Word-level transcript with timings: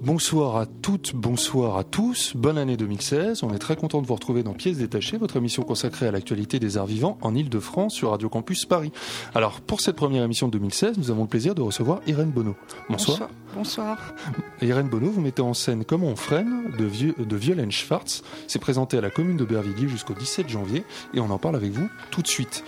Bonsoir 0.00 0.56
à 0.56 0.66
toutes, 0.66 1.12
bonsoir 1.16 1.76
à 1.76 1.82
tous, 1.82 2.32
bonne 2.36 2.56
année 2.56 2.76
2016. 2.76 3.42
On 3.42 3.52
est 3.52 3.58
très 3.58 3.74
content 3.74 4.00
de 4.00 4.06
vous 4.06 4.14
retrouver 4.14 4.44
dans 4.44 4.52
Pièces 4.52 4.78
détachées, 4.78 5.16
votre 5.16 5.36
émission 5.36 5.64
consacrée 5.64 6.06
à 6.06 6.12
l'actualité 6.12 6.60
des 6.60 6.76
arts 6.76 6.86
vivants 6.86 7.18
en 7.20 7.34
Ile-de-France 7.34 7.94
sur 7.94 8.10
Radio 8.10 8.28
Campus 8.28 8.64
Paris. 8.64 8.92
Alors, 9.34 9.60
pour 9.60 9.80
cette 9.80 9.96
première 9.96 10.22
émission 10.22 10.46
de 10.46 10.52
2016, 10.52 10.98
nous 10.98 11.10
avons 11.10 11.22
le 11.22 11.28
plaisir 11.28 11.56
de 11.56 11.62
recevoir 11.62 11.98
Irène 12.06 12.30
Bonneau. 12.30 12.54
Bonsoir. 12.88 13.28
Bonsoir. 13.56 14.14
Irène 14.62 14.88
Bonneau, 14.88 15.10
vous 15.10 15.20
mettez 15.20 15.42
en 15.42 15.52
scène 15.52 15.84
Comment 15.84 16.06
on 16.06 16.16
freine 16.16 16.70
de, 16.78 16.84
Vieux- 16.84 17.14
de 17.18 17.36
Violaine 17.36 17.72
Schwartz. 17.72 18.22
C'est 18.46 18.60
présenté 18.60 18.98
à 18.98 19.00
la 19.00 19.10
commune 19.10 19.36
d'Aubervilliers 19.36 19.88
jusqu'au 19.88 20.14
17 20.14 20.48
janvier 20.48 20.84
et 21.12 21.18
on 21.18 21.28
en 21.30 21.38
parle 21.38 21.56
avec 21.56 21.72
vous 21.72 21.88
tout 22.12 22.22
de 22.22 22.28
suite. 22.28 22.62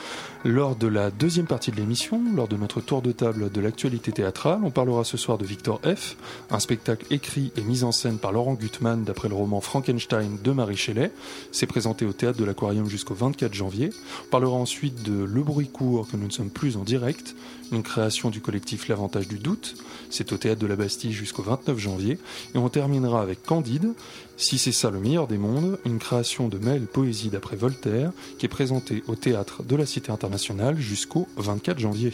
Lors 0.47 0.75
de 0.75 0.87
la 0.87 1.11
deuxième 1.11 1.45
partie 1.45 1.71
de 1.71 1.77
l'émission, 1.77 2.19
lors 2.35 2.49
de 2.49 2.57
notre 2.57 2.81
tour 2.81 3.03
de 3.03 3.13
table 3.13 3.53
de 3.53 3.61
l'actualité 3.61 4.11
théâtrale, 4.11 4.61
on 4.65 4.71
parlera 4.71 5.05
ce 5.05 5.19
soir 5.19 5.37
de 5.37 5.45
Victor 5.45 5.83
F., 5.85 6.17
un 6.51 6.59
spectacle 6.61 7.05
écrit 7.11 7.53
et 7.59 7.61
mis 7.61 7.85
en 7.85 7.93
scène 7.93 8.17
par 8.17 8.33
Laurent 8.33 8.55
Gutmann 8.55 9.05
d'après 9.05 9.29
le 9.29 9.35
roman 9.35 9.61
Frankenstein 9.61 10.39
de 10.43 10.53
Marie 10.53 10.79
Shelley. 10.79 11.13
C'est 11.53 11.67
présenté 11.67 12.07
au 12.07 12.15
théâtre 12.15 12.39
de 12.39 12.47
l'Aquarium 12.47 12.89
jusqu'au 12.89 13.13
24 13.13 13.53
janvier. 13.53 13.91
On 14.29 14.31
parlera 14.31 14.57
ensuite 14.57 15.03
de 15.03 15.25
Le 15.25 15.43
bruit 15.43 15.69
court 15.69 16.09
que 16.11 16.17
nous 16.17 16.29
ne 16.29 16.33
sommes 16.33 16.49
plus 16.49 16.79
en 16.79 16.85
direct, 16.85 17.35
une 17.73 17.83
création 17.83 18.31
du 18.31 18.41
collectif 18.41 18.89
L'Avantage 18.89 19.29
du 19.29 19.39
doute. 19.39 19.77
C'est 20.11 20.33
au 20.33 20.37
théâtre 20.37 20.61
de 20.61 20.67
la 20.67 20.77
Bastille 20.77 21.13
jusqu'au 21.13 21.43
29 21.43 21.79
janvier. 21.79 22.19
Et 22.55 22.59
on 22.59 22.69
terminera 22.69 23.23
avec 23.23 23.43
Candide, 23.43 23.95
si 24.37 24.59
c'est 24.59 24.73
ça 24.73 24.91
le 24.91 25.01
meilleur 25.01 25.27
des 25.27 25.39
mondes, 25.39 25.79
une 25.85 25.99
création 25.99 26.49
de 26.49 26.59
Maëlle 26.59 26.87
Poésie 26.87 27.31
d'après 27.31 27.57
Voltaire, 27.57 28.13
qui 28.39 28.47
est 28.47 28.49
présentée 28.49 29.03
au 29.07 29.15
théâtre 29.15 29.63
de 29.63 29.77
la 29.77 29.87
Cité 29.87 30.13
internationale 30.13 30.79
jusqu'au 30.79 31.29
24 31.37 31.79
janvier. 31.79 32.13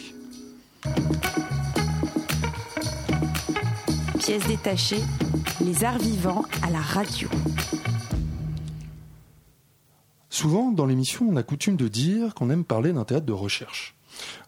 Pièce 4.19 4.47
détachée, 4.47 5.01
les 5.65 5.85
arts 5.85 5.99
vivants 5.99 6.45
à 6.63 6.71
la 6.71 6.81
radio. 6.81 7.29
Souvent, 10.29 10.71
dans 10.71 10.85
l'émission, 10.85 11.27
on 11.31 11.37
a 11.37 11.43
coutume 11.43 11.77
de 11.77 11.89
dire 11.89 12.35
qu'on 12.35 12.51
aime 12.51 12.65
parler 12.65 12.93
d'un 12.93 13.05
théâtre 13.05 13.25
de 13.25 13.33
recherche. 13.33 13.96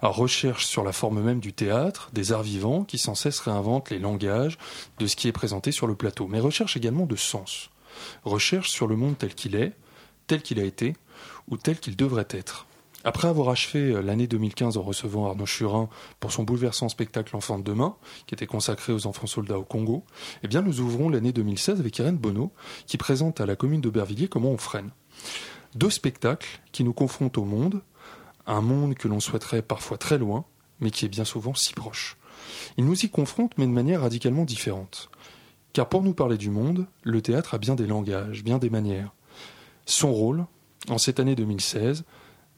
Recherche 0.00 0.66
sur 0.66 0.84
la 0.84 0.92
forme 0.92 1.22
même 1.22 1.40
du 1.40 1.52
théâtre, 1.52 2.10
des 2.12 2.32
arts 2.32 2.42
vivants 2.42 2.84
qui 2.84 2.98
sans 2.98 3.14
cesse 3.14 3.40
réinventent 3.40 3.90
les 3.90 3.98
langages 3.98 4.58
de 4.98 5.06
ce 5.06 5.16
qui 5.16 5.28
est 5.28 5.32
présenté 5.32 5.72
sur 5.72 5.86
le 5.86 5.94
plateau, 5.94 6.26
mais 6.26 6.40
recherche 6.40 6.76
également 6.76 7.06
de 7.06 7.16
sens. 7.16 7.70
Recherche 8.24 8.70
sur 8.70 8.86
le 8.86 8.96
monde 8.96 9.18
tel 9.18 9.34
qu'il 9.34 9.56
est, 9.56 9.72
tel 10.26 10.42
qu'il 10.42 10.60
a 10.60 10.64
été, 10.64 10.94
ou 11.48 11.56
tel 11.56 11.78
qu'il 11.78 11.96
devrait 11.96 12.28
être. 12.30 12.66
Après 13.04 13.28
avoir 13.28 13.48
achevé 13.48 13.92
euh, 13.92 14.02
l'année 14.02 14.26
2015 14.26 14.76
en 14.76 14.82
recevant 14.82 15.28
Arnaud 15.28 15.46
Churin 15.46 15.88
pour 16.18 16.32
son 16.32 16.42
bouleversant 16.42 16.88
spectacle 16.88 17.30
L'Enfant 17.32 17.58
de 17.58 17.64
demain, 17.64 17.96
qui 18.26 18.34
était 18.34 18.46
consacré 18.46 18.92
aux 18.92 19.06
enfants 19.06 19.26
soldats 19.26 19.58
au 19.58 19.64
Congo, 19.64 20.04
eh 20.42 20.48
bien 20.48 20.62
nous 20.62 20.80
ouvrons 20.80 21.08
l'année 21.08 21.32
2016 21.32 21.78
avec 21.78 21.96
Irène 21.98 22.16
Bonneau, 22.16 22.52
qui 22.86 22.96
présente 22.96 23.40
à 23.40 23.46
la 23.46 23.54
commune 23.54 23.80
d'Aubervilliers 23.80 24.28
comment 24.28 24.50
on 24.50 24.58
freine. 24.58 24.90
Deux 25.74 25.90
spectacles 25.90 26.60
qui 26.72 26.82
nous 26.82 26.92
confrontent 26.92 27.38
au 27.38 27.44
monde, 27.44 27.82
un 28.48 28.62
monde 28.62 28.94
que 28.94 29.08
l'on 29.08 29.20
souhaiterait 29.20 29.62
parfois 29.62 29.98
très 29.98 30.18
loin, 30.18 30.44
mais 30.80 30.90
qui 30.90 31.04
est 31.04 31.08
bien 31.08 31.24
souvent 31.24 31.54
si 31.54 31.72
proche. 31.74 32.16
Ils 32.76 32.84
nous 32.84 33.04
y 33.04 33.10
confrontent, 33.10 33.56
mais 33.58 33.66
de 33.66 33.72
manière 33.72 34.00
radicalement 34.00 34.44
différente. 34.44 35.10
Car 35.72 35.88
pour 35.88 36.02
nous 36.02 36.14
parler 36.14 36.38
du 36.38 36.50
monde, 36.50 36.86
le 37.02 37.22
théâtre 37.22 37.54
a 37.54 37.58
bien 37.58 37.74
des 37.74 37.86
langages, 37.86 38.42
bien 38.42 38.58
des 38.58 38.70
manières. 38.70 39.12
Son 39.86 40.12
rôle, 40.12 40.46
en 40.88 40.98
cette 40.98 41.20
année 41.20 41.34
2016, 41.34 42.04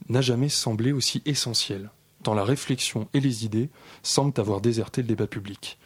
n'a 0.09 0.21
jamais 0.21 0.49
semblé 0.49 0.93
aussi 0.93 1.23
essentiel, 1.27 1.91
tant 2.23 2.35
la 2.35 2.45
réflexion 2.45 3.09
et 3.13 3.21
les 3.21 3.45
idées 3.45 3.71
semblent 4.03 4.41
avoir 4.41 4.61
déserté 4.61 5.03
le 5.03 5.09
débat 5.09 5.27
public. 5.27 5.79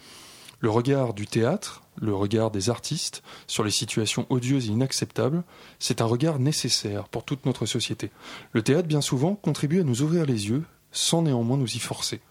Le 0.65 0.71
regard 0.71 1.13
du 1.13 1.27
théâtre, 1.27 1.83
le 2.01 2.15
regard 2.15 2.51
des 2.51 2.71
artistes 2.71 3.23
sur 3.47 3.65
les 3.65 3.71
situations 3.71 4.25
odieuses 4.31 4.71
et 4.71 4.73
inacceptables, 4.73 5.45
c'est 5.79 6.01
un 6.01 6.07
regard 6.07 6.39
nécessaire 6.39 7.07
pour 7.11 7.23
toute 7.23 7.45
notre 7.45 7.67
société. 7.67 8.11
Le 8.53 8.63
théâtre, 8.63 8.89
bien 8.89 9.03
souvent, 9.03 9.35
contribue 9.35 9.83
à 9.83 9.85
nous 9.85 10.01
ouvrir 10.01 10.25
les 10.25 10.49
yeux, 10.49 10.65
sans 10.91 11.21
néanmoins 11.21 11.59
nous 11.59 11.77
y 11.77 11.79
forcer. 11.79 12.23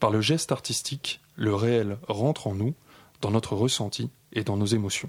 Par 0.00 0.10
le 0.10 0.20
geste 0.20 0.52
artistique, 0.52 1.22
le 1.34 1.54
réel 1.54 1.96
rentre 2.08 2.46
en 2.46 2.54
nous, 2.54 2.74
dans 3.22 3.30
notre 3.30 3.56
ressenti 3.56 4.10
et 4.34 4.44
dans 4.44 4.58
nos 4.58 4.66
émotions. 4.66 5.08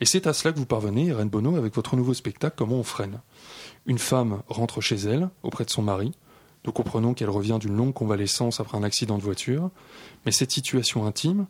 Et 0.00 0.06
c'est 0.06 0.28
à 0.28 0.32
cela 0.32 0.52
que 0.52 0.60
vous 0.60 0.66
parvenez, 0.66 1.06
Irène 1.06 1.30
Bonneau, 1.30 1.56
avec 1.56 1.74
votre 1.74 1.96
nouveau 1.96 2.14
spectacle 2.14 2.54
Comment 2.56 2.76
on 2.76 2.84
freine? 2.84 3.22
Une 3.86 3.98
femme 3.98 4.44
rentre 4.46 4.80
chez 4.80 4.98
elle, 4.98 5.30
auprès 5.42 5.64
de 5.64 5.70
son 5.70 5.82
mari. 5.82 6.12
Nous 6.64 6.70
comprenons 6.70 7.12
qu'elle 7.12 7.28
revient 7.28 7.58
d'une 7.60 7.76
longue 7.76 7.92
convalescence 7.92 8.60
après 8.60 8.78
un 8.78 8.84
accident 8.84 9.18
de 9.18 9.24
voiture. 9.24 9.70
Mais 10.24 10.30
cette 10.30 10.52
situation 10.52 11.06
intime, 11.06 11.48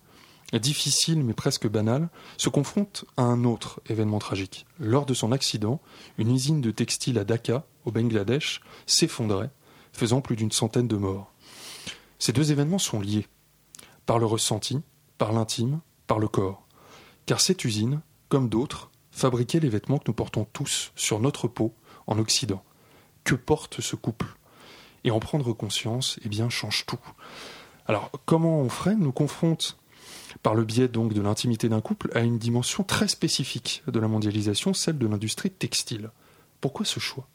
difficile 0.59 1.23
mais 1.25 1.35
presque 1.35 1.69
banale, 1.69 2.09
se 2.37 2.49
confronte 2.49 3.05
à 3.17 3.23
un 3.23 3.45
autre 3.45 3.81
événement 3.89 4.19
tragique. 4.19 4.67
Lors 4.79 5.07
de 5.07 5.15
son 5.15 5.33
accident, 5.33 5.81
une 6.19 6.33
usine 6.33 6.61
de 6.61 6.71
textile 6.71 7.19
à 7.19 7.25
Dhaka, 7.25 7.65
au 7.85 7.91
Bangladesh, 7.91 8.61
s'effondrait, 8.87 9.51
faisant 9.93 10.21
plus 10.21 10.37
d'une 10.37 10.53
centaine 10.53 10.89
de 10.89 10.97
morts. 10.97 11.33
Ces 12.19 12.33
deux 12.33 12.53
événements 12.53 12.79
sont 12.79 13.01
liés, 13.01 13.27
par 14.07 14.19
le 14.19 14.27
ressenti, 14.27 14.81
par 15.19 15.33
l'intime, 15.33 15.81
par 16.07 16.19
le 16.19 16.29
corps. 16.29 16.67
Car 17.27 17.41
cette 17.41 17.65
usine, 17.65 18.01
comme 18.29 18.49
d'autres, 18.49 18.91
fabriquait 19.11 19.61
les 19.61 19.69
vêtements 19.69 19.99
que 19.99 20.05
nous 20.09 20.15
portons 20.15 20.47
tous 20.53 20.93
sur 20.97 21.21
notre 21.21 21.49
peau 21.49 21.75
en 22.07 22.19
Occident. 22.19 22.63
Que 23.25 23.35
porte 23.35 23.81
ce 23.81 23.97
couple? 23.97 24.37
Et 25.05 25.11
en 25.11 25.21
prendre 25.21 25.53
conscience, 25.53 26.19
eh 26.25 26.29
bien, 26.29 26.49
change 26.49 26.87
tout. 26.87 26.99
Alors, 27.87 28.11
comment 28.25 28.61
on 28.61 28.69
freine 28.69 29.01
nous 29.01 29.13
confronte 29.13 29.79
par 30.43 30.55
le 30.55 30.65
biais 30.65 30.89
donc 30.89 31.15
de 31.15 31.21
l'intimité 31.21 31.69
d'un 31.69 31.81
couple 31.81 32.11
à 32.15 32.21
une 32.21 32.39
dimension 32.39 32.85
très 32.85 33.09
spécifique 33.09 33.83
de 33.87 33.99
la 33.99 34.09
mondialisation, 34.09 34.75
celle 34.75 34.99
de 34.99 35.07
l'industrie 35.07 35.51
textile. 35.51 36.11
Pourquoi 36.61 36.85
ce 36.85 37.01
choix? 37.01 37.27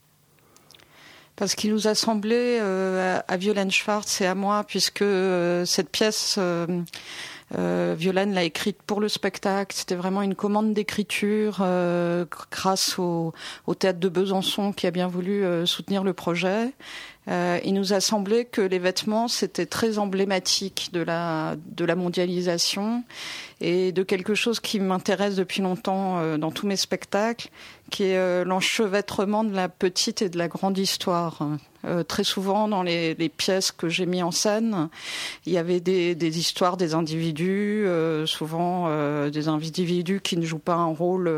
Parce 1.40 1.56
qu'il 1.56 1.72
nous 1.72 1.88
a 1.88 1.96
semblé 1.96 2.58
euh, 2.60 3.22
à 3.26 3.38
Violaine 3.38 3.72
Schwartz 3.72 4.20
et 4.20 4.26
à 4.26 4.36
moi, 4.36 4.66
puisque 4.68 5.02
euh, 5.02 5.64
cette 5.64 5.90
pièce, 5.90 6.36
euh, 6.38 7.96
Violaine 7.98 8.34
l'a 8.34 8.44
écrite 8.44 8.84
pour 8.86 9.00
le 9.00 9.08
spectacle. 9.08 9.74
C'était 9.74 9.96
vraiment 9.96 10.22
une 10.22 10.36
commande 10.36 10.74
d'écriture 10.74 11.66
grâce 12.52 13.00
au, 13.00 13.34
théâtre 13.80 14.00
de 14.00 14.10
Besançon 14.10 14.74
qui 14.74 14.86
a 14.86 14.92
bien 14.92 15.08
voulu 15.08 15.46
soutenir 15.66 16.04
le 16.04 16.14
projet. 16.14 16.74
Euh, 17.30 17.60
il 17.64 17.74
nous 17.74 17.94
a 17.94 18.02
semblé 18.02 18.46
que 18.46 18.62
les 18.62 18.80
vêtements 18.80 19.28
c'était 19.28 19.66
très 19.66 20.00
emblématique 20.00 20.90
de 20.94 21.02
la 21.02 21.56
de 21.66 21.86
la 21.86 21.96
mondialisation 21.96 23.04
et 23.62 23.92
de 23.92 24.04
quelque 24.04 24.36
chose 24.36 24.60
qui 24.60 24.80
m'intéresse 24.80 25.36
depuis 25.36 25.62
longtemps 25.62 26.20
euh, 26.20 26.38
dans 26.38 26.52
tous 26.52 26.66
mes 26.66 26.78
spectacles, 26.78 27.50
qui 27.90 28.04
est 28.04 28.18
euh, 28.18 28.46
l'enchevêtrement 28.46 29.44
de 29.44 29.54
la 29.54 29.68
petite 29.68 30.22
et 30.22 30.30
de 30.30 30.38
la 30.38 30.48
grande 30.48 30.78
histoire. 30.78 31.48
Euh, 31.86 32.04
très 32.04 32.26
souvent 32.26 32.68
dans 32.68 32.84
les, 32.84 33.16
pièces 33.38 33.72
que 33.72 33.88
j'ai 33.88 34.06
mis 34.06 34.22
en 34.22 34.32
scène, 34.32 34.90
il 35.46 35.54
y 35.54 35.58
avait 35.58 35.80
des, 35.80 36.40
histoires 36.40 36.76
des 36.76 36.94
individus, 36.94 37.86
souvent 38.26 38.90
des 39.30 39.48
individus 39.48 40.20
qui 40.20 40.36
ne 40.36 40.46
jouent 40.46 40.60
pas 40.60 40.74
un 40.74 40.94
rôle 40.94 41.32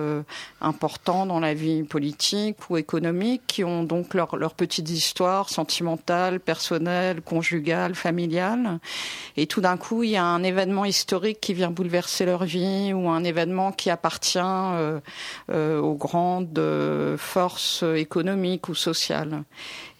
important 0.60 1.28
dans 1.28 1.40
la 1.40 1.54
vie 1.54 1.84
politique 1.84 2.58
ou 2.70 2.78
économique, 2.78 3.44
qui 3.46 3.64
ont 3.64 3.84
donc 3.84 4.16
leur, 4.16 4.36
leur 4.36 4.56
petite 4.56 4.90
histoire 4.90 5.50
sentimentale, 5.50 6.40
personnelle, 6.40 7.22
conjugale, 7.22 7.94
familiale. 7.94 8.80
Et 9.38 9.46
tout 9.46 9.62
d'un 9.62 9.78
coup, 9.78 10.02
il 10.02 10.12
y 10.12 10.18
a 10.18 10.26
un 10.26 10.42
événement 10.42 10.86
historique 10.86 11.40
qui 11.40 11.54
vient 11.54 11.70
bouleverser 11.70 12.11
leur 12.20 12.44
vie 12.44 12.94
ou 12.94 13.10
un 13.10 13.24
événement 13.24 13.72
qui 13.72 13.90
appartient 13.90 14.40
euh, 14.42 15.00
euh, 15.52 15.80
aux 15.80 15.96
grandes 15.96 16.58
euh, 16.60 17.18
forces 17.18 17.84
économiques 17.84 18.70
ou 18.70 18.76
sociales. 18.76 19.44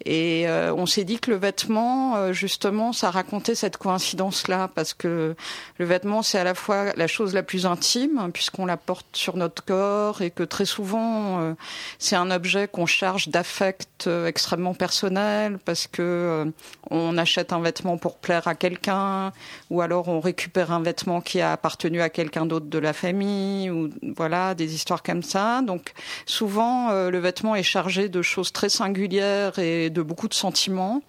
Et 0.06 0.48
euh, 0.48 0.74
on 0.74 0.86
s'est 0.86 1.04
dit 1.04 1.20
que 1.20 1.30
le 1.30 1.38
vêtement, 1.38 2.16
euh, 2.16 2.34
justement, 2.34 2.94
ça 2.94 3.12
racontait 3.12 3.56
cette 3.56 3.78
coïncidence-là, 3.78 4.70
parce 4.74 4.94
que 4.94 5.36
le 5.78 5.86
vêtement, 5.86 6.22
c'est 6.24 6.40
à 6.40 6.44
la 6.44 6.56
fois 6.56 6.94
la 6.96 7.08
chose 7.08 7.34
la 7.34 7.44
plus 7.44 7.66
intime, 7.66 8.18
hein, 8.18 8.30
puisqu'on 8.32 8.66
la 8.66 8.78
porte 8.78 9.06
sur 9.14 9.38
notre 9.38 9.64
corps, 9.64 10.22
et 10.22 10.32
que 10.32 10.44
très 10.44 10.66
souvent, 10.66 11.40
euh, 11.42 11.54
c'est 12.00 12.16
un 12.16 12.32
objet 12.32 12.68
qu'on 12.68 12.86
charge 12.86 13.30
d'affect 13.30 14.08
euh, 14.08 14.28
extrêmement 14.28 14.74
personnel, 14.74 15.60
parce 15.64 15.88
que 15.88 16.52
on 16.90 17.18
achète 17.18 17.54
un 17.54 17.60
vêtement 17.60 17.98
pour 17.98 18.18
plaire 18.18 18.48
à 18.48 18.56
quelqu'un, 18.56 19.32
ou 19.70 19.82
alors 19.82 20.08
on 20.08 20.20
récupère 20.20 20.72
un 20.72 20.82
vêtement 20.82 21.22
qui 21.22 21.42
a 21.42 21.52
appartenu 21.52 22.02
à 22.02 22.10
quelqu'un 22.10 22.46
d'autre 22.46 22.68
de 22.68 22.80
la 22.80 22.94
famille, 22.94 23.70
ou 23.70 23.90
voilà 24.16 24.56
des 24.56 24.74
histoires 24.74 25.04
comme 25.04 25.24
ça. 25.24 25.62
Donc 25.62 25.94
souvent 26.26 26.92
le 26.92 27.20
vêtement 27.20 27.56
est 27.56 27.64
chargé 27.64 28.10
de 28.10 28.22
choses 28.22 28.52
très 28.52 28.70
singulières 28.70 29.60
et 29.60 29.91
de 29.92 30.02
beaucoup 30.02 30.28
de 30.28 30.34
sentiments. 30.34 31.02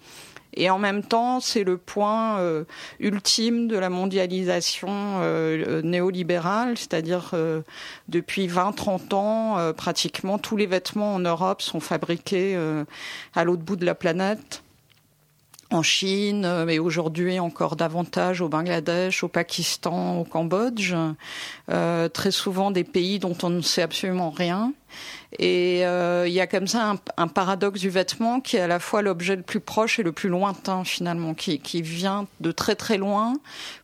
Et 0.55 0.69
en 0.69 0.77
même 0.77 1.03
temps, 1.03 1.39
c'est 1.39 1.63
le 1.63 1.77
point 1.77 2.39
euh, 2.39 2.63
ultime 2.99 3.67
de 3.67 3.77
la 3.77 3.89
mondialisation 3.89 4.89
euh, 4.89 5.81
néolibérale, 5.81 6.77
c'est-à-dire 6.77 7.31
euh, 7.33 7.61
depuis 8.07 8.47
20-30 8.47 9.15
ans, 9.15 9.73
pratiquement 9.73 10.37
tous 10.37 10.57
les 10.57 10.65
vêtements 10.65 11.15
en 11.15 11.19
Europe 11.19 11.61
sont 11.61 11.79
fabriqués 11.79 12.55
à 13.33 13.43
l'autre 13.43 13.63
bout 13.63 13.75
de 13.75 13.85
la 13.85 13.95
planète 13.95 14.62
en 15.73 15.83
Chine, 15.83 16.63
mais 16.65 16.79
aujourd'hui 16.79 17.39
encore 17.39 17.75
davantage 17.75 18.41
au 18.41 18.49
Bangladesh, 18.49 19.23
au 19.23 19.27
Pakistan, 19.27 20.19
au 20.19 20.23
Cambodge, 20.23 20.95
très 21.67 22.31
souvent 22.31 22.71
des 22.71 22.83
pays 22.83 23.19
dont 23.19 23.35
on 23.43 23.49
ne 23.49 23.61
sait 23.61 23.81
absolument 23.81 24.29
rien. 24.29 24.73
Et 25.39 25.85
euh, 25.85 26.27
il 26.27 26.33
y 26.33 26.39
a 26.39 26.47
comme 26.47 26.67
ça 26.67 26.95
un, 27.17 27.27
paradoxe 27.27 27.79
du 27.79 27.89
vêtement 27.89 28.39
qui 28.39 28.57
est 28.57 28.61
à 28.61 28.67
la 28.67 28.79
fois 28.79 29.01
l'objet 29.01 29.35
le 29.35 29.41
plus 29.41 29.59
proche 29.59 29.99
et 29.99 30.03
le 30.03 30.11
plus 30.11 30.29
lointain 30.29 30.83
finalement, 30.83 31.33
qui, 31.33 31.59
qui 31.59 31.81
vient 31.81 32.27
de 32.39 32.51
très 32.51 32.75
très 32.75 32.97
loin 32.97 33.33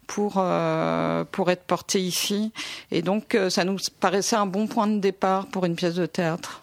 pour 0.08 0.36
euh, 0.38 1.24
pour 1.32 1.50
être 1.50 1.64
porté 1.64 2.00
ici. 2.00 2.52
Et 2.92 3.02
donc 3.02 3.36
euh, 3.36 3.50
ça 3.50 3.64
nous 3.64 3.78
paraissait 4.00 4.36
un 4.36 4.46
bon 4.46 4.68
point 4.68 4.88
de 4.88 5.00
départ 5.00 5.48
pour 5.48 5.66
une 5.66 5.76
pièce 5.76 5.96
de 5.96 6.06
théâtre. 6.06 6.62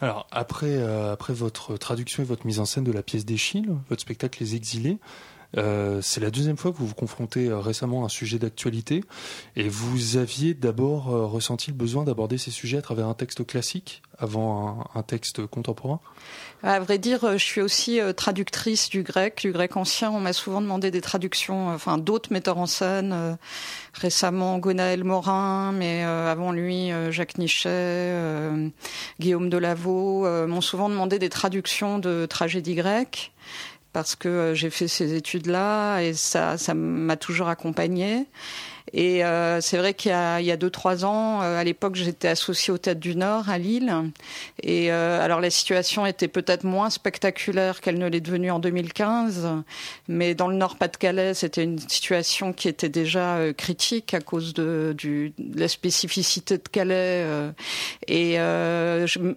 Alors 0.00 0.26
après 0.30 0.82
après 0.82 1.32
votre 1.32 1.76
traduction 1.76 2.22
et 2.22 2.26
votre 2.26 2.46
mise 2.46 2.60
en 2.60 2.64
scène 2.64 2.84
de 2.84 2.92
la 2.92 3.02
pièce 3.02 3.24
d'Échille, 3.24 3.70
votre 3.88 4.02
spectacle 4.02 4.42
Les 4.42 4.54
Exilés. 4.54 4.98
Euh, 5.56 6.00
c'est 6.02 6.20
la 6.20 6.30
deuxième 6.30 6.56
fois 6.56 6.72
que 6.72 6.76
vous 6.76 6.86
vous 6.86 6.94
confrontez 6.94 7.48
euh, 7.48 7.58
récemment 7.58 8.02
à 8.02 8.06
un 8.06 8.08
sujet 8.10 8.38
d'actualité 8.38 9.02
et 9.54 9.68
vous 9.68 10.16
aviez 10.16 10.54
d'abord 10.54 11.14
euh, 11.14 11.24
ressenti 11.26 11.70
le 11.70 11.76
besoin 11.76 12.04
d'aborder 12.04 12.36
ces 12.36 12.50
sujets 12.50 12.78
à 12.78 12.82
travers 12.82 13.06
un 13.06 13.14
texte 13.14 13.46
classique 13.46 14.02
avant 14.18 14.84
un, 14.94 15.02
texte 15.02 15.46
contemporain? 15.46 16.00
À 16.62 16.80
vrai 16.80 16.96
dire, 16.98 17.32
je 17.32 17.44
suis 17.44 17.60
aussi 17.60 18.00
traductrice 18.16 18.88
du 18.88 19.02
grec, 19.02 19.40
du 19.42 19.52
grec 19.52 19.76
ancien. 19.76 20.10
On 20.10 20.20
m'a 20.20 20.32
souvent 20.32 20.62
demandé 20.62 20.90
des 20.90 21.02
traductions, 21.02 21.68
enfin 21.68 21.98
d'autres 21.98 22.32
metteurs 22.32 22.56
en 22.56 22.64
scène. 22.64 23.36
récemment, 23.92 24.58
Gonaël 24.58 25.04
Morin, 25.04 25.72
mais 25.72 26.02
avant 26.02 26.50
lui, 26.50 26.90
Jacques 27.10 27.36
Nichet, 27.36 28.72
Guillaume 29.20 29.50
Delavaux 29.50 30.26
m'ont 30.46 30.62
souvent 30.62 30.88
demandé 30.88 31.18
des 31.18 31.28
traductions 31.28 31.98
de 31.98 32.24
tragédies 32.24 32.74
grecques 32.74 33.34
parce 33.96 34.14
que 34.14 34.28
euh, 34.28 34.54
j'ai 34.54 34.68
fait 34.68 34.88
ces 34.88 35.14
études-là 35.14 36.00
et 36.00 36.12
ça, 36.12 36.58
ça 36.58 36.74
m'a 36.74 37.16
toujours 37.16 37.48
accompagnée. 37.48 38.26
Et 38.92 39.24
euh, 39.24 39.60
c'est 39.60 39.78
vrai 39.78 39.94
qu'il 39.94 40.10
y 40.10 40.14
a, 40.14 40.40
il 40.40 40.46
y 40.46 40.50
a 40.50 40.56
deux 40.56 40.70
trois 40.70 41.04
ans, 41.04 41.42
euh, 41.42 41.58
à 41.58 41.64
l'époque, 41.64 41.96
j'étais 41.96 42.28
associée 42.28 42.72
au 42.72 42.78
Théâtre 42.78 43.00
du 43.00 43.16
Nord 43.16 43.48
à 43.48 43.58
Lille. 43.58 43.92
Et 44.62 44.92
euh, 44.92 45.20
alors 45.20 45.40
la 45.40 45.50
situation 45.50 46.06
était 46.06 46.28
peut-être 46.28 46.64
moins 46.64 46.90
spectaculaire 46.90 47.80
qu'elle 47.80 47.98
ne 47.98 48.08
l'est 48.08 48.20
devenue 48.20 48.50
en 48.50 48.58
2015, 48.58 49.48
mais 50.08 50.34
dans 50.34 50.48
le 50.48 50.56
Nord-Pas-de-Calais, 50.56 51.34
c'était 51.34 51.64
une 51.64 51.78
situation 51.78 52.52
qui 52.52 52.68
était 52.68 52.88
déjà 52.88 53.36
euh, 53.36 53.52
critique 53.52 54.14
à 54.14 54.20
cause 54.20 54.54
de, 54.54 54.94
du, 54.96 55.32
de 55.38 55.60
la 55.60 55.68
spécificité 55.68 56.58
de 56.58 56.68
Calais. 56.68 57.24
Euh. 57.26 57.50
et 58.06 58.36
je, 58.36 59.34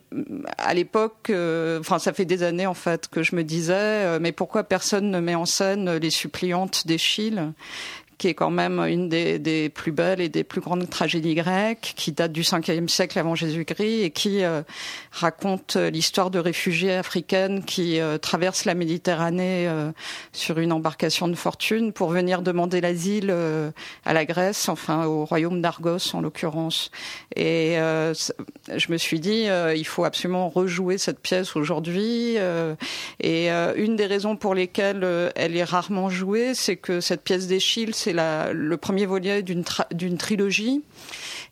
à 0.57 0.74
l'époque, 0.74 1.31
enfin 1.80 2.00
ça 2.00 2.13
fait 2.13 2.25
des 2.25 2.44
années 2.44 2.68
en 2.68 2.74
fait 2.74 3.07
que 3.07 3.24
je 3.24 3.36
me 3.36 3.44
disais, 3.44 4.19
mais 4.19 4.31
pourquoi 4.31 4.63
personne 4.63 5.10
ne 5.10 5.19
met 5.19 5.36
en 5.36 5.45
scène 5.45 5.98
les 5.98 6.10
suppliantes 6.10 6.86
d'Échille 6.86 7.52
qui 8.19 8.27
est 8.27 8.33
quand 8.33 8.51
même 8.51 8.80
une 8.80 9.07
des, 9.07 9.71
plus 9.74 9.94
belles 9.94 10.19
et 10.19 10.27
des 10.27 10.44
plus 10.44 10.60
grandes 10.60 10.88
tragédies 10.89 11.36
grecques, 11.36 11.94
qui 11.95 12.12
date 12.12 12.33
du 12.33 12.42
5e 12.42 12.89
siècle 12.89 13.18
avant 13.18 13.33
Jésus-Christ 13.33 14.04
et 14.04 14.12
qui 14.12 14.44
euh, 14.44 14.62
raconte 15.12 15.77
l'histoire 15.77 16.30
de 16.30 16.38
réfugiés 16.38 16.94
africaines 16.94 17.63
qui 17.63 18.00
euh, 18.00 18.18
traversent 18.18 18.66
la 18.66 18.75
Méditerranée 18.75 19.68
euh, 19.69 19.92
sur 20.33 20.60
une 20.60 20.74
embarcation 20.74 21.30
de 21.30 21.36
fortune 21.36 21.94
pour 21.94 22.10
venir 22.10 22.42
demander 22.42 22.81
l'asile 22.81 23.33
à 24.06 24.13
la 24.13 24.25
Grèce, 24.25 24.68
enfin 24.68 25.06
au 25.06 25.24
royaume 25.24 25.62
d'Argos 25.62 26.13
en 26.13 26.19
l'occurrence. 26.19 26.92
Et 27.38 27.75
je 27.77 28.92
me 28.92 28.98
suis 28.98 29.21
dit, 29.21 29.48
il 29.75 29.86
faut 29.86 30.04
absolument 30.04 30.50
rejouer 30.50 30.98
cette 30.98 31.19
pièce 31.19 31.56
aujourd'hui. 31.56 32.36
et 33.21 33.50
une 33.50 33.95
des 33.95 34.06
raisons 34.06 34.36
pour 34.36 34.56
lesquelles 34.56 35.31
elle 35.36 35.56
est 35.56 35.63
rarement 35.63 36.10
jouée, 36.10 36.54
c'est 36.54 36.75
que 36.75 37.00
cette 37.00 37.24
pièce 37.24 37.48
d'Échille, 37.48 37.94
le 38.13 38.75
premier 38.75 39.06
volet 39.06 39.44
d'une 39.44 40.17
trilogie. 40.17 40.83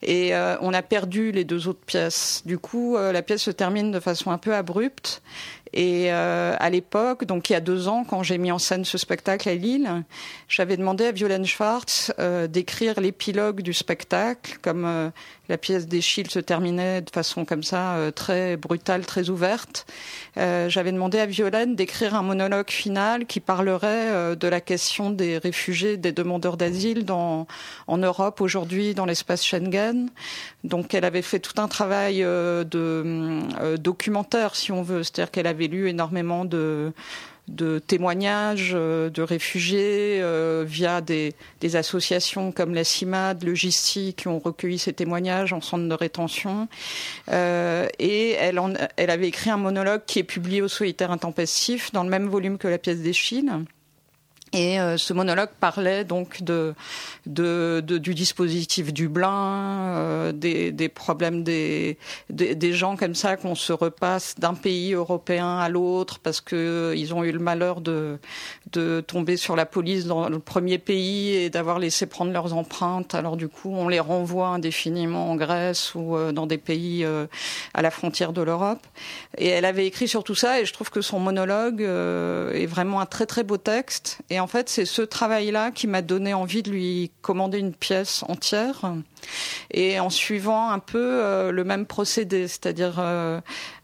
Et 0.02 0.34
euh, 0.34 0.56
on 0.60 0.72
a 0.74 0.82
perdu 0.82 1.32
les 1.32 1.44
deux 1.44 1.66
autres 1.66 1.84
pièces. 1.84 2.42
Du 2.46 2.58
coup, 2.58 2.96
euh, 2.96 3.12
la 3.12 3.22
pièce 3.22 3.42
se 3.42 3.50
termine 3.50 3.90
de 3.90 4.00
façon 4.00 4.30
un 4.30 4.38
peu 4.38 4.54
abrupte. 4.54 5.22
Et 5.72 6.12
euh, 6.12 6.56
à 6.58 6.70
l'époque, 6.70 7.24
donc 7.24 7.50
il 7.50 7.52
y 7.52 7.56
a 7.56 7.60
deux 7.60 7.88
ans, 7.88 8.04
quand 8.04 8.22
j'ai 8.22 8.38
mis 8.38 8.52
en 8.52 8.58
scène 8.58 8.84
ce 8.84 8.98
spectacle 8.98 9.48
à 9.48 9.54
Lille, 9.54 10.04
j'avais 10.48 10.76
demandé 10.76 11.06
à 11.06 11.12
Violaine 11.12 11.46
Schwartz 11.46 12.12
d'écrire 12.48 13.00
l'épilogue 13.00 13.62
du 13.62 13.72
spectacle, 13.72 14.58
comme 14.62 15.12
la 15.48 15.56
pièce 15.56 15.86
d'Échille 15.86 16.30
se 16.30 16.38
terminait 16.38 17.00
de 17.00 17.10
façon 17.10 17.44
comme 17.44 17.62
ça 17.62 17.94
euh, 17.94 18.10
très 18.10 18.56
brutale, 18.56 19.06
très 19.06 19.30
ouverte. 19.30 19.86
Euh, 20.36 20.68
j'avais 20.68 20.92
demandé 20.92 21.18
à 21.18 21.26
Violaine 21.26 21.74
d'écrire 21.74 22.14
un 22.14 22.22
monologue 22.22 22.70
final 22.70 23.24
qui 23.24 23.40
parlerait 23.40 24.10
euh, 24.10 24.34
de 24.34 24.46
la 24.46 24.60
question 24.60 25.10
des 25.10 25.38
réfugiés, 25.38 25.96
des 25.96 26.12
demandeurs 26.12 26.58
d'asile 26.58 27.04
dans 27.04 27.46
en 27.86 27.96
Europe 27.96 28.40
aujourd'hui 28.40 28.94
dans 28.94 29.06
l'espace 29.06 29.44
Schengen. 29.44 30.10
Donc 30.64 30.92
elle 30.92 31.04
avait 31.04 31.22
fait 31.22 31.38
tout 31.38 31.60
un 31.60 31.68
travail 31.68 32.18
de 32.18 33.76
documentaire, 33.76 34.54
si 34.54 34.72
on 34.72 34.82
veut, 34.82 35.02
c'est-à-dire 35.02 35.30
qu'elle 35.30 35.46
avait 35.46 35.57
lu 35.66 35.88
énormément 35.88 36.44
de 36.44 36.92
témoignages 37.86 38.72
euh, 38.74 39.10
de 39.10 39.22
réfugiés 39.22 40.20
euh, 40.20 40.64
via 40.66 41.00
des, 41.00 41.34
associations 41.74 42.52
comme 42.52 42.74
la 42.74 42.84
CIMAD, 42.84 43.44
le 43.44 43.54
GISTI, 43.54 44.14
qui 44.14 44.28
ont 44.28 44.38
recueilli 44.38 44.78
ces 44.78 44.92
témoignages 44.92 45.52
en 45.52 45.60
centre 45.60 45.86
de 45.86 45.94
rétention. 45.94 46.68
Euh, 47.30 47.86
et 47.98 48.32
elle, 48.32 48.60
elle 48.96 49.10
avait 49.10 49.28
écrit 49.28 49.50
un 49.50 49.56
monologue 49.56 50.02
qui 50.06 50.18
est 50.18 50.24
publié 50.24 50.62
au 50.62 50.68
Solitaire 50.68 51.10
Intempestif 51.10 51.92
dans 51.92 52.04
le 52.04 52.10
même 52.10 52.28
volume 52.28 52.58
que 52.58 52.68
la 52.68 52.78
pièce 52.78 53.00
d'Échille. 53.00 53.50
Et 54.52 54.80
euh, 54.80 54.96
ce 54.96 55.12
monologue 55.12 55.50
parlait 55.60 56.04
donc 56.04 56.42
de, 56.42 56.74
de, 57.26 57.82
de 57.84 57.98
du 57.98 58.14
dispositif 58.14 58.92
Dublin, 58.94 59.94
euh, 59.96 60.32
des, 60.32 60.72
des, 60.72 60.88
problèmes 60.88 61.42
des, 61.42 61.98
des, 62.30 62.72
gens 62.72 62.96
comme 62.96 63.14
ça 63.14 63.36
qu'on 63.36 63.54
se 63.54 63.72
repasse 63.72 64.36
d'un 64.38 64.54
pays 64.54 64.94
européen 64.94 65.58
à 65.58 65.68
l'autre 65.68 66.18
parce 66.18 66.40
que 66.40 66.56
euh, 66.56 66.96
ils 66.96 67.12
ont 67.12 67.24
eu 67.24 67.32
le 67.32 67.38
malheur 67.38 67.80
de, 67.80 68.18
de 68.72 69.00
tomber 69.06 69.36
sur 69.36 69.54
la 69.54 69.66
police 69.66 70.06
dans 70.06 70.28
le 70.28 70.38
premier 70.38 70.78
pays 70.78 71.34
et 71.34 71.50
d'avoir 71.50 71.78
laissé 71.78 72.06
prendre 72.06 72.32
leurs 72.32 72.54
empreintes. 72.54 73.14
Alors 73.14 73.36
du 73.36 73.48
coup, 73.48 73.74
on 73.74 73.88
les 73.88 74.00
renvoie 74.00 74.48
indéfiniment 74.48 75.30
en 75.30 75.36
Grèce 75.36 75.94
ou 75.94 76.16
dans 76.32 76.46
des 76.46 76.58
pays 76.58 77.06
à 77.74 77.82
la 77.82 77.90
frontière 77.90 78.32
de 78.32 78.42
l'Europe. 78.42 78.86
Et 79.36 79.48
elle 79.48 79.64
avait 79.64 79.86
écrit 79.86 80.08
sur 80.08 80.24
tout 80.24 80.34
ça 80.34 80.60
et 80.60 80.64
je 80.64 80.72
trouve 80.72 80.90
que 80.90 81.00
son 81.00 81.18
monologue 81.18 81.82
est 81.82 82.66
vraiment 82.66 83.00
un 83.00 83.06
très 83.06 83.26
très 83.26 83.44
beau 83.44 83.56
texte. 83.56 84.18
En 84.40 84.46
fait, 84.46 84.68
c'est 84.68 84.84
ce 84.84 85.02
travail-là 85.02 85.70
qui 85.70 85.86
m'a 85.86 86.02
donné 86.02 86.34
envie 86.34 86.62
de 86.62 86.70
lui 86.70 87.10
commander 87.22 87.58
une 87.58 87.72
pièce 87.72 88.24
entière. 88.28 88.92
Et 89.72 90.00
en 90.00 90.10
suivant 90.10 90.70
un 90.70 90.78
peu 90.78 90.98
euh, 90.98 91.50
le 91.50 91.64
même 91.64 91.86
procédé, 91.86 92.48
c'est-à-dire 92.48 92.96
euh, 92.98 93.40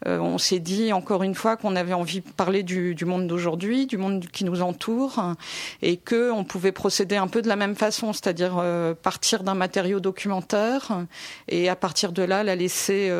euh, 0.06 0.18
on 0.18 0.38
s'est 0.38 0.58
dit 0.58 0.92
encore 0.92 1.22
une 1.22 1.34
fois 1.34 1.56
qu'on 1.56 1.76
avait 1.76 1.92
envie 1.92 2.20
de 2.20 2.30
parler 2.30 2.62
du, 2.62 2.94
du 2.94 3.04
monde 3.04 3.26
d'aujourd'hui, 3.26 3.86
du 3.86 3.96
monde 3.96 4.24
qui 4.32 4.44
nous 4.44 4.62
entoure, 4.62 5.34
et 5.82 5.96
que 5.96 6.30
on 6.30 6.44
pouvait 6.44 6.72
procéder 6.72 7.16
un 7.16 7.28
peu 7.28 7.42
de 7.42 7.48
la 7.48 7.56
même 7.56 7.74
façon, 7.74 8.12
c'est-à-dire 8.12 8.62
partir 9.02 9.42
d'un 9.42 9.54
matériau 9.54 10.00
documentaire 10.00 11.04
et 11.48 11.68
à 11.68 11.76
partir 11.76 12.12
de 12.12 12.22
là 12.22 12.44
la 12.44 12.56
laisser 12.56 13.12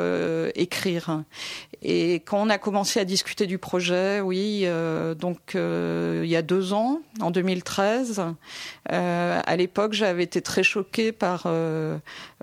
écrire. 0.55 1.23
Et 1.85 2.14
quand 2.25 2.41
on 2.41 2.49
a 2.49 2.59
commencé 2.59 2.99
à 2.99 3.05
discuter 3.05 3.47
du 3.47 3.59
projet, 3.59 4.21
oui, 4.21 4.67
donc 5.19 5.55
il 5.55 6.26
y 6.26 6.37
a 6.37 6.43
deux 6.43 6.73
ans, 6.73 7.00
en 7.21 7.31
2013, 7.31 8.25
à 8.88 9.57
l'époque 9.57 9.93
j'avais 9.93 10.23
été 10.23 10.41
très 10.41 10.62
choquée 10.62 11.12
par 11.12 11.47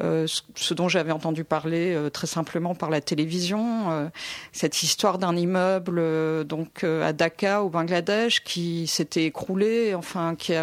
euh, 0.02 0.26
ce 0.56 0.74
dont 0.74 0.90
j'avais 0.90 1.12
entendu 1.12 1.44
parler 1.44 1.94
euh, 1.94 2.10
très 2.10 2.26
simplement 2.26 2.74
par 2.74 2.90
la 2.90 3.02
télévision, 3.02 3.92
euh, 3.92 4.08
cette 4.52 4.82
histoire 4.84 5.20
d'un 5.20 5.36
immeuble 5.36 6.02
donc 6.46 6.84
à 6.84 7.14
Dhaka 7.14 7.64
au 7.64 7.70
Bangladesh 7.70 8.44
qui 8.44 8.88
s'était 8.88 9.26
écroulé, 9.26 9.94
enfin 9.94 10.36
qui 10.36 10.54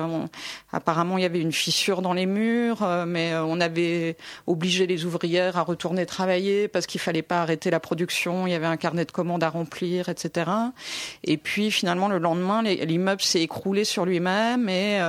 apparemment 0.73 1.19
il 1.19 1.23
y 1.23 1.27
avait 1.27 1.41
une 1.41 1.53
fissure 1.53 2.03
dans 2.03 2.13
les 2.13 2.27
murs, 2.27 2.87
mais 3.07 3.35
on 3.37 3.61
avait 3.61 4.17
obligé 4.47 4.87
les 4.87 5.05
ouvrières 5.05 5.57
à 5.57 5.63
retourner 5.63 6.07
travailler 6.07 6.69
parce 6.69 6.87
qu'il 6.87 7.01
fallait 7.01 7.23
pas 7.23 7.43
arrêter 7.43 7.71
la 7.71 7.81
production, 7.81 8.47
il 8.47 8.51
y 8.51 8.57
avait 8.57 8.67
un 8.69 8.77
carnet 8.77 9.05
de 9.05 9.13
commandes 9.13 9.43
à 9.43 9.49
remplir, 9.49 10.09
etc. 10.09 10.51
Et 11.25 11.37
puis 11.37 11.71
finalement 11.71 12.09
le 12.09 12.19
lendemain, 12.19 12.63
l'immeuble 12.63 13.23
s'est 13.23 13.43
écroulé 13.43 13.85
sur 13.85 14.05
lui-même 14.05 14.69
et 14.69 15.01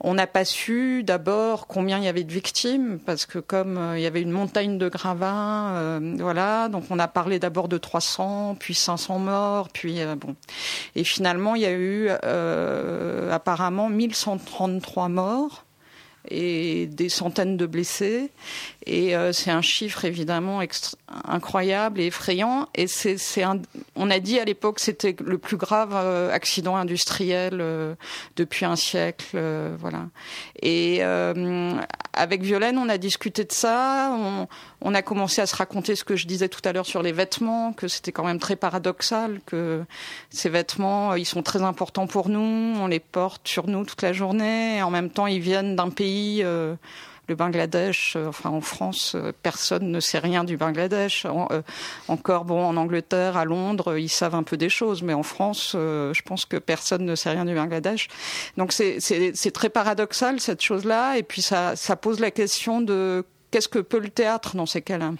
on 0.00 0.14
n'a 0.14 0.26
pas 0.26 0.44
su 0.44 1.02
d'abord 1.02 1.66
combien 1.66 1.98
il 1.98 2.04
y 2.04 2.08
avait 2.08 2.24
de 2.24 2.32
victimes 2.32 2.98
parce 3.04 3.26
que 3.26 3.38
comme 3.38 3.92
il 3.96 4.00
y 4.00 4.06
avait 4.06 4.22
une 4.22 4.30
montagne 4.30 4.78
de 4.78 4.88
gravats, 4.88 6.00
voilà, 6.18 6.68
donc 6.68 6.84
on 6.90 6.98
a 6.98 7.08
parlé 7.08 7.38
d'abord 7.38 7.68
de 7.68 7.78
300, 7.78 8.56
puis 8.58 8.74
500 8.74 9.18
morts, 9.18 9.68
puis 9.68 10.00
bon. 10.18 10.36
Et 10.94 11.04
finalement, 11.04 11.54
il 11.54 11.62
y 11.62 11.66
a 11.66 11.72
eu 11.72 12.08
apparemment 13.30 13.88
1133 13.88 15.08
morts 15.08 15.64
et 16.30 16.86
des 16.88 17.08
centaines 17.08 17.56
de 17.56 17.64
blessés. 17.64 18.30
Et 18.88 19.14
euh, 19.14 19.34
c'est 19.34 19.50
un 19.50 19.60
chiffre 19.60 20.06
évidemment 20.06 20.62
incroyable 21.26 22.00
et 22.00 22.06
effrayant. 22.06 22.68
Et 22.74 22.86
c'est, 22.86 23.18
on 23.94 24.10
a 24.10 24.18
dit 24.18 24.38
à 24.38 24.46
l'époque 24.46 24.80
c'était 24.80 25.14
le 25.22 25.36
plus 25.36 25.58
grave 25.58 25.90
euh, 25.92 26.32
accident 26.32 26.74
industriel 26.74 27.58
euh, 27.60 27.94
depuis 28.36 28.64
un 28.64 28.76
siècle, 28.76 29.38
voilà. 29.78 30.06
Et 30.62 31.02
avec 32.14 32.42
Violaine, 32.42 32.78
on 32.78 32.88
a 32.88 32.96
discuté 32.96 33.44
de 33.44 33.52
ça. 33.52 34.10
On, 34.12 34.48
on, 34.80 34.94
a 34.94 35.02
commencé 35.02 35.42
à 35.42 35.46
se 35.46 35.54
raconter 35.54 35.94
ce 35.94 36.02
que 36.02 36.16
je 36.16 36.26
disais 36.26 36.48
tout 36.48 36.62
à 36.64 36.72
l'heure 36.72 36.86
sur 36.86 37.02
les 37.02 37.12
vêtements, 37.12 37.74
que 37.74 37.88
c'était 37.88 38.10
quand 38.10 38.24
même 38.24 38.40
très 38.40 38.56
paradoxal, 38.56 39.40
que 39.44 39.84
ces 40.30 40.48
vêtements, 40.48 41.14
ils 41.14 41.26
sont 41.26 41.42
très 41.42 41.62
importants 41.62 42.06
pour 42.06 42.30
nous. 42.30 42.40
On 42.40 42.86
les 42.86 43.00
porte 43.00 43.46
sur 43.46 43.66
nous 43.68 43.84
toute 43.84 44.02
la 44.02 44.14
journée. 44.14 44.78
Et 44.78 44.82
en 44.82 44.90
même 44.90 45.10
temps, 45.10 45.26
ils 45.26 45.40
viennent 45.40 45.76
d'un 45.76 45.90
pays 45.90 46.42
le 47.28 47.34
Bangladesh, 47.34 48.14
euh, 48.16 48.26
enfin 48.26 48.50
en 48.50 48.60
France, 48.60 49.12
euh, 49.14 49.32
personne 49.42 49.90
ne 49.90 50.00
sait 50.00 50.18
rien 50.18 50.44
du 50.44 50.56
Bangladesh. 50.56 51.26
Euh, 51.26 51.62
encore 52.08 52.44
bon 52.44 52.64
en 52.64 52.76
Angleterre, 52.76 53.36
à 53.36 53.44
Londres, 53.44 53.98
ils 53.98 54.08
savent 54.08 54.34
un 54.34 54.42
peu 54.42 54.56
des 54.56 54.70
choses, 54.70 55.02
mais 55.02 55.12
en 55.12 55.22
France, 55.22 55.72
je 55.74 56.22
pense 56.22 56.46
que 56.46 56.56
personne 56.56 57.04
ne 57.04 57.14
sait 57.14 57.30
rien 57.30 57.44
du 57.44 57.54
Bangladesh. 57.54 58.08
Donc 58.56 58.72
c'est 58.72 59.52
très 59.52 59.68
paradoxal 59.68 60.40
cette 60.40 60.62
chose-là, 60.62 61.18
et 61.18 61.22
puis 61.22 61.42
ça, 61.42 61.74
pose 62.00 62.20
la 62.20 62.30
question 62.30 62.80
de 62.80 63.24
qu'est-ce 63.50 63.68
que 63.68 63.78
peut 63.78 63.98
le 63.98 64.08
théâtre 64.08 64.56
dans 64.56 64.66
ces 64.66 64.80
cas-là? 64.80 65.12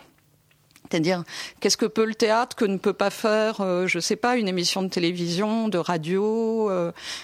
C'est-à-dire, 0.91 1.25
qu'est-ce 1.61 1.77
que 1.77 1.85
peut 1.85 2.07
le 2.07 2.15
théâtre 2.15 2.57
que 2.57 2.65
ne 2.65 2.79
peut 2.79 2.95
pas 2.95 3.11
faire, 3.11 3.57
je 3.59 3.99
ne 3.99 4.00
sais 4.00 4.17
pas, 4.17 4.38
une 4.38 4.49
émission 4.49 4.83
de 4.83 4.88
télévision, 4.88 5.69
de 5.69 5.77
radio, 5.77 6.71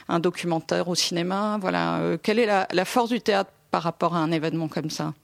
un 0.09 0.19
documentaire 0.21 0.89
au 0.89 0.95
cinéma? 0.95 1.59
Voilà. 1.61 2.01
quelle 2.23 2.39
est 2.39 2.47
la 2.47 2.85
force 2.85 3.09
du 3.09 3.23
théâtre 3.23 3.51
par 3.75 3.83
rapport 3.83 4.15
à 4.15 4.21
un 4.21 4.31
événement 4.31 4.69
comme 4.69 4.89
ça 4.89 5.15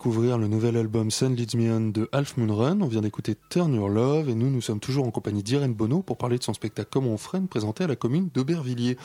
découvrir 0.00 0.38
le 0.38 0.48
nouvel 0.48 0.78
album 0.78 1.10
Sun 1.10 1.36
Leads 1.36 1.58
Me 1.58 1.70
On 1.70 1.88
de 1.90 2.08
Half 2.12 2.38
Moon. 2.38 2.48
On 2.80 2.86
vient 2.86 3.02
d'écouter 3.02 3.36
Turn 3.50 3.74
Your 3.74 3.90
Love 3.90 4.30
et 4.30 4.34
nous, 4.34 4.48
nous 4.48 4.62
sommes 4.62 4.80
toujours 4.80 5.06
en 5.06 5.10
compagnie 5.10 5.42
d'Irène 5.42 5.74
Bono 5.74 6.00
pour 6.00 6.16
parler 6.16 6.38
de 6.38 6.42
son 6.42 6.54
spectacle 6.54 6.88
Comme 6.90 7.06
on 7.06 7.18
freine 7.18 7.48
présenté 7.48 7.84
à 7.84 7.86
la 7.86 7.96
commune 7.96 8.30
d'Aubervilliers. 8.32 8.96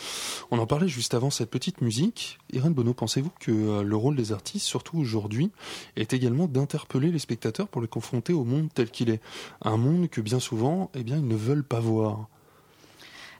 On 0.51 0.57
en 0.57 0.65
parlait 0.65 0.87
juste 0.87 1.13
avant 1.13 1.29
cette 1.29 1.49
petite 1.49 1.81
musique. 1.81 2.39
Irène 2.53 2.73
Bono, 2.73 2.93
pensez-vous 2.93 3.31
que 3.41 3.51
euh, 3.51 3.83
le 3.83 3.95
rôle 3.97 4.15
des 4.15 4.31
artistes, 4.31 4.65
surtout 4.65 4.97
aujourd'hui, 4.97 5.51
est 5.97 6.13
également 6.13 6.47
d'interpeller 6.47 7.11
les 7.11 7.19
spectateurs 7.19 7.67
pour 7.67 7.81
les 7.81 7.89
confronter 7.89 8.31
au 8.31 8.45
monde 8.45 8.69
tel 8.73 8.89
qu'il 8.89 9.09
est? 9.09 9.19
Un 9.63 9.75
monde 9.75 10.07
que 10.07 10.21
bien 10.21 10.39
souvent, 10.39 10.91
eh 10.95 11.03
bien, 11.03 11.17
ils 11.17 11.27
ne 11.27 11.35
veulent 11.35 11.65
pas 11.65 11.81
voir 11.81 12.29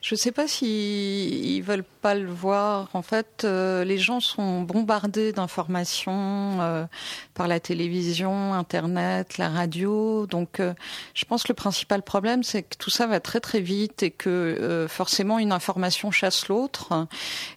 Je 0.06 0.14
ne 0.14 0.20
sais 0.20 0.32
pas 0.32 0.48
s'ils 0.48 1.56
ils 1.56 1.64
veulent 1.64 1.84
pas 2.04 2.14
le 2.14 2.30
voir. 2.30 2.90
En 2.94 3.02
fait, 3.02 3.42
euh, 3.44 3.84
les 3.84 3.98
gens 3.98 4.20
sont 4.20 4.62
bombardés 4.62 5.32
d'informations 5.32 6.62
euh, 6.62 6.86
par 7.34 7.48
la 7.48 7.60
télévision, 7.60 8.54
Internet, 8.54 9.40
la 9.40 9.50
radio. 9.50 10.28
Donc, 10.28 10.60
euh, 10.60 10.76
je 11.16 11.26
pense 11.26 11.42
que 11.42 11.48
le 11.54 11.56
principal 11.56 12.04
problème, 12.04 12.44
c'est 12.44 12.62
que 12.62 12.78
tout 12.78 12.92
ça 12.92 13.08
va 13.08 13.20
très 13.20 13.40
très 13.40 13.62
vite 13.62 14.04
et 14.04 14.12
que 14.12 14.86
forcément 14.92 15.40
une 15.40 15.52
information 15.52 16.12
chasse 16.12 16.50
l'autre 16.50 17.08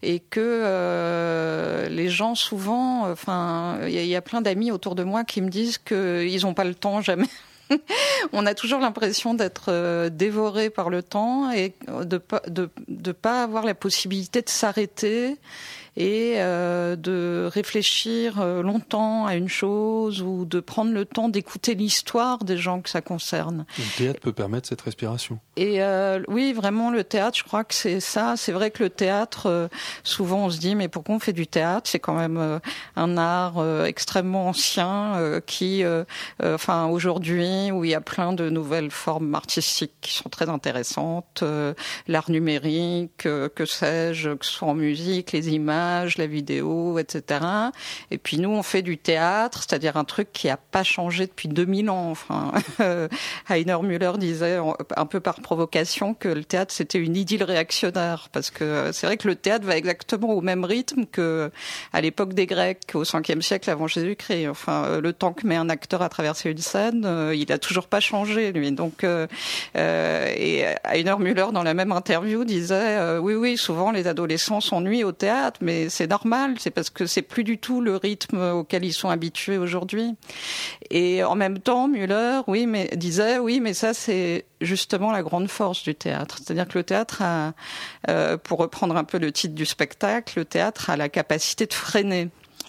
et 0.00 0.18
que 0.18 1.86
les 1.90 2.08
gens 2.08 2.34
souvent, 2.34 3.10
enfin, 3.10 3.78
il 3.82 3.90
y, 3.90 4.06
y, 4.06 4.16
a 4.16 4.22
plein 4.22 4.40
d'amis 4.40 4.72
autour 4.72 4.94
de 4.94 5.04
moi 5.04 5.22
qui 5.22 5.42
me 5.42 5.50
disent 5.50 5.76
qu'ils 5.76 6.40
n'ont 6.44 6.54
pas 6.54 6.64
le 6.64 6.74
temps 6.74 7.02
jamais 7.02 7.28
on 8.32 8.46
a 8.46 8.54
toujours 8.54 8.80
l'impression 8.80 9.34
d'être 9.34 9.66
euh, 9.68 10.08
dévoré 10.10 10.70
par 10.70 10.90
le 10.90 11.02
temps 11.02 11.50
et 11.50 11.74
de 11.86 12.20
ne 12.48 12.68
de, 12.88 13.12
pas 13.12 13.42
avoir 13.42 13.64
la 13.64 13.74
possibilité 13.74 14.42
de 14.42 14.48
s'arrêter 14.48 15.36
et 15.98 16.34
euh, 16.36 16.94
de 16.94 17.50
réfléchir 17.52 18.40
euh, 18.40 18.62
longtemps 18.62 19.26
à 19.26 19.34
une 19.34 19.48
chose 19.48 20.22
ou 20.22 20.44
de 20.44 20.60
prendre 20.60 20.92
le 20.92 21.04
temps 21.04 21.28
d'écouter 21.28 21.74
l'histoire 21.74 22.44
des 22.44 22.56
gens 22.56 22.80
que 22.80 22.88
ça 22.88 23.00
concerne. 23.00 23.66
Le 23.76 23.98
théâtre 23.98 24.20
peut 24.20 24.32
permettre 24.32 24.68
cette 24.68 24.80
respiration. 24.80 25.40
Et 25.56 25.82
euh, 25.82 26.22
oui, 26.28 26.52
vraiment, 26.52 26.92
le 26.92 27.02
théâtre, 27.02 27.36
je 27.36 27.42
crois 27.42 27.64
que 27.64 27.74
c'est 27.74 27.98
ça. 27.98 28.34
C'est 28.36 28.52
vrai 28.52 28.70
que 28.70 28.84
le 28.84 28.90
théâtre, 28.90 29.68
souvent 30.04 30.46
on 30.46 30.50
se 30.50 30.58
dit, 30.58 30.76
mais 30.76 30.86
pourquoi 30.86 31.16
on 31.16 31.18
fait 31.18 31.32
du 31.32 31.48
théâtre? 31.48 31.90
C'est 31.90 31.98
quand 31.98 32.14
même 32.14 32.60
un 32.94 33.18
art 33.18 33.84
extrêmement 33.84 34.48
ancien 34.48 35.40
qui, 35.46 35.82
enfin 36.40 36.86
aujourd'hui, 36.86 37.72
où 37.72 37.84
il 37.84 37.90
y 37.90 37.94
a 37.94 38.00
plein 38.00 38.32
de 38.32 38.48
nouvelles 38.50 38.92
formes 38.92 39.34
artistiques 39.34 39.94
qui 40.00 40.14
sont 40.14 40.28
très 40.28 40.48
intéressantes, 40.48 41.42
l'art 42.06 42.30
numérique, 42.30 43.22
que 43.22 43.64
sais-je, 43.64 44.30
que 44.30 44.46
ce 44.46 44.52
soit 44.52 44.68
en 44.68 44.74
musique, 44.74 45.32
les 45.32 45.50
images 45.50 45.87
la 46.16 46.26
vidéo, 46.26 46.98
etc. 46.98 47.40
Et 48.10 48.18
puis 48.18 48.38
nous, 48.38 48.50
on 48.50 48.62
fait 48.62 48.82
du 48.82 48.98
théâtre, 48.98 49.64
c'est-à-dire 49.66 49.96
un 49.96 50.04
truc 50.04 50.28
qui 50.32 50.46
n'a 50.46 50.56
pas 50.56 50.82
changé 50.82 51.26
depuis 51.26 51.48
2000 51.48 51.90
ans. 51.90 52.10
Enfin, 52.10 52.52
Heiner 53.48 53.78
Müller 53.82 54.12
disait 54.18 54.58
un 54.96 55.06
peu 55.06 55.20
par 55.20 55.40
provocation 55.40 56.14
que 56.14 56.28
le 56.28 56.44
théâtre 56.44 56.72
c'était 56.74 56.98
une 56.98 57.16
idylle 57.16 57.44
réactionnaire, 57.44 58.28
parce 58.32 58.50
que 58.50 58.90
c'est 58.92 59.06
vrai 59.06 59.16
que 59.16 59.28
le 59.28 59.36
théâtre 59.36 59.66
va 59.66 59.76
exactement 59.76 60.32
au 60.34 60.40
même 60.40 60.64
rythme 60.64 61.06
que 61.06 61.50
à 61.92 62.00
l'époque 62.00 62.34
des 62.34 62.46
Grecs, 62.46 62.90
au 62.94 63.04
5e 63.04 63.40
siècle 63.40 63.70
avant 63.70 63.86
Jésus-Christ. 63.86 64.48
Enfin, 64.48 65.00
le 65.00 65.12
temps 65.12 65.32
que 65.32 65.46
met 65.46 65.56
un 65.56 65.68
acteur 65.68 66.02
à 66.02 66.08
traverser 66.08 66.50
une 66.50 66.58
scène, 66.58 67.04
euh, 67.04 67.34
il 67.34 67.52
a 67.52 67.58
toujours 67.58 67.86
pas 67.86 68.00
changé 68.00 68.52
lui. 68.52 68.72
Donc, 68.72 69.04
euh, 69.04 69.26
euh, 69.76 70.32
et 70.36 70.64
Heiner 70.84 71.16
Müller 71.18 71.46
dans 71.52 71.62
la 71.62 71.74
même 71.74 71.92
interview 71.92 72.44
disait 72.44 73.18
oui, 73.18 73.34
oui, 73.34 73.56
souvent 73.56 73.90
les 73.90 74.06
adolescents 74.06 74.60
s'ennuient 74.60 75.04
au 75.04 75.12
théâtre, 75.12 75.60
mais 75.62 75.77
c'est 75.88 76.08
normal, 76.08 76.56
c'est 76.58 76.70
parce 76.70 76.90
que 76.90 77.06
c'est 77.06 77.22
plus 77.22 77.44
du 77.44 77.58
tout 77.58 77.80
le 77.80 77.96
rythme 77.96 78.38
auquel 78.52 78.84
ils 78.84 78.92
sont 78.92 79.08
habitués 79.08 79.58
aujourd'hui. 79.58 80.14
Et 80.90 81.22
en 81.24 81.34
même 81.34 81.58
temps, 81.58 81.88
Müller, 81.88 82.40
oui, 82.46 82.66
mais 82.66 82.90
disait, 82.96 83.38
oui, 83.38 83.60
mais 83.60 83.74
ça 83.74 83.94
c'est 83.94 84.44
justement 84.60 85.12
la 85.12 85.22
grande 85.22 85.48
force 85.48 85.82
du 85.82 85.94
théâtre. 85.94 86.38
C'est-à-dire 86.38 86.66
que 86.66 86.78
le 86.78 86.84
théâtre 86.84 87.22
euh, 88.08 88.36
pour 88.36 88.58
reprendre 88.58 88.96
un 88.96 89.04
peu 89.04 89.18
le 89.18 89.32
titre 89.32 89.54
du 89.54 89.66
spectacle, 89.66 90.38
le 90.38 90.44
théâtre 90.44 90.90
a 90.90 90.96
la 90.96 91.08
capacité 91.08 91.66
de 91.66 91.74
freiner. 91.74 92.28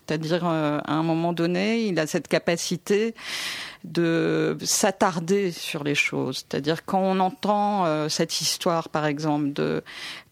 C'est-à-dire, 0.10 0.42
euh, 0.44 0.80
à 0.86 0.94
un 0.94 1.04
moment 1.04 1.34
donné, 1.34 1.86
il 1.86 2.00
a 2.00 2.08
cette 2.08 2.28
capacité 2.28 3.14
de 3.86 4.58
s'attarder 4.62 5.52
sur 5.52 5.84
les 5.84 5.96
choses. 5.96 6.46
C'est-à-dire 6.50 6.86
quand 6.86 7.00
on 7.00 7.20
entend 7.20 7.86
euh, 7.86 8.10
cette 8.10 8.42
histoire, 8.42 8.90
par 8.90 9.06
exemple, 9.06 9.54
de, 9.54 9.84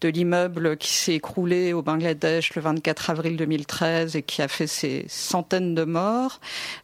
de 0.02 0.08
l'immeuble 0.08 0.76
qui 0.76 0.92
s'est 0.92 1.14
écroulé 1.14 1.72
au 1.72 1.80
Bangladesh 1.80 2.54
le 2.54 2.62
24 2.62 3.10
avril 3.10 3.36
2013 3.36 4.16
et 4.16 4.22
qui 4.22 4.42
a 4.42 4.48
fait 4.48 4.66
ces 4.66 5.06
centaines 5.08 5.74
de 5.74 5.84
morts, 5.84 6.40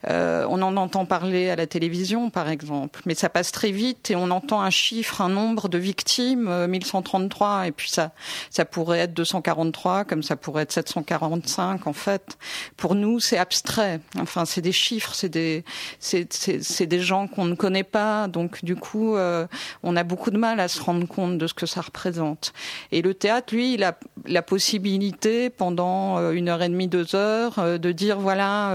euh, 0.08 0.46
on 0.48 0.62
en 0.62 0.76
entend 0.76 1.04
parler 1.04 1.50
à 1.50 1.56
la 1.56 1.66
télévision, 1.66 2.30
par 2.30 2.48
exemple. 2.48 3.02
Mais 3.04 3.14
ça 3.14 3.28
passe 3.28 3.52
très 3.52 3.70
vite 3.70 4.10
et 4.10 4.16
on 4.16 4.30
entend 4.30 4.62
un 4.62 4.70
chiffre, 4.70 5.20
un 5.20 5.28
nombre 5.28 5.68
de 5.68 5.78
victimes, 5.78 6.66
1133, 6.66 7.48
euh, 7.48 7.62
et 7.64 7.72
puis 7.72 7.90
ça, 7.90 8.12
ça 8.50 8.64
pourrait 8.64 9.00
être 9.00 9.14
243, 9.14 10.04
comme 10.04 10.22
ça 10.22 10.36
pourrait 10.36 10.62
être 10.62 10.72
745, 10.72 11.86
en 11.86 11.92
fait. 11.92 12.38
Pour 12.78 12.94
nous, 12.94 13.20
c'est 13.20 13.38
abstrait. 13.38 14.00
Enfin, 14.18 14.46
c'est 14.46 14.62
des 14.62 14.72
chiffres, 14.72 15.14
c'est 15.14 15.28
des, 15.28 15.64
c'est, 15.98 16.32
c'est 16.32 16.53
des 16.86 17.00
gens 17.00 17.26
qu'on 17.26 17.44
ne 17.44 17.54
connaît 17.54 17.84
pas, 17.84 18.28
donc 18.28 18.64
du 18.64 18.76
coup, 18.76 19.16
euh, 19.16 19.46
on 19.82 19.96
a 19.96 20.02
beaucoup 20.02 20.30
de 20.30 20.38
mal 20.38 20.60
à 20.60 20.68
se 20.68 20.82
rendre 20.82 21.06
compte 21.06 21.38
de 21.38 21.46
ce 21.46 21.54
que 21.54 21.66
ça 21.66 21.80
représente. 21.80 22.52
Et 22.92 23.02
le 23.02 23.14
théâtre, 23.14 23.54
lui, 23.54 23.74
il 23.74 23.84
a 23.84 23.98
la 24.26 24.42
possibilité 24.42 25.50
pendant 25.50 26.18
euh, 26.18 26.32
une 26.32 26.48
heure 26.48 26.62
et 26.62 26.68
demie, 26.68 26.88
deux 26.88 27.14
heures, 27.14 27.58
euh, 27.58 27.78
de 27.78 27.92
dire 27.92 28.18
voilà, 28.18 28.74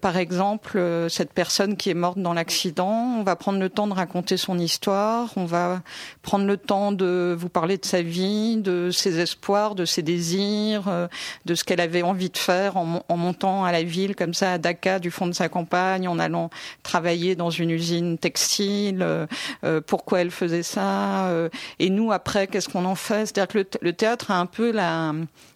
par 0.00 0.16
exemple, 0.16 0.80
cette 1.08 1.32
personne 1.32 1.76
qui 1.76 1.90
est 1.90 1.94
morte 1.94 2.18
dans 2.18 2.34
l'accident, 2.34 3.16
on 3.18 3.22
va 3.22 3.36
prendre 3.36 3.58
le 3.58 3.68
temps 3.68 3.86
de 3.86 3.92
raconter 3.92 4.36
son 4.36 4.58
histoire, 4.58 5.30
on 5.36 5.44
va 5.44 5.82
prendre 6.22 6.44
le 6.46 6.56
temps 6.56 6.92
de 6.92 7.34
vous 7.38 7.48
parler 7.48 7.78
de 7.78 7.84
sa 7.84 8.02
vie, 8.02 8.56
de 8.56 8.90
ses 8.90 9.20
espoirs, 9.20 9.74
de 9.74 9.84
ses 9.84 10.02
désirs, 10.02 11.08
de 11.44 11.54
ce 11.54 11.64
qu'elle 11.64 11.80
avait 11.80 12.02
envie 12.02 12.30
de 12.30 12.38
faire 12.38 12.76
en, 12.76 13.04
en 13.08 13.16
montant 13.16 13.64
à 13.64 13.72
la 13.72 13.82
ville 13.82 14.16
comme 14.16 14.34
ça 14.34 14.52
à 14.52 14.58
Dakar 14.58 15.00
du 15.00 15.10
fond 15.10 15.26
de 15.26 15.32
sa 15.32 15.48
campagne, 15.48 16.08
en 16.08 16.18
allant 16.18 16.50
travailler 16.82 17.34
dans 17.34 17.50
une 17.50 17.70
usine 17.70 18.18
textile, 18.18 19.02
euh, 19.02 19.26
euh, 19.64 19.80
pourquoi 19.80 20.20
elle 20.20 20.30
faisait 20.30 20.62
ça, 20.62 21.28
euh, 21.28 21.48
et 21.78 21.90
nous 21.90 22.12
après 22.12 22.46
qu'est-ce 22.46 22.68
qu'on 22.68 22.84
en 22.84 22.94
fait? 22.94 23.26
C'est-à-dire 23.26 23.48
que 23.48 23.78
le, 23.80 23.92
théâtre 23.92 24.30
a 24.30 24.38
un 24.38 24.46
peu 24.46 24.70
la, 24.70 25.12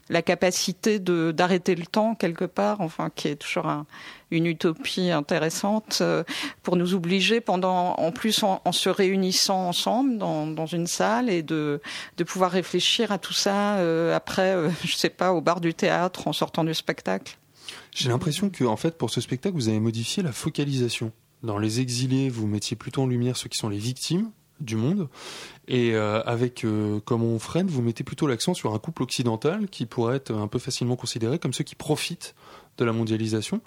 la 0.09 0.23
capacité 0.23 0.99
de 0.99 1.33
d'arrêter 1.33 1.75
le 1.75 1.87
temps 1.87 2.15
quelque 2.15 2.45
part, 2.45 2.81
enfin 2.81 3.11
qui 3.15 3.29
est 3.29 3.37
toujours 3.37 3.67
une 4.31 4.47
utopie 4.47 5.11
intéressante 5.11 6.03
pour 6.63 6.77
nous 6.77 6.95
obliger 6.95 7.41
pendant, 7.41 7.95
en 7.95 8.11
plus 8.11 8.43
en, 8.43 8.61
se 8.73 8.89
réunissant 8.89 9.69
ensemble 9.69 10.19
dans, 10.19 10.47
dans, 10.47 10.67
une 10.67 10.87
salle 10.87 11.31
et 11.31 11.43
de 11.43 11.81
de 12.17 12.25
pouvoir 12.25 12.51
réfléchir 12.51 13.13
à 13.13 13.19
tout 13.19 13.33
ça 13.33 13.75
après, 14.15 14.57
je 14.85 14.95
sais 14.95 15.11
pas, 15.11 15.33
au 15.33 15.41
bar 15.41 15.61
du 15.61 15.75
théâtre 15.75 16.27
en 16.27 16.33
sortant 16.33 16.65
du 16.65 16.75
spectacle. 16.75 17.37
J'ai 17.95 18.09
l'impression 18.09 18.51
que, 18.51 18.65
en 18.65 18.77
fait, 18.77 18.99
pour 18.99 19.11
ce 19.11 19.21
spectacle, 19.21 19.55
vous 19.55 19.69
avez 19.69 19.79
modifié 19.79 20.23
la 20.23 20.33
focalisation. 20.33 21.13
Dans 21.45 21.59
Les 21.59 21.81
Exilés, 21.81 22.29
vous 22.29 22.49
mettiez 22.49 22.77
plutôt 22.77 23.03
en 23.03 23.07
lumière 23.07 23.37
ceux 23.37 23.49
qui 23.49 23.57
sont 23.57 23.69
les 23.69 23.79
victimes 23.79 24.31
du 24.61 24.75
monde. 24.75 25.09
Et 25.69 25.95
euh, 25.95 26.21
avec 26.25 26.65
euh, 26.65 27.01
Comme 27.05 27.23
on 27.23 27.39
freine, 27.39 27.69
vous 27.69 27.83
mettez 27.83 28.03
plutôt 28.03 28.27
l'accent 28.27 28.53
sur 28.53 28.75
un 28.75 28.79
couple 28.81 29.05
occidental 29.05 29.69
qui 29.69 29.87
pourrait 29.87 30.17
être 30.17 30.33
un 30.33 30.49
peu 30.49 30.59
facilement 30.59 30.97
considéré 30.97 31.39
comme 31.39 31.53
ceux 31.53 31.63
qui 31.63 31.77
profitent 31.77 32.35
de 32.79 32.85
la 32.85 32.93
mondialisation. 32.93 33.61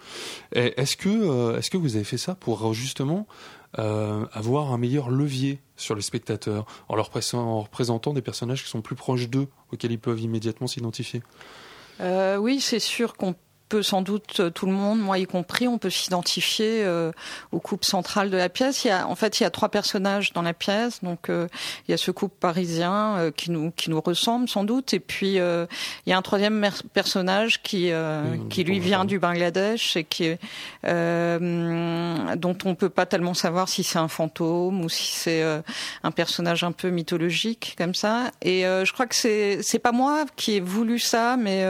Est-ce 0.51 0.97
que, 0.97 1.07
euh, 1.07 1.57
est-ce 1.57 1.69
que 1.69 1.77
vous 1.77 1.95
avez 1.95 2.03
fait 2.03 2.17
ça 2.17 2.35
pour 2.35 2.73
justement 2.73 3.27
avoir 3.73 4.73
un 4.73 4.77
meilleur 4.77 5.09
levier 5.09 5.61
sur 5.75 5.93
les 5.93 6.01
spectateurs 6.01 6.65
en 6.89 6.95
leur 6.95 7.11
en 7.33 7.61
représentant 7.61 8.11
des 8.11 8.23
personnages 8.23 8.63
qui 8.63 8.69
sont 8.69 8.81
plus 8.81 8.95
proches 8.95 9.29
d'eux, 9.29 9.47
auxquels 9.71 9.91
ils 9.91 9.99
peuvent 9.99 10.19
immédiatement 10.19 10.67
s'identifier? 10.67 11.21
Oui, 12.01 12.59
c'est 12.59 12.79
sûr 12.79 13.13
qu'on 13.15 13.35
peut 13.67 13.83
sans 13.83 14.01
doute 14.01 14.39
euh, 14.39 14.49
tout 14.49 14.65
le 14.65 14.71
monde, 14.71 14.99
moi 14.99 15.19
y 15.19 15.25
compris, 15.25 15.67
on 15.67 15.77
peut 15.77 15.89
s'identifier 15.89 16.83
euh, 16.83 17.11
au 17.51 17.59
couple 17.59 17.85
central 17.85 18.29
de 18.29 18.37
la 18.37 18.49
pièce. 18.49 18.85
Il 18.85 18.89
y 18.89 18.91
a, 18.91 19.07
en 19.07 19.15
fait, 19.15 19.39
il 19.39 19.43
y 19.43 19.45
a 19.45 19.49
trois 19.49 19.69
personnages 19.69 20.33
dans 20.33 20.41
la 20.41 20.53
pièce. 20.53 21.03
Donc, 21.03 21.29
euh, 21.29 21.47
il 21.87 21.91
y 21.91 21.93
a 21.93 21.97
ce 21.97 22.11
couple 22.11 22.35
parisien 22.39 23.31
qui 23.35 23.51
nous 23.51 23.71
qui 23.71 23.89
nous 23.89 24.01
ressemble 24.01 24.47
sans 24.47 24.63
doute, 24.63 24.93
et 24.93 24.99
puis 24.99 25.35
il 25.35 25.67
y 26.07 26.13
a 26.13 26.17
un 26.17 26.21
troisième 26.21 26.69
personnage 26.93 27.61
qui 27.61 27.91
qui 28.49 28.63
lui 28.63 28.79
vient 28.79 29.05
du 29.05 29.19
Bangladesh 29.19 29.95
et 29.97 30.03
qui 30.03 30.35
dont 30.83 32.57
on 32.65 32.75
peut 32.75 32.89
pas 32.89 33.05
tellement 33.05 33.33
savoir 33.33 33.69
si 33.69 33.83
c'est 33.83 33.99
un 33.99 34.07
fantôme 34.07 34.83
ou 34.83 34.89
si 34.89 35.13
c'est 35.13 35.43
un 36.03 36.11
personnage 36.11 36.63
un 36.63 36.71
peu 36.71 36.89
mythologique 36.89 37.75
comme 37.77 37.95
ça. 37.95 38.31
Et 38.41 38.61
je 38.61 38.91
crois 38.93 39.07
que 39.07 39.15
c'est 39.15 39.59
c'est 39.61 39.79
pas 39.79 39.91
moi 39.91 40.25
qui 40.35 40.53
ai 40.53 40.59
voulu 40.59 40.99
ça, 40.99 41.37
mais 41.37 41.65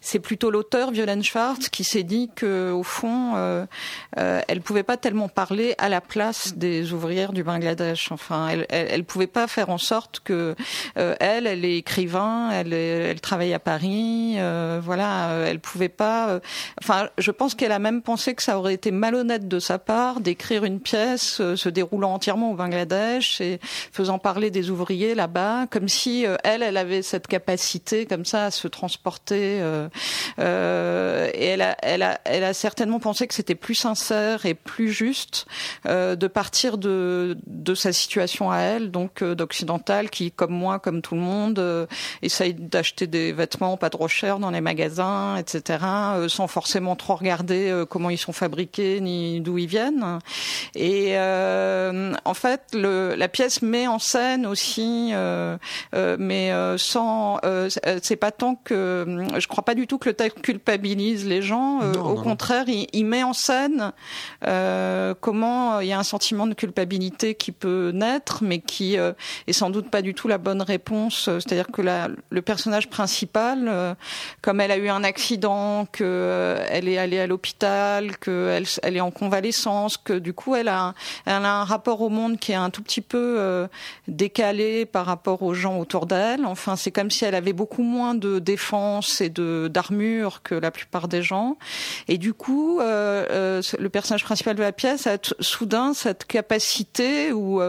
c'est 0.00 0.20
plutôt 0.20 0.50
l'auteur 0.50 0.90
Violaine 0.90 1.23
Schwartz 1.24 1.68
qui 1.68 1.84
s'est 1.84 2.02
dit 2.02 2.30
que 2.34 2.70
au 2.70 2.82
fond, 2.82 3.34
euh, 3.36 3.66
euh, 4.18 4.40
elle 4.48 4.60
pouvait 4.60 4.82
pas 4.82 4.96
tellement 4.96 5.28
parler 5.28 5.74
à 5.78 5.88
la 5.88 6.00
place 6.00 6.54
des 6.56 6.92
ouvrières 6.92 7.32
du 7.32 7.42
Bangladesh. 7.42 8.12
Enfin, 8.12 8.48
elle, 8.48 8.66
elle, 8.68 9.04
pouvait 9.04 9.26
pas 9.26 9.46
faire 9.46 9.70
en 9.70 9.78
sorte 9.78 10.20
que 10.20 10.54
euh, 10.98 11.14
elle, 11.20 11.46
elle 11.46 11.64
est 11.64 11.78
écrivain, 11.78 12.50
elle, 12.50 12.72
elle 12.72 13.20
travaille 13.20 13.54
à 13.54 13.58
Paris, 13.58 14.34
euh, 14.36 14.80
voilà, 14.82 15.30
elle 15.46 15.60
pouvait 15.60 15.88
pas. 15.88 16.40
enfin, 16.82 17.08
je 17.18 17.30
pense 17.30 17.54
qu'elle 17.54 17.72
a 17.72 17.78
même 17.78 18.02
pensé 18.02 18.34
que 18.34 18.42
ça 18.42 18.58
aurait 18.58 18.74
été 18.74 18.90
malhonnête 18.90 19.48
de 19.48 19.58
sa 19.58 19.78
part 19.78 20.20
d'écrire 20.20 20.64
une 20.64 20.80
pièce 20.80 21.42
se 21.54 21.68
déroulant 21.68 22.14
entièrement 22.14 22.52
au 22.52 22.54
Bangladesh 22.54 23.40
et 23.40 23.58
faisant 23.62 24.18
parler 24.18 24.50
des 24.50 24.70
ouvriers 24.70 25.14
là-bas, 25.14 25.66
comme 25.70 25.88
si 25.88 26.26
elle, 26.44 26.62
elle 26.62 26.76
avait 26.76 27.02
cette 27.02 27.26
capacité 27.26 28.06
comme 28.06 28.24
ça 28.24 28.46
à 28.46 28.50
se 28.50 28.68
transporter. 28.68 29.60
Euh, 30.38 31.13
et 31.32 31.44
elle 31.46 31.62
a, 31.62 31.76
elle 31.82 32.02
a, 32.02 32.20
elle 32.24 32.44
a 32.44 32.54
certainement 32.54 33.00
pensé 33.00 33.26
que 33.26 33.34
c'était 33.34 33.54
plus 33.54 33.74
sincère 33.74 34.46
et 34.46 34.54
plus 34.54 34.90
juste 34.90 35.46
de 35.84 36.26
partir 36.26 36.78
de 36.78 37.36
de 37.46 37.74
sa 37.74 37.92
situation 37.92 38.50
à 38.50 38.58
elle, 38.58 38.90
donc 38.90 39.22
d'occidentale, 39.22 40.10
qui 40.10 40.30
comme 40.30 40.52
moi, 40.52 40.78
comme 40.78 41.02
tout 41.02 41.14
le 41.14 41.20
monde, 41.20 41.88
essaye 42.22 42.54
d'acheter 42.54 43.06
des 43.06 43.32
vêtements 43.32 43.76
pas 43.76 43.90
trop 43.90 44.08
chers 44.08 44.38
dans 44.38 44.50
les 44.50 44.60
magasins, 44.60 45.36
etc., 45.36 45.78
sans 46.28 46.46
forcément 46.46 46.96
trop 46.96 47.16
regarder 47.16 47.84
comment 47.88 48.10
ils 48.10 48.18
sont 48.18 48.32
fabriqués 48.32 49.00
ni 49.00 49.40
d'où 49.40 49.58
ils 49.58 49.66
viennent. 49.66 50.18
Et 50.74 51.16
en 51.18 52.34
fait, 52.34 52.62
le, 52.72 53.14
la 53.16 53.28
pièce 53.28 53.62
met 53.62 53.86
en 53.86 53.98
scène 53.98 54.46
aussi, 54.46 55.10
euh, 55.12 55.56
euh, 55.94 56.16
mais 56.18 56.52
euh, 56.52 56.78
sans. 56.78 57.40
c'est 58.02 58.16
pas 58.16 58.30
tant 58.30 58.56
que. 58.56 59.26
Je 59.38 59.46
crois 59.46 59.64
pas 59.64 59.74
du 59.74 59.86
tout 59.86 59.98
que 59.98 60.08
le 60.08 60.14
texte 60.14 60.40
culpabilise 60.40 61.03
les 61.12 61.42
gens. 61.42 61.80
au 61.92 62.14
contraire, 62.14 62.64
Il, 62.68 63.04
met 63.04 63.22
en 63.22 63.32
scène 63.32 63.92
comment 65.20 65.80
il 65.80 65.88
y 65.88 65.92
a 65.92 65.98
un 65.98 66.04
sentiment 66.04 66.46
de 66.46 66.54
culpabilité 66.54 67.34
qui 67.34 67.52
peut 67.52 67.90
naître, 67.94 68.42
mais 68.42 68.60
qui 68.60 68.96
est 68.96 69.52
sans 69.52 69.70
doute 69.70 69.90
pas 69.90 70.02
du 70.02 70.14
tout 70.14 70.28
la 70.28 70.38
bonne 70.38 70.62
réponse. 70.62 71.24
C'est-à-dire 71.24 71.68
que 71.68 71.82
la, 71.82 72.08
le 72.30 72.42
personnage 72.42 72.88
principal, 72.88 73.96
comme 74.42 74.60
elle 74.60 74.70
a 74.70 74.76
eu 74.76 74.88
un 74.88 75.04
accident, 75.04 75.86
que 75.90 76.56
elle 76.68 76.88
est 76.88 76.98
allée 76.98 77.20
à 77.20 77.26
l'hôpital, 77.26 78.16
qu'elle 78.18 78.64
elle 78.82 78.96
est 78.96 79.00
en 79.00 79.10
convalescence, 79.10 79.96
que 79.96 80.14
du 80.14 80.32
coup 80.32 80.54
elle 80.54 80.68
a, 80.68 80.94
elle 81.26 81.44
a 81.44 81.60
un 81.60 81.64
rapport 81.64 82.00
au 82.00 82.08
monde 82.08 82.38
qui 82.38 82.52
est 82.52 82.56
un 82.56 82.70
tout 82.70 82.82
petit 82.82 83.00
peu 83.00 83.36
euh, 83.38 83.66
décalée 84.08 84.86
par 84.86 85.06
rapport 85.06 85.42
aux 85.42 85.54
gens 85.54 85.78
autour 85.78 86.06
d'elle. 86.06 86.44
Enfin, 86.44 86.76
c'est 86.76 86.90
comme 86.90 87.10
si 87.10 87.24
elle 87.24 87.34
avait 87.34 87.52
beaucoup 87.52 87.82
moins 87.82 88.14
de 88.14 88.38
défense 88.38 89.20
et 89.20 89.28
de 89.28 89.68
d'armure 89.72 90.42
que 90.42 90.54
la 90.54 90.70
plupart 90.70 90.93
des 91.08 91.22
gens. 91.22 91.56
Et 92.08 92.18
du 92.18 92.34
coup, 92.34 92.80
euh, 92.80 93.26
euh, 93.30 93.62
le 93.78 93.88
personnage 93.88 94.24
principal 94.24 94.56
de 94.56 94.62
la 94.62 94.72
pièce 94.72 95.06
a 95.06 95.18
soudain 95.40 95.94
cette 95.94 96.24
capacité 96.24 97.32
ou 97.32 97.60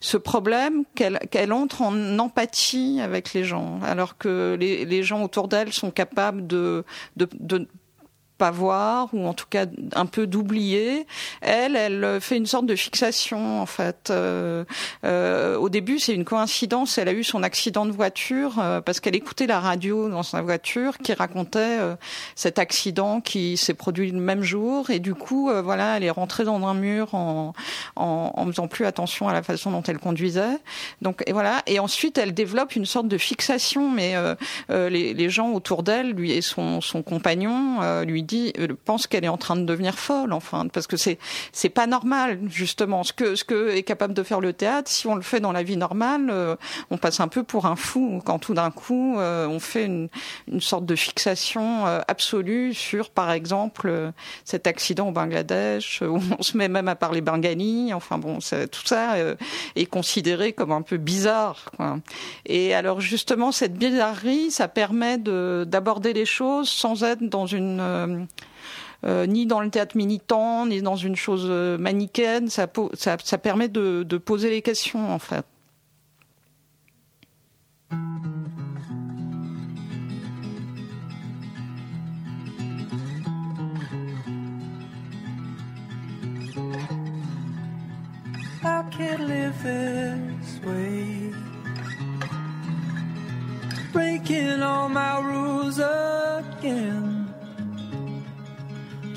ce 0.00 0.16
problème 0.16 0.84
qu'elle 0.94 1.52
entre 1.52 1.82
en 1.82 2.18
empathie 2.18 3.00
avec 3.02 3.32
les 3.34 3.44
gens, 3.44 3.80
alors 3.82 4.18
que 4.18 4.56
les, 4.58 5.02
gens 5.02 5.22
autour 5.22 5.48
d'elle 5.48 5.72
sont 5.72 5.90
capables 5.90 6.46
de 6.46 6.84
pas 8.38 8.50
voir 8.50 9.08
ou 9.12 9.26
en 9.26 9.34
tout 9.34 9.46
cas 9.50 9.66
un 9.94 10.06
peu 10.06 10.26
d'oublier. 10.26 11.06
Elle, 11.40 11.76
elle 11.76 12.20
fait 12.20 12.36
une 12.36 12.46
sorte 12.46 12.66
de 12.66 12.76
fixation 12.76 13.60
en 13.60 13.66
fait. 13.66 14.10
Euh, 14.10 14.64
euh, 15.04 15.56
au 15.56 15.68
début, 15.68 15.98
c'est 15.98 16.14
une 16.14 16.24
coïncidence. 16.24 16.98
Elle 16.98 17.08
a 17.08 17.12
eu 17.12 17.24
son 17.24 17.42
accident 17.42 17.84
de 17.84 17.90
voiture 17.90 18.58
euh, 18.58 18.80
parce 18.80 19.00
qu'elle 19.00 19.16
écoutait 19.16 19.46
la 19.46 19.60
radio 19.60 20.08
dans 20.08 20.22
sa 20.22 20.42
voiture 20.42 20.98
qui 20.98 21.12
racontait 21.12 21.58
euh, 21.58 21.96
cet 22.34 22.58
accident 22.58 23.20
qui 23.20 23.56
s'est 23.56 23.74
produit 23.74 24.10
le 24.10 24.20
même 24.20 24.42
jour 24.42 24.90
et 24.90 25.00
du 25.00 25.14
coup, 25.14 25.50
euh, 25.50 25.62
voilà, 25.62 25.96
elle 25.96 26.04
est 26.04 26.10
rentrée 26.10 26.44
dans 26.44 26.64
un 26.66 26.74
mur 26.74 27.14
en, 27.14 27.52
en, 27.96 28.32
en 28.34 28.46
faisant 28.46 28.68
plus 28.68 28.86
attention 28.86 29.28
à 29.28 29.32
la 29.32 29.42
façon 29.42 29.70
dont 29.70 29.82
elle 29.82 29.98
conduisait. 29.98 30.58
Donc 31.02 31.22
et 31.26 31.32
voilà. 31.32 31.62
Et 31.66 31.80
ensuite, 31.80 32.18
elle 32.18 32.32
développe 32.32 32.76
une 32.76 32.86
sorte 32.86 33.08
de 33.08 33.18
fixation, 33.18 33.90
mais 33.90 34.14
les, 34.68 35.14
les, 35.14 35.30
gens 35.30 35.50
autour 35.52 35.82
d'elle, 35.82 36.12
lui 36.12 36.32
et 36.32 36.40
son, 36.40 36.80
son 36.80 37.02
compagnon, 37.02 38.02
lui 38.02 38.22
dit, 38.28 38.52
euh, 38.58 38.68
pense 38.84 39.06
qu'elle 39.06 39.24
est 39.24 39.28
en 39.28 39.36
train 39.36 39.56
de 39.56 39.64
devenir 39.64 39.98
folle, 39.98 40.32
enfin, 40.32 40.68
parce 40.68 40.86
que 40.86 40.96
c'est 40.96 41.18
c'est 41.52 41.68
pas 41.68 41.86
normal 41.86 42.38
justement. 42.48 43.02
Ce 43.02 43.12
que 43.12 43.34
ce 43.34 43.44
que 43.44 43.70
est 43.70 43.82
capable 43.82 44.14
de 44.14 44.22
faire 44.22 44.40
le 44.40 44.52
théâtre, 44.52 44.90
si 44.90 45.06
on 45.06 45.14
le 45.14 45.22
fait 45.22 45.40
dans 45.40 45.52
la 45.52 45.62
vie 45.62 45.76
normale, 45.76 46.28
euh, 46.30 46.56
on 46.90 46.98
passe 46.98 47.20
un 47.20 47.28
peu 47.28 47.42
pour 47.42 47.66
un 47.66 47.76
fou 47.76 48.22
quand 48.24 48.38
tout 48.38 48.54
d'un 48.54 48.70
coup 48.70 49.18
euh, 49.18 49.46
on 49.48 49.58
fait 49.58 49.86
une, 49.86 50.08
une 50.46 50.60
sorte 50.60 50.86
de 50.86 50.94
fixation 50.94 51.86
absolue 52.06 52.74
sur, 52.74 53.10
par 53.10 53.30
exemple, 53.30 54.12
cet 54.44 54.66
accident 54.66 55.08
au 55.08 55.12
Bangladesh, 55.12 56.02
où 56.02 56.20
on 56.38 56.42
se 56.42 56.56
met 56.56 56.68
même 56.68 56.88
à 56.88 56.94
parler 56.94 57.20
bengali. 57.20 57.92
Enfin 57.94 58.18
bon, 58.18 58.38
tout 58.38 58.86
ça 58.86 59.14
est 59.74 59.86
considéré 59.86 60.52
comme 60.52 60.72
un 60.72 60.82
peu 60.82 60.98
bizarre. 60.98 61.70
Quoi. 61.76 61.98
Et 62.46 62.74
alors 62.74 63.00
justement, 63.00 63.52
cette 63.52 63.74
bizarrerie, 63.74 64.50
ça 64.50 64.68
permet 64.68 65.18
de 65.18 65.64
d'aborder 65.66 66.12
les 66.12 66.26
choses 66.26 66.68
sans 66.68 67.04
être 67.04 67.22
dans 67.22 67.46
une 67.46 68.17
euh, 69.04 69.26
ni 69.26 69.46
dans 69.46 69.60
le 69.60 69.70
théâtre 69.70 69.96
militant, 69.96 70.66
ni 70.66 70.82
dans 70.82 70.96
une 70.96 71.16
chose 71.16 71.46
euh, 71.48 71.78
manichéenne. 71.78 72.48
Ça, 72.48 72.66
permet 72.66 73.68
de, 73.68 74.02
poser 74.18 74.50
les 74.50 74.62
questions, 74.62 75.12
en 75.12 75.18
fait. 75.18 75.44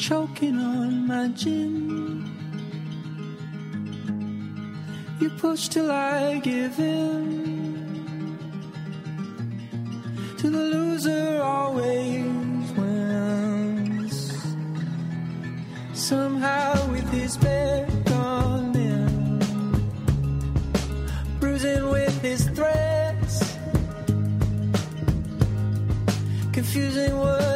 Choking 0.02 0.58
on 0.58 1.06
my 1.06 1.28
gin. 1.28 2.26
You 5.20 5.30
push 5.30 5.68
till 5.68 5.92
I 5.92 6.40
give 6.40 6.80
in. 6.80 8.40
To 10.40 10.50
the 10.50 10.58
loser 10.58 11.40
always 11.44 12.72
wins. 12.72 14.34
Somehow 15.94 16.74
with 16.92 17.08
his 17.12 17.38
bed 17.38 18.04
gone 18.06 18.76
in, 18.76 19.40
bruising 21.40 21.90
with 21.92 22.20
his 22.24 22.50
threats, 22.50 23.56
confusing 26.52 27.16
what 27.20 27.51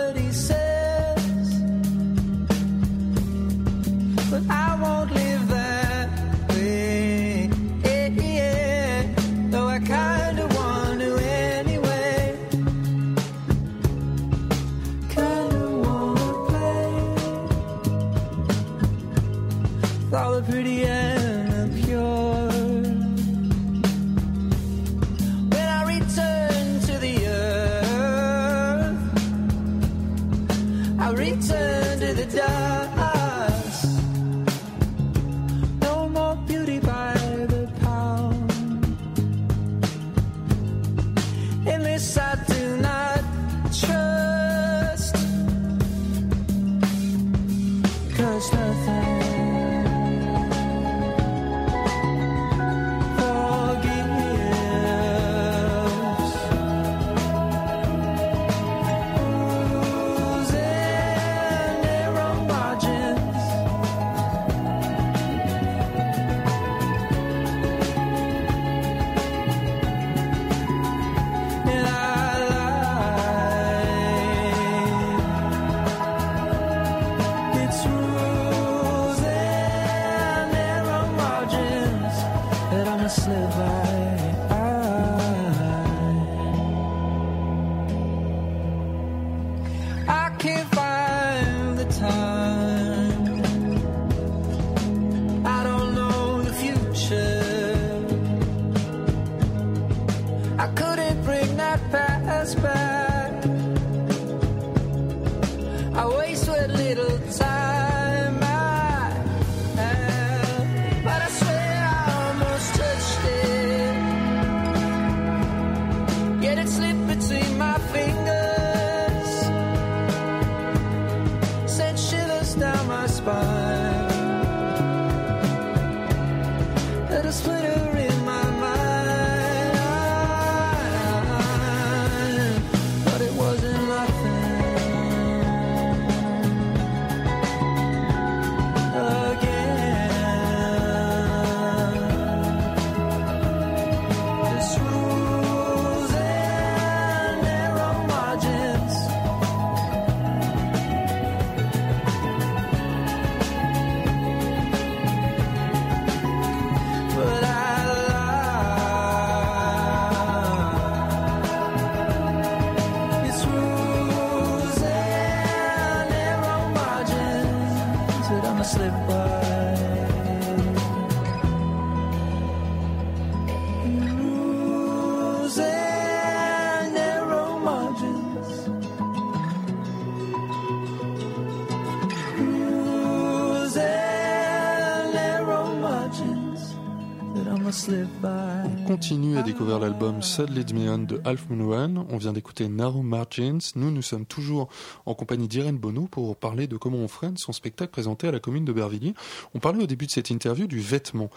On 188.65 188.87
continue 188.87 189.37
à 189.37 189.43
découvrir 189.43 189.77
l'album 189.77 190.23
Sad 190.23 190.49
Leads 190.49 190.73
Me 190.73 190.89
On 190.89 190.97
de 190.97 191.21
Alf 191.23 191.49
Munuan. 191.51 192.07
On 192.09 192.17
vient 192.17 192.33
d'écouter 192.33 192.67
Narrow 192.67 193.03
Margins. 193.03 193.59
Nous, 193.75 193.91
nous 193.91 194.01
sommes 194.01 194.25
toujours 194.25 194.69
en 195.05 195.13
compagnie 195.13 195.47
d'Irène 195.47 195.77
Bono 195.77 196.07
pour 196.09 196.35
parler 196.35 196.65
de 196.65 196.75
comment 196.75 196.97
on 196.97 197.07
freine 197.07 197.37
son 197.37 197.51
spectacle 197.51 197.91
présenté 197.91 198.27
à 198.27 198.31
la 198.31 198.39
commune 198.39 198.65
de 198.65 198.73
Bervilliers. 198.73 199.13
On 199.53 199.59
parlait 199.59 199.83
au 199.83 199.85
début 199.85 200.07
de 200.07 200.11
cette 200.11 200.31
interview 200.31 200.65
du 200.65 200.79
vêtement. 200.79 201.29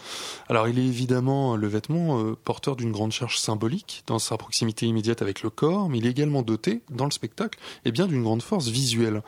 Alors, 0.49 0.69
il 0.69 0.79
est 0.79 0.87
évidemment 0.87 1.57
le 1.57 1.67
vêtement 1.67 2.19
euh, 2.19 2.35
porteur 2.45 2.77
d'une 2.77 2.93
grande 2.93 3.13
charge 3.13 3.39
symbolique 3.39 4.05
dans 4.07 4.19
sa 4.19 4.39
proximité 4.39 4.87
immédiate 4.87 5.21
avec 5.21 5.43
le 5.43 5.51
corps, 5.51 5.91
mais 5.91 5.99
il 5.99 6.07
est 6.07 6.11
également 6.11 6.41
doté, 6.41 6.81
dans 6.89 7.05
le 7.05 7.11
spectacle, 7.11 7.59
et 7.85 7.89
eh 7.89 7.93
bien 7.93 8.07
d'une 8.07 8.23
grande 8.23 8.43
force 8.43 8.69
visuelle. 8.69 9.23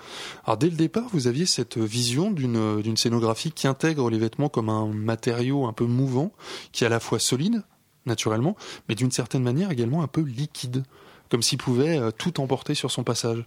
Alors, 0.46 0.56
dès 0.56 0.70
le 0.70 0.76
départ, 0.76 1.08
vous 1.12 1.26
aviez 1.26 1.44
cette 1.44 1.76
vision 1.76 2.30
d'une 2.30 2.80
d'une 2.80 2.96
scénographie 2.96 3.52
qui 3.52 3.66
intègre 3.66 4.08
les 4.08 4.18
vêtements 4.18 4.48
comme 4.48 4.70
un 4.70 4.86
matériau 4.86 5.66
un 5.66 5.74
peu 5.74 5.84
mouvant, 5.84 6.32
qui 6.72 6.84
est 6.84 6.86
à 6.86 6.90
la 6.90 7.00
fois 7.00 7.18
solide, 7.18 7.62
naturellement, 8.06 8.56
mais 8.88 8.94
d'une 8.94 9.10
certaine 9.10 9.42
manière 9.42 9.70
également 9.70 10.02
un 10.02 10.06
peu 10.06 10.22
liquide, 10.22 10.84
comme 11.28 11.42
s'il 11.42 11.58
pouvait 11.58 11.98
euh, 11.98 12.10
tout 12.10 12.40
emporter 12.40 12.74
sur 12.74 12.90
son 12.90 13.04
passage. 13.04 13.44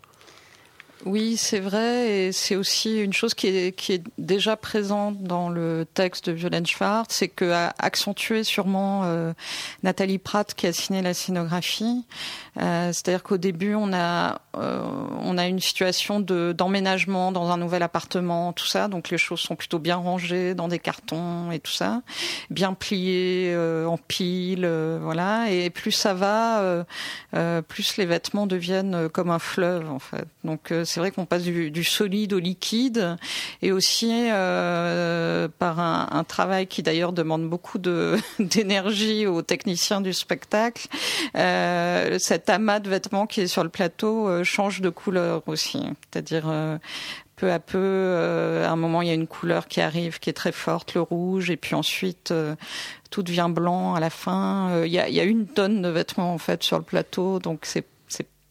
Oui, 1.06 1.36
c'est 1.36 1.60
vrai, 1.60 2.10
et 2.10 2.32
c'est 2.32 2.56
aussi 2.56 2.98
une 2.98 3.12
chose 3.12 3.34
qui 3.34 3.48
est, 3.48 4.04
déjà 4.18 4.56
présente 4.56 5.22
dans 5.22 5.50
le 5.50 5.86
texte 5.94 6.30
de 6.30 6.32
Violaine 6.32 6.66
Schwartz, 6.66 7.14
c'est 7.14 7.28
que 7.28 7.52
a 7.52 7.74
accentué 7.78 8.46
sûrement 8.46 9.02
euh, 9.04 9.34
Nathalie 9.84 10.18
Pratt 10.18 10.54
qui 10.54 10.66
a 10.66 10.72
signé 10.72 11.02
la 11.02 11.14
scénographie. 11.14 12.06
Euh, 12.62 12.92
C'est-à-dire 12.94 13.24
qu'au 13.24 13.38
début, 13.38 13.76
on 13.76 13.92
a 13.94 14.40
euh, 14.56 14.82
on 15.22 15.38
a 15.40 15.48
une 15.48 15.60
situation 15.60 16.20
de 16.20 16.54
d'emménagement 16.56 17.32
dans 17.32 17.50
un 17.50 17.58
nouvel 17.58 17.82
appartement, 17.82 18.54
tout 18.54 18.68
ça, 18.68 18.88
donc 18.88 19.10
les 19.10 19.18
choses 19.18 19.40
sont 19.40 19.56
plutôt 19.56 19.80
bien 19.80 19.96
rangées 19.96 20.54
dans 20.54 20.68
des 20.68 20.78
cartons 20.78 21.52
et 21.52 21.60
tout 21.60 21.72
ça, 21.72 22.02
bien 22.52 22.74
pliées 22.74 23.56
en 23.88 23.98
piles, 23.98 24.66
euh, 24.66 25.00
voilà. 25.02 25.50
Et 25.50 25.70
plus 25.70 25.92
ça 25.92 26.14
va, 26.14 26.86
plus 27.68 27.98
les 27.98 28.06
vêtements 28.06 28.46
deviennent 28.48 29.10
comme 29.10 29.32
un 29.32 29.40
fleuve 29.40 29.90
en 29.90 30.00
fait. 30.00 30.28
Donc 30.44 30.72
c'est 30.94 31.00
vrai 31.00 31.10
qu'on 31.10 31.26
passe 31.26 31.42
du, 31.42 31.84
solide 31.84 32.34
au 32.34 32.40
liquide 32.40 33.18
et 33.64 33.72
aussi 33.72 34.12
euh, 34.14 35.48
par 35.58 35.80
un, 35.80 36.24
travail 36.24 36.68
qui 36.68 36.84
d'ailleurs 36.84 37.14
demande 37.14 37.50
beaucoup 37.50 37.80
d'énergie 38.40 39.26
aux 39.26 39.42
techniciens 39.42 40.02
du 40.02 40.14
spectacle. 40.14 40.88
Euh, 41.36 42.18
cet 42.20 42.48
amas 42.52 42.80
de 42.80 42.92
vêtements 42.92 43.26
qui 43.26 43.42
est 43.42 43.48
sur 43.48 43.64
le 43.64 43.70
plateau 43.70 44.28
euh, 44.28 44.44
change 44.44 44.82
de 44.82 44.90
couleur 44.90 45.42
aussi, 45.48 45.82
c'est-à-dire 46.12 46.44
peu 47.38 47.52
à 47.52 47.58
peu, 47.58 48.62
à 48.64 48.70
un 48.70 48.76
moment, 48.76 49.02
il 49.02 49.08
y 49.08 49.12
a 49.12 49.16
une 49.16 49.26
couleur 49.26 49.68
qui 49.68 49.82
arrive, 49.82 50.20
qui 50.20 50.30
est 50.30 50.34
très 50.34 50.52
forte, 50.52 50.94
le 50.94 51.02
rouge, 51.02 51.50
et 51.50 51.58
puis 51.58 51.74
ensuite, 51.74 52.32
tout 53.10 53.24
devient 53.24 53.50
blanc 53.50 53.96
à 53.96 54.00
la 54.00 54.12
fin. 54.12 54.84
Il 54.86 54.92
y, 54.92 55.00
a, 55.00 55.10
y, 55.10 55.20
a, 55.20 55.24
une 55.24 55.48
tonne 55.48 55.82
de 55.82 55.90
vêtements 55.90 56.36
en 56.36 56.38
fait 56.38 56.62
sur 56.62 56.78
le 56.78 56.84
plateau, 56.84 57.40
donc 57.40 57.62
c'est 57.64 57.86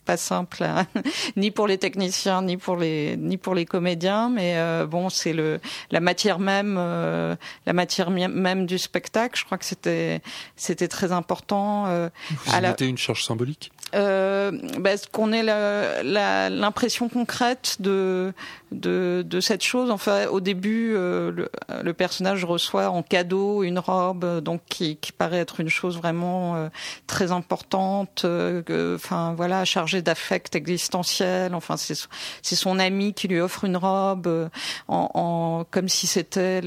pas 0.04 0.16
simple 0.16 0.62
hein. 0.64 0.86
ni 1.36 1.50
pour 1.50 1.66
les 1.66 1.78
techniciens 1.78 2.42
ni 2.42 2.56
pour 2.56 2.76
les 2.76 3.16
ni 3.16 3.36
pour 3.36 3.54
les 3.54 3.64
comédiens 3.64 4.28
mais 4.28 4.56
euh, 4.56 4.86
bon 4.86 5.08
c'est 5.08 5.32
le 5.32 5.60
la 5.90 6.00
matière 6.00 6.38
même 6.38 6.76
euh, 6.78 7.36
la 7.66 7.72
matière 7.72 8.10
même 8.10 8.66
du 8.66 8.78
spectacle 8.78 9.38
je 9.38 9.44
crois 9.44 9.58
que 9.58 9.64
c'était 9.64 10.20
c'était 10.56 10.88
très 10.88 11.12
important 11.12 11.86
euh, 11.86 12.08
vous 12.30 12.54
à 12.54 12.74
une 12.84 12.98
charge 12.98 13.24
symbolique? 13.24 13.72
Euh, 13.94 14.52
bah, 14.78 14.90
qu'on 15.10 15.32
ait 15.32 15.42
l'impression 15.42 17.08
concrète 17.08 17.76
de, 17.80 18.32
de, 18.70 19.24
de 19.26 19.40
cette 19.40 19.62
chose? 19.62 19.90
Enfin, 19.90 20.26
au 20.26 20.40
début, 20.40 20.94
euh, 20.94 21.30
le, 21.30 21.50
le, 21.82 21.92
personnage 21.92 22.44
reçoit 22.44 22.88
en 22.88 23.02
cadeau 23.02 23.62
une 23.62 23.78
robe, 23.78 24.40
donc 24.40 24.62
qui, 24.68 24.96
qui 24.96 25.12
paraît 25.12 25.38
être 25.38 25.60
une 25.60 25.68
chose 25.68 25.98
vraiment 25.98 26.56
euh, 26.56 26.68
très 27.06 27.32
importante. 27.32 28.22
Euh, 28.24 28.94
enfin, 28.94 29.34
voilà, 29.36 29.64
chargée 29.64 30.00
d'affect 30.00 30.56
existentiel. 30.56 31.54
Enfin, 31.54 31.76
c'est 31.76 32.56
son 32.56 32.78
ami 32.78 33.14
qui 33.14 33.28
lui 33.28 33.40
offre 33.40 33.64
une 33.64 33.76
robe 33.76 34.48
en, 34.88 35.10
en 35.14 35.64
comme 35.70 35.88
si 35.88 36.06
c'était 36.06 36.60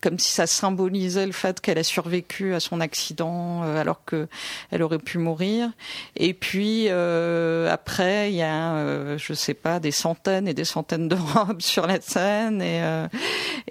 comme 0.00 0.18
si 0.18 0.32
ça 0.32 0.46
symbolisait 0.46 1.26
le 1.26 1.32
fait 1.32 1.60
qu'elle 1.60 1.78
a 1.78 1.82
survécu 1.82 2.54
à 2.54 2.60
son 2.60 2.80
accident 2.80 3.62
alors 3.62 4.04
que 4.04 4.28
elle 4.70 4.82
aurait 4.82 4.98
pu 4.98 5.18
mourir. 5.18 5.70
Et 6.16 6.34
puis 6.34 6.53
puis 6.54 6.86
euh, 6.88 7.68
après, 7.68 8.30
il 8.30 8.36
y 8.36 8.42
a, 8.42 8.76
euh, 8.76 9.18
je 9.18 9.32
sais 9.32 9.54
pas, 9.54 9.80
des 9.80 9.90
centaines 9.90 10.46
et 10.46 10.54
des 10.54 10.64
centaines 10.64 11.08
de 11.08 11.16
robes 11.16 11.60
sur 11.60 11.84
la 11.88 12.00
scène 12.00 12.62
et 12.62 12.80
euh, 12.80 13.08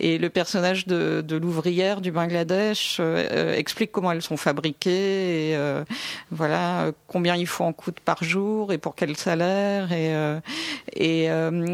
le 0.02 0.28
personnage 0.28 0.86
de, 0.86 1.24
de 1.26 1.38
l'ouvrière 1.38 2.02
du 2.02 2.12
Bangladesh 2.12 2.98
euh, 3.00 3.56
explique 3.56 3.94
comment 3.94 4.12
elles 4.12 4.22
sont 4.22 4.36
fabriquées 4.36 5.52
et 5.52 5.58
voilà 6.32 6.92
combien 7.08 7.38
il 7.38 7.48
faut 7.48 7.64
en 7.64 7.72
coûte 7.72 8.02
par 8.02 8.22
jour 8.24 8.74
et 8.74 8.78
pour 8.78 8.96
quel 8.96 9.16
salaire 9.16 9.92
et 9.94 10.14
et 10.94 11.30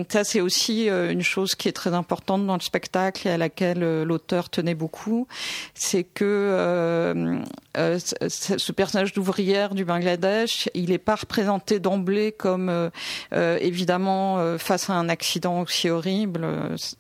ça 0.10 0.24
c'est 0.24 0.41
aussi 0.41 0.88
une 0.88 1.22
chose 1.22 1.56
qui 1.56 1.67
est 1.67 1.74
très 1.74 1.93
importante 1.93 2.45
dans 2.45 2.56
le 2.56 2.62
spectacle 2.62 3.28
et 3.28 3.32
à 3.32 3.38
laquelle 3.38 4.04
l'auteur 4.04 4.50
tenait 4.50 4.76
beaucoup, 4.76 5.28
c'est 5.74 6.04
que 6.04 7.39
ce 7.76 8.72
personnage 8.72 9.13
d'ouvrière 9.13 9.74
du 9.74 9.86
Bangladesh, 9.86 10.69
il 10.74 10.91
est 10.91 10.98
pas 10.99 11.15
représenté 11.15 11.79
d'emblée 11.79 12.31
comme 12.31 12.69
euh, 12.69 12.89
euh, 13.33 13.57
évidemment 13.62 14.38
euh, 14.39 14.57
face 14.57 14.89
à 14.89 14.93
un 14.93 15.09
accident 15.09 15.62
aussi 15.62 15.89
horrible. 15.89 16.45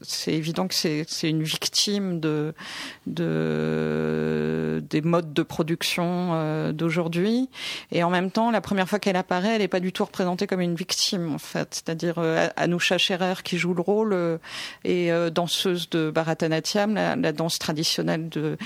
C'est 0.01 0.33
évident 0.33 0.67
que 0.67 0.73
c'est 0.73 1.05
une 1.23 1.43
victime 1.43 2.19
de, 2.19 2.53
de 3.13 4.83
des 4.89 5.01
modes 5.01 5.33
de 5.33 5.43
production 5.43 6.71
d'aujourd'hui. 6.71 7.49
Et 7.91 8.03
en 8.03 8.09
même 8.09 8.31
temps, 8.31 8.49
la 8.49 8.61
première 8.61 8.87
fois 8.87 8.99
qu'elle 8.99 9.17
apparaît, 9.17 9.55
elle 9.55 9.61
n'est 9.61 9.67
pas 9.67 9.79
du 9.79 9.91
tout 9.91 10.05
représentée 10.05 10.47
comme 10.47 10.61
une 10.61 10.75
victime 10.75 11.33
en 11.33 11.37
fait. 11.37 11.67
C'est-à-dire 11.75 12.17
Anoucha 12.55 12.97
Scherer 12.97 13.35
qui 13.43 13.57
joue 13.57 13.73
le 13.73 13.81
rôle 13.81 14.39
et 14.85 15.11
danseuse 15.31 15.89
de 15.89 16.09
Bharatanatyam, 16.09 16.95
la, 16.95 17.15
la 17.15 17.31
danse 17.31 17.59
traditionnelle 17.59 18.29
de 18.29 18.57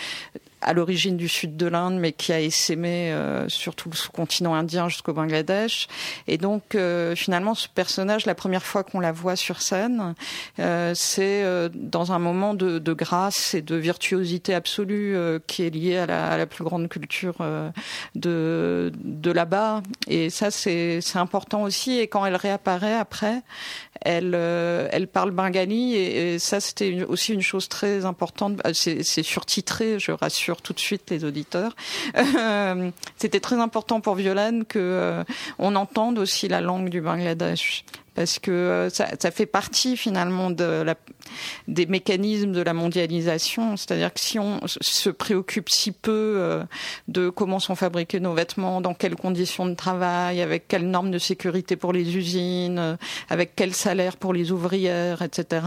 à 0.63 0.73
l'origine 0.73 1.17
du 1.17 1.27
sud 1.27 1.57
de 1.57 1.67
l'Inde, 1.67 1.97
mais 1.99 2.11
qui 2.11 2.33
a 2.33 2.39
essaimé 2.39 3.11
euh, 3.11 3.47
sur 3.49 3.75
tout 3.75 3.89
le 3.89 3.95
sous-continent 3.95 4.53
indien 4.53 4.89
jusqu'au 4.89 5.13
Bangladesh. 5.13 5.87
Et 6.27 6.37
donc, 6.37 6.75
euh, 6.75 7.15
finalement, 7.15 7.53
ce 7.53 7.67
personnage, 7.67 8.25
la 8.25 8.35
première 8.35 8.63
fois 8.63 8.83
qu'on 8.83 8.99
la 8.99 9.11
voit 9.11 9.35
sur 9.35 9.61
scène, 9.61 10.15
euh, 10.59 10.93
c'est 10.95 11.43
euh, 11.43 11.69
dans 11.73 12.11
un 12.11 12.19
moment 12.19 12.53
de, 12.53 12.79
de, 12.79 12.93
grâce 12.93 13.53
et 13.53 13.61
de 13.61 13.75
virtuosité 13.75 14.32
absolue 14.53 15.17
qui 15.47 15.63
est 15.63 15.69
lié 15.69 15.97
à 15.97 16.37
la, 16.37 16.45
plus 16.45 16.63
grande 16.63 16.89
culture 16.89 17.35
de, 18.15 18.91
de 19.03 19.31
là-bas. 19.31 19.81
Et 20.07 20.29
ça, 20.29 20.51
c'est 20.51 21.01
important 21.15 21.63
aussi. 21.63 21.99
Et 21.99 22.07
quand 22.07 22.25
elle 22.25 22.35
réapparaît 22.35 22.95
après, 22.95 23.41
elle, 24.01 24.35
elle 24.35 25.07
parle 25.07 25.31
bengali. 25.31 25.95
Et, 25.95 26.39
ça, 26.39 26.59
c'était 26.59 27.03
aussi 27.03 27.33
une 27.33 27.41
chose 27.41 27.69
très 27.69 28.05
importante. 28.05 28.61
C'est 28.73 29.23
surtitré, 29.23 29.99
je 29.99 30.11
rassure 30.11 30.61
tout 30.61 30.73
de 30.73 30.79
suite 30.79 31.09
les 31.09 31.23
auditeurs. 31.25 31.75
Euh, 32.15 32.91
c'était 33.17 33.39
très 33.39 33.57
important 33.57 34.01
pour 34.01 34.15
Violaine 34.15 34.65
que 34.65 34.79
euh, 34.79 35.23
on 35.59 35.75
entende 35.75 36.17
aussi 36.19 36.47
la 36.47 36.61
langue 36.61 36.89
du 36.89 37.01
Bangladesh 37.01 37.85
parce 38.15 38.39
que 38.39 38.51
euh, 38.51 38.89
ça, 38.89 39.07
ça, 39.19 39.31
fait 39.31 39.45
partie 39.45 39.97
finalement 39.97 40.51
de 40.51 40.83
la, 40.83 40.95
des 41.67 41.85
mécanismes 41.85 42.51
de 42.51 42.61
la 42.61 42.73
mondialisation. 42.73 43.77
C'est-à-dire 43.77 44.13
que 44.13 44.19
si 44.19 44.39
on 44.39 44.61
se 44.65 45.09
préoccupe 45.09 45.69
si 45.69 45.91
peu 45.91 46.35
euh, 46.37 46.63
de 47.07 47.29
comment 47.29 47.59
sont 47.59 47.75
fabriqués 47.75 48.19
nos 48.19 48.33
vêtements, 48.33 48.81
dans 48.81 48.93
quelles 48.93 49.15
conditions 49.15 49.65
de 49.65 49.75
travail, 49.75 50.41
avec 50.41 50.67
quelles 50.67 50.89
normes 50.89 51.11
de 51.11 51.17
sécurité 51.17 51.75
pour 51.75 51.93
les 51.93 52.17
usines, 52.17 52.79
euh, 52.79 52.95
avec 53.29 53.53
quel 53.55 53.73
salaire 53.73 54.17
pour 54.17 54.33
les 54.33 54.51
ouvrières, 54.51 55.21
etc., 55.21 55.65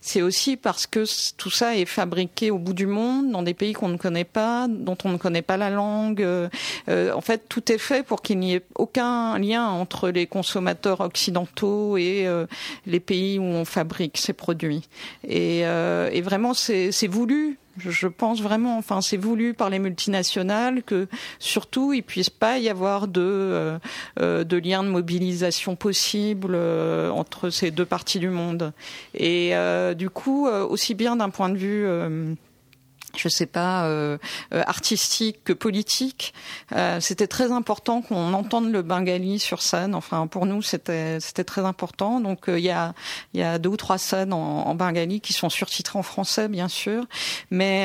c'est 0.00 0.22
aussi 0.22 0.56
parce 0.56 0.86
que 0.86 1.04
tout 1.36 1.50
ça 1.50 1.76
est 1.76 1.84
fabriqué 1.84 2.50
au 2.50 2.58
bout 2.58 2.74
du 2.74 2.86
monde, 2.86 3.30
dans 3.30 3.42
des 3.42 3.54
pays 3.54 3.72
qu'on 3.72 3.88
ne 3.88 3.96
connaît 3.96 4.24
pas, 4.24 4.66
dont 4.68 4.96
on 5.04 5.10
ne 5.10 5.16
connaît 5.16 5.42
pas 5.42 5.56
la 5.56 5.70
langue. 5.70 6.26
en 6.88 7.20
fait, 7.20 7.48
tout 7.48 7.70
est 7.72 7.78
fait 7.78 8.02
pour 8.02 8.22
qu'il 8.22 8.38
n'y 8.38 8.54
ait 8.54 8.62
aucun 8.76 9.38
lien 9.38 9.68
entre 9.68 10.10
les 10.10 10.26
consommateurs 10.26 11.00
occidentaux 11.00 11.96
et 11.96 12.26
euh, 12.26 12.46
les 12.86 13.00
pays 13.00 13.38
où 13.38 13.44
on 13.44 13.64
fabrique 13.64 14.18
ces 14.18 14.32
produits. 14.32 14.88
Et, 15.26 15.66
euh, 15.66 16.10
et 16.12 16.20
vraiment, 16.20 16.54
c'est 16.54 17.06
voulu 17.08 17.58
je 17.78 18.06
pense 18.06 18.42
vraiment, 18.42 18.76
enfin, 18.76 19.00
c'est 19.00 19.16
voulu 19.16 19.54
par 19.54 19.70
les 19.70 19.78
multinationales 19.78 20.82
que 20.82 21.08
surtout 21.38 21.94
il 21.94 22.02
puisse 22.02 22.28
pas 22.28 22.58
y 22.58 22.68
avoir 22.68 23.08
de 23.08 23.78
euh, 24.20 24.44
de 24.44 24.56
lien 24.58 24.84
de 24.84 24.90
mobilisation 24.90 25.74
possible 25.74 26.54
entre 26.54 27.48
ces 27.48 27.70
deux 27.70 27.86
parties 27.86 28.18
du 28.18 28.28
monde. 28.28 28.74
Et 29.14 29.54
du 29.96 30.10
coup, 30.10 30.46
aussi 30.48 30.94
bien 30.94 31.16
d'un 31.16 31.30
point 31.30 31.48
de 31.48 31.56
vue 31.56 31.86
je 33.16 33.28
sais 33.28 33.46
pas, 33.46 33.84
euh, 33.84 34.18
euh, 34.54 34.62
artistique 34.66 35.44
que 35.44 35.52
politique. 35.52 36.34
Euh, 36.72 37.00
c'était 37.00 37.26
très 37.26 37.52
important 37.52 38.02
qu'on 38.02 38.32
entende 38.32 38.70
le 38.70 38.82
bengali 38.82 39.38
sur 39.38 39.62
scène. 39.62 39.94
Enfin, 39.94 40.26
pour 40.26 40.46
nous, 40.46 40.62
c'était 40.62 41.20
c'était 41.20 41.44
très 41.44 41.62
important. 41.64 42.20
Donc, 42.20 42.44
il 42.48 42.58
y 42.58 42.70
a 42.70 42.94
y 43.34 43.42
a 43.42 43.58
deux 43.58 43.70
ou 43.70 43.76
trois 43.76 43.98
scènes 43.98 44.32
en, 44.32 44.66
en, 44.66 44.74
bengali 44.74 45.20
qui 45.20 45.32
sont 45.32 45.50
surtitrées 45.50 45.98
en 45.98 46.02
français, 46.02 46.48
bien 46.48 46.68
sûr. 46.68 47.04
Mais 47.50 47.84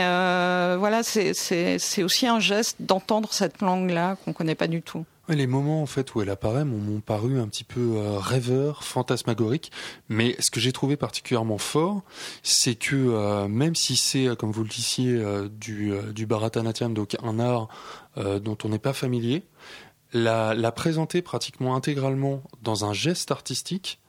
voilà, 0.78 1.04
c'est 1.04 1.34
c'est 1.34 1.80
c'est 1.80 2.04
aussi 2.04 2.28
un 2.28 2.40
geste 2.40 2.78
d'entendre 2.80 3.34
cette 3.34 3.62
langue-là 3.62 4.18
qu'on 4.24 4.34
connaît 4.34 4.56
pas 4.56 4.68
du 4.68 4.82
tout 4.82 5.06
les 5.36 5.48
moments 5.48 5.82
en 5.82 5.86
fait 5.86 6.16
où 6.16 6.22
elle 6.22 6.30
apparaît 6.30 6.66
m'ont 6.66 7.02
paru 7.02 7.40
un 7.40 7.48
petit 7.48 7.64
peu 7.64 7.98
euh, 7.98 8.18
rêveurs, 8.18 8.84
fantasmagoriques, 8.84 9.72
mais 10.10 10.36
ce 10.40 10.52
que 10.52 10.60
j'ai 10.60 10.72
trouvé 10.72 10.96
particulièrement 10.96 11.58
fort, 11.58 12.02
c'est 12.44 12.76
que 12.76 12.96
euh, 12.96 13.48
même 13.48 13.76
si 13.76 13.98
c'est, 13.98 14.28
euh, 14.28 14.36
comme 14.36 14.52
vous 14.52 14.64
le 14.64 14.70
disiez, 14.70 15.22
du, 15.52 15.94
du 16.14 16.26
Bharatanatyam, 16.26 16.94
donc 16.94 17.16
un 17.24 17.40
art 17.40 17.68
dont 18.16 18.58
on 18.64 18.70
n'est 18.70 18.80
pas 18.80 18.94
familier, 18.94 19.44
la, 20.14 20.54
la, 20.54 20.72
présenter 20.72 21.22
pratiquement 21.22 21.76
intégralement 21.76 22.42
dans 22.62 22.86
un 22.86 22.94
geste 22.94 23.32
artistique, 23.32 24.00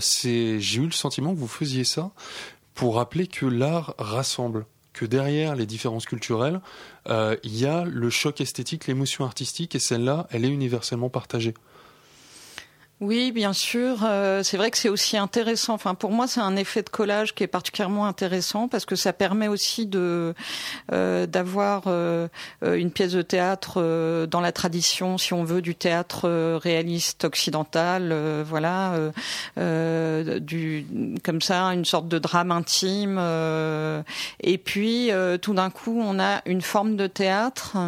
c'est, 0.00 0.60
j'ai 0.60 0.80
eu 0.80 0.84
le 0.84 0.90
sentiment 0.90 1.32
que 1.32 1.38
vous 1.38 1.48
faisiez 1.48 1.84
ça 1.84 2.10
pour 2.74 2.96
rappeler 2.96 3.26
que 3.26 3.46
l'art 3.46 3.94
rassemble 3.98 4.66
que 4.92 5.04
derrière 5.04 5.54
les 5.54 5.66
différences 5.66 6.06
culturelles, 6.06 6.60
euh, 7.08 7.36
il 7.42 7.56
y 7.56 7.66
a 7.66 7.84
le 7.84 8.10
choc 8.10 8.40
esthétique, 8.40 8.86
l'émotion 8.86 9.24
artistique, 9.24 9.74
et 9.74 9.78
celle-là, 9.78 10.26
elle 10.30 10.44
est 10.44 10.48
universellement 10.48 11.08
partagée. 11.08 11.54
Oui, 13.00 13.32
bien 13.32 13.54
sûr. 13.54 14.04
Euh, 14.04 14.42
c'est 14.42 14.58
vrai 14.58 14.70
que 14.70 14.76
c'est 14.76 14.90
aussi 14.90 15.16
intéressant. 15.16 15.72
Enfin, 15.72 15.94
pour 15.94 16.10
moi, 16.10 16.26
c'est 16.26 16.40
un 16.40 16.54
effet 16.56 16.82
de 16.82 16.90
collage 16.90 17.34
qui 17.34 17.42
est 17.42 17.46
particulièrement 17.46 18.04
intéressant 18.04 18.68
parce 18.68 18.84
que 18.84 18.94
ça 18.94 19.14
permet 19.14 19.48
aussi 19.48 19.86
de 19.86 20.34
euh, 20.92 21.24
d'avoir 21.24 21.84
euh, 21.86 22.28
une 22.62 22.90
pièce 22.90 23.12
de 23.12 23.22
théâtre 23.22 24.26
dans 24.30 24.42
la 24.42 24.52
tradition, 24.52 25.16
si 25.16 25.32
on 25.32 25.44
veut, 25.44 25.62
du 25.62 25.74
théâtre 25.74 26.28
réaliste 26.58 27.24
occidental. 27.24 28.14
voilà, 28.44 28.92
du 29.56 30.86
comme 31.24 31.40
ça, 31.40 31.64
une 31.68 31.86
sorte 31.86 32.08
de 32.08 32.18
drame 32.18 32.52
intime. 32.52 33.18
et 34.40 34.58
puis, 34.58 35.10
tout 35.40 35.54
d'un 35.54 35.70
coup, 35.70 35.98
on 36.04 36.20
a 36.20 36.42
une 36.44 36.60
forme 36.60 36.96
de 36.96 37.06
théâtre 37.06 37.78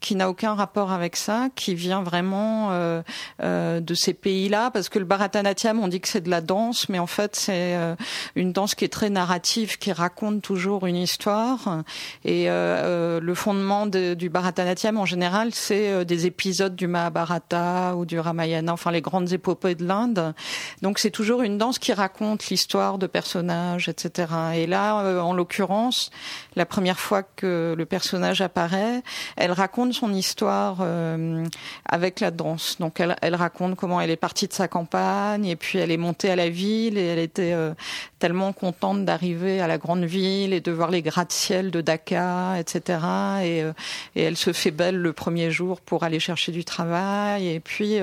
qui 0.00 0.14
n'a 0.14 0.28
aucun 0.28 0.54
rapport 0.54 0.92
avec 0.92 1.16
ça, 1.16 1.48
qui 1.54 1.74
vient 1.74 2.02
vraiment 2.02 2.68
euh, 2.70 3.02
euh, 3.42 3.80
de 3.80 3.94
ces 3.94 4.14
pays-là, 4.14 4.70
parce 4.70 4.88
que 4.88 4.98
le 4.98 5.04
Bharatanatyam, 5.04 5.80
on 5.80 5.88
dit 5.88 6.00
que 6.00 6.08
c'est 6.08 6.20
de 6.20 6.30
la 6.30 6.40
danse, 6.40 6.88
mais 6.88 6.98
en 6.98 7.06
fait 7.06 7.34
c'est 7.34 7.74
euh, 7.74 7.96
une 8.36 8.52
danse 8.52 8.74
qui 8.74 8.84
est 8.84 8.92
très 8.92 9.10
narrative, 9.10 9.76
qui 9.78 9.92
raconte 9.92 10.40
toujours 10.40 10.86
une 10.86 10.96
histoire. 10.96 11.82
Et 12.24 12.46
le 12.48 13.34
fondement 13.34 13.86
de, 13.86 14.14
du 14.14 14.28
Bharatanatyam 14.28 14.98
en 14.98 15.04
général, 15.04 15.52
c'est 15.52 16.04
des 16.04 16.26
épisodes 16.26 16.76
du 16.76 16.86
Mahabharata 16.86 17.96
ou 17.96 18.04
du 18.04 18.18
Ramayana, 18.18 18.72
enfin 18.72 18.90
les 18.90 19.00
grandes 19.00 19.32
épopées 19.32 19.74
de 19.74 19.84
l'Inde. 19.84 20.34
Donc 20.82 20.98
c'est 20.98 21.10
toujours 21.10 21.42
une 21.42 21.58
danse 21.58 21.78
qui 21.78 21.92
raconte 21.92 22.48
l'histoire 22.48 22.98
de 22.98 23.06
personnages, 23.06 23.88
etc. 23.88 24.32
Et 24.54 24.66
là, 24.66 25.22
en 25.22 25.32
l'occurrence, 25.32 26.10
la 26.56 26.66
première 26.66 27.00
fois 27.00 27.22
que 27.22 27.74
le 27.76 27.86
personnage 27.86 28.40
apparaît, 28.40 29.02
elle 29.36 29.52
raconte 29.52 29.87
son 29.92 30.12
histoire 30.12 30.78
euh, 30.80 31.44
avec 31.84 32.20
la 32.20 32.30
danse. 32.30 32.76
Donc 32.80 33.00
elle, 33.00 33.34
raconte 33.34 33.76
comment 33.76 34.00
elle 34.00 34.10
est 34.10 34.16
partie 34.16 34.48
de 34.48 34.52
sa 34.52 34.68
campagne 34.68 35.46
et 35.46 35.56
puis 35.56 35.78
elle 35.78 35.90
est 35.90 35.96
montée 35.96 36.30
à 36.30 36.36
la 36.36 36.48
ville 36.48 36.98
et 36.98 37.06
elle 37.06 37.18
était 37.18 37.52
euh, 37.52 37.74
tellement 38.18 38.52
contente 38.52 39.04
d'arriver 39.04 39.60
à 39.60 39.66
la 39.66 39.78
grande 39.78 40.04
ville 40.04 40.52
et 40.52 40.60
de 40.60 40.72
voir 40.72 40.90
les 40.90 41.02
gratte-ciel 41.02 41.70
de 41.70 41.80
Dakar, 41.80 42.56
etc. 42.56 42.98
Et, 43.42 43.62
euh, 43.62 43.72
et, 44.16 44.22
elle 44.22 44.36
se 44.36 44.52
fait 44.52 44.70
belle 44.70 44.96
le 44.96 45.12
premier 45.12 45.50
jour 45.50 45.80
pour 45.80 46.04
aller 46.04 46.20
chercher 46.20 46.52
du 46.52 46.64
travail 46.64 47.48
et 47.48 47.60
puis 47.60 47.98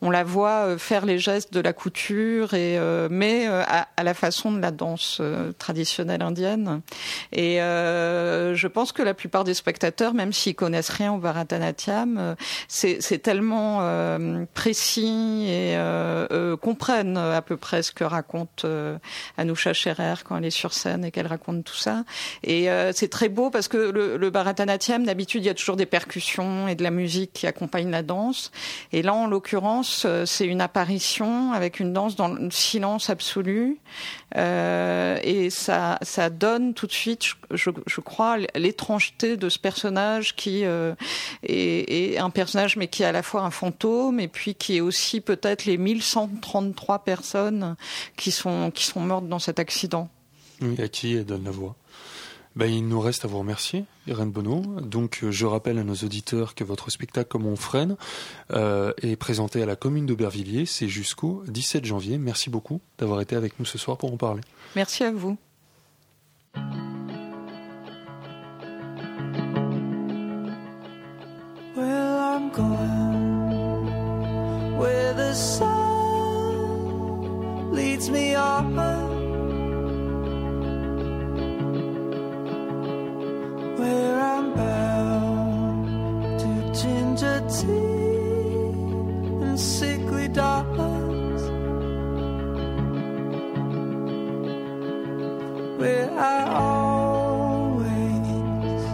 on 0.00 0.10
la 0.10 0.24
voit 0.24 0.78
faire 0.78 1.04
les 1.04 1.18
gestes 1.18 1.52
de 1.52 1.60
la 1.60 1.72
couture 1.72 2.54
et 2.54 2.78
mais 3.10 3.46
à, 3.46 3.88
à, 3.96 4.02
la 4.02 4.14
façon 4.14 4.52
de 4.52 4.60
la 4.60 4.70
danse 4.70 5.20
traditionnelle 5.58 6.22
indienne. 6.22 6.80
Et 7.32 7.56
je 7.58 8.66
pense 8.66 8.92
que 8.92 9.02
la 9.02 9.14
plupart 9.14 9.44
des 9.44 9.54
spectateurs, 9.54 10.14
même 10.14 10.32
s'ils 10.32 10.54
connaissent 10.54 10.90
rien 10.90 11.12
au 11.12 11.18
Bharatanatyam, 11.18 12.18
euh, 12.18 12.34
c'est 12.68 13.22
tellement 13.22 13.78
euh, 13.82 14.44
précis 14.54 15.44
et 15.48 15.76
euh, 15.76 16.56
comprennent 16.56 17.16
à 17.16 17.42
peu 17.42 17.56
près 17.56 17.82
ce 17.82 17.92
que 17.92 18.04
raconte 18.04 18.66
Anoucha 19.50 19.72
Scherer 19.72 20.14
quand 20.24 20.36
elle 20.36 20.44
est 20.44 20.50
sur 20.50 20.72
scène 20.72 21.04
et 21.04 21.10
qu'elle 21.10 21.26
raconte 21.26 21.64
tout 21.64 21.76
ça. 21.76 22.04
Et 22.44 22.68
c'est 22.92 23.08
très 23.08 23.28
beau 23.28 23.50
parce 23.50 23.68
que 23.68 23.76
le, 23.76 24.16
le 24.16 24.30
Bharatanatyam, 24.30 25.04
d'habitude, 25.04 25.42
il 25.42 25.46
y 25.46 25.50
a 25.50 25.54
toujours 25.54 25.76
des 25.76 25.86
percussions 25.86 26.68
et 26.68 26.74
de 26.74 26.82
la 26.82 26.90
musique 26.90 27.32
qui 27.32 27.46
accompagnent 27.46 27.90
la 27.90 28.02
danse. 28.02 28.52
Et 28.92 29.02
là, 29.02 29.12
en 29.14 29.26
l'occurrence, 29.26 30.06
c'est 30.24 30.46
une 30.46 30.60
apparition 30.60 31.52
avec 31.52 31.80
une 31.80 31.92
danse 31.92 32.16
dans 32.16 32.28
le 32.28 32.50
silence 32.50 33.10
absolu. 33.10 33.78
Euh, 34.36 35.18
et 35.22 35.50
ça, 35.50 35.98
ça 36.02 36.30
donne 36.30 36.74
tout 36.74 36.86
de 36.86 36.92
suite, 36.92 37.34
je, 37.50 38.00
crois, 38.00 38.36
l'étrangeté 38.54 39.36
de 39.36 39.48
ce 39.48 39.58
personnage 39.58 40.36
qui 40.36 40.64
euh, 40.64 40.94
est, 41.42 42.14
est, 42.14 42.18
un 42.18 42.30
personnage, 42.30 42.76
mais 42.76 42.86
qui 42.86 43.02
est 43.02 43.06
à 43.06 43.12
la 43.12 43.22
fois 43.22 43.42
un 43.42 43.50
fantôme, 43.50 44.20
et 44.20 44.28
puis 44.28 44.54
qui 44.54 44.76
est 44.76 44.80
aussi 44.80 45.20
peut-être 45.20 45.64
les 45.64 45.78
1133 45.78 47.00
personnes 47.00 47.74
qui 48.16 48.30
sont, 48.30 48.70
qui 48.70 48.84
sont 48.84 49.00
mortes 49.00 49.28
dans 49.28 49.39
cet 49.40 49.58
accident. 49.58 50.08
Oui, 50.60 50.80
à 50.80 50.88
qui 50.88 51.14
elle 51.14 51.24
donne 51.24 51.44
la 51.44 51.50
voix 51.50 51.76
ben, 52.56 52.66
il 52.66 52.88
nous 52.88 53.00
reste 53.00 53.24
à 53.24 53.28
vous 53.28 53.38
remercier, 53.38 53.84
Irène 54.08 54.32
Bonneau. 54.32 54.60
Donc, 54.80 55.20
euh, 55.22 55.30
je 55.30 55.46
rappelle 55.46 55.78
à 55.78 55.84
nos 55.84 55.94
auditeurs 55.94 56.56
que 56.56 56.64
votre 56.64 56.90
spectacle 56.90 57.28
Comme 57.28 57.46
on 57.46 57.54
freine 57.54 57.96
euh, 58.50 58.92
est 59.02 59.14
présenté 59.14 59.62
à 59.62 59.66
la 59.66 59.76
commune 59.76 60.04
d'Aubervilliers. 60.04 60.66
C'est 60.66 60.88
jusqu'au 60.88 61.44
17 61.46 61.84
janvier. 61.84 62.18
Merci 62.18 62.50
beaucoup 62.50 62.80
d'avoir 62.98 63.20
été 63.20 63.36
avec 63.36 63.58
nous 63.60 63.64
ce 63.64 63.78
soir 63.78 63.96
pour 63.98 64.12
en 64.12 64.16
parler. 64.16 64.42
Merci 64.74 65.04
à 65.04 65.12
vous. 65.12 65.38
where 78.76 79.19
I'm 83.86 84.54
bound 84.54 85.86
to 86.40 86.50
ginger 86.80 87.40
tea 87.48 88.72
and 89.44 89.58
sickly 89.58 90.28
dogs, 90.28 91.42
where 95.80 96.10
I 96.18 96.44
always 96.68 98.28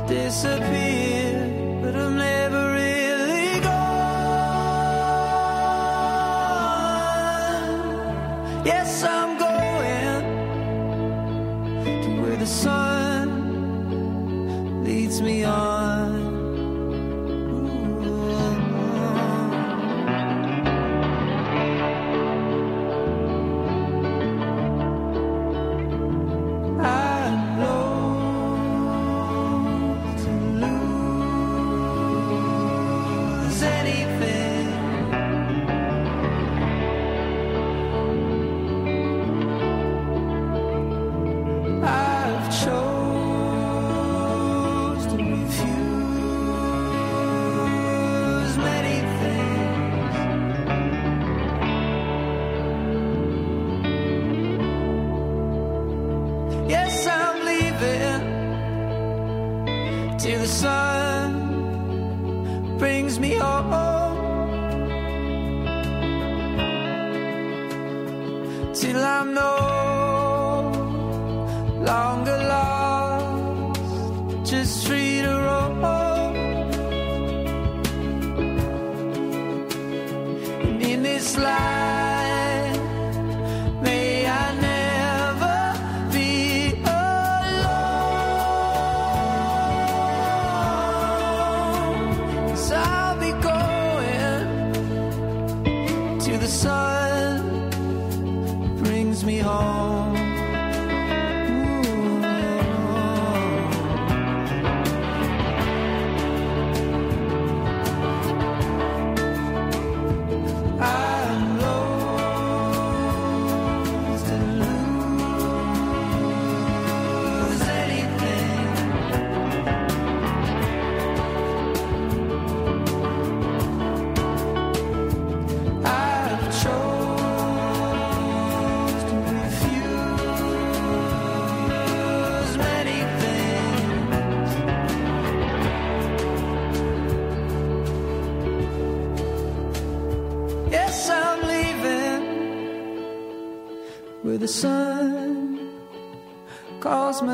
disappear, 0.08 1.80
but 1.82 1.94
I'm 1.96 2.16
never 2.16 2.72
really 2.74 3.60
gone. 3.60 3.86
Yes, 8.64 9.02
I'm 9.04 9.38
going 9.38 10.22
to 12.02 12.10
where 12.20 12.36
the 12.36 12.46
sun 12.46 13.05
me 15.20 15.44
on. 15.44 16.15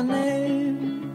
Name. 0.03 1.11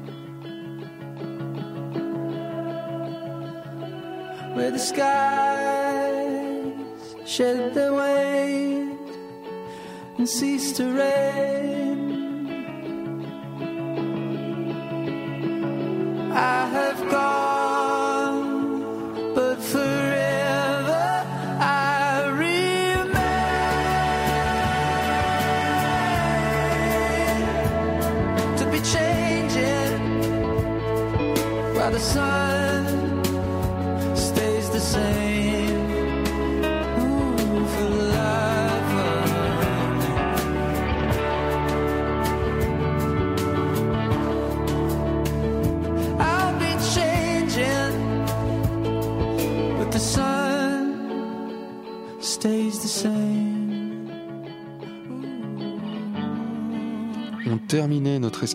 Where 4.55 4.71
the 4.71 4.79
skies 4.79 6.19
shed 7.25 7.75
their 7.75 7.95
weight 7.95 8.99
and 10.19 10.29
cease 10.29 10.73
to 10.73 10.85
rain. 10.93 11.78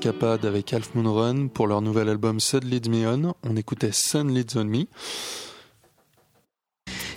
Avec 0.05 0.73
Half 0.73 0.95
Moon 0.95 1.13
Run 1.13 1.47
pour 1.47 1.67
leur 1.67 1.81
nouvel 1.81 2.09
album 2.09 2.39
Sun 2.39 2.59
Leads 2.65 2.89
Me 2.89 3.07
On. 3.07 3.33
On 3.43 3.55
écoutait 3.55 3.91
Sun 3.93 4.33
Leads 4.33 4.57
On 4.57 4.65
Me. 4.65 4.85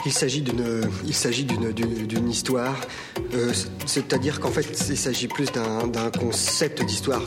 Il 0.04 0.12
s'agit 0.12 0.40
d'une, 0.40 1.72
d'une, 1.72 2.06
d'une, 2.06 2.30
histoire, 2.30 2.76
euh, 3.34 3.52
c'est-à-dire 3.86 4.38
qu'en 4.38 4.52
fait, 4.52 4.86
il 4.88 4.96
s'agit 4.96 5.26
plus 5.26 5.50
d'un 5.50 6.10
concept 6.16 6.84
d'histoire. 6.84 7.22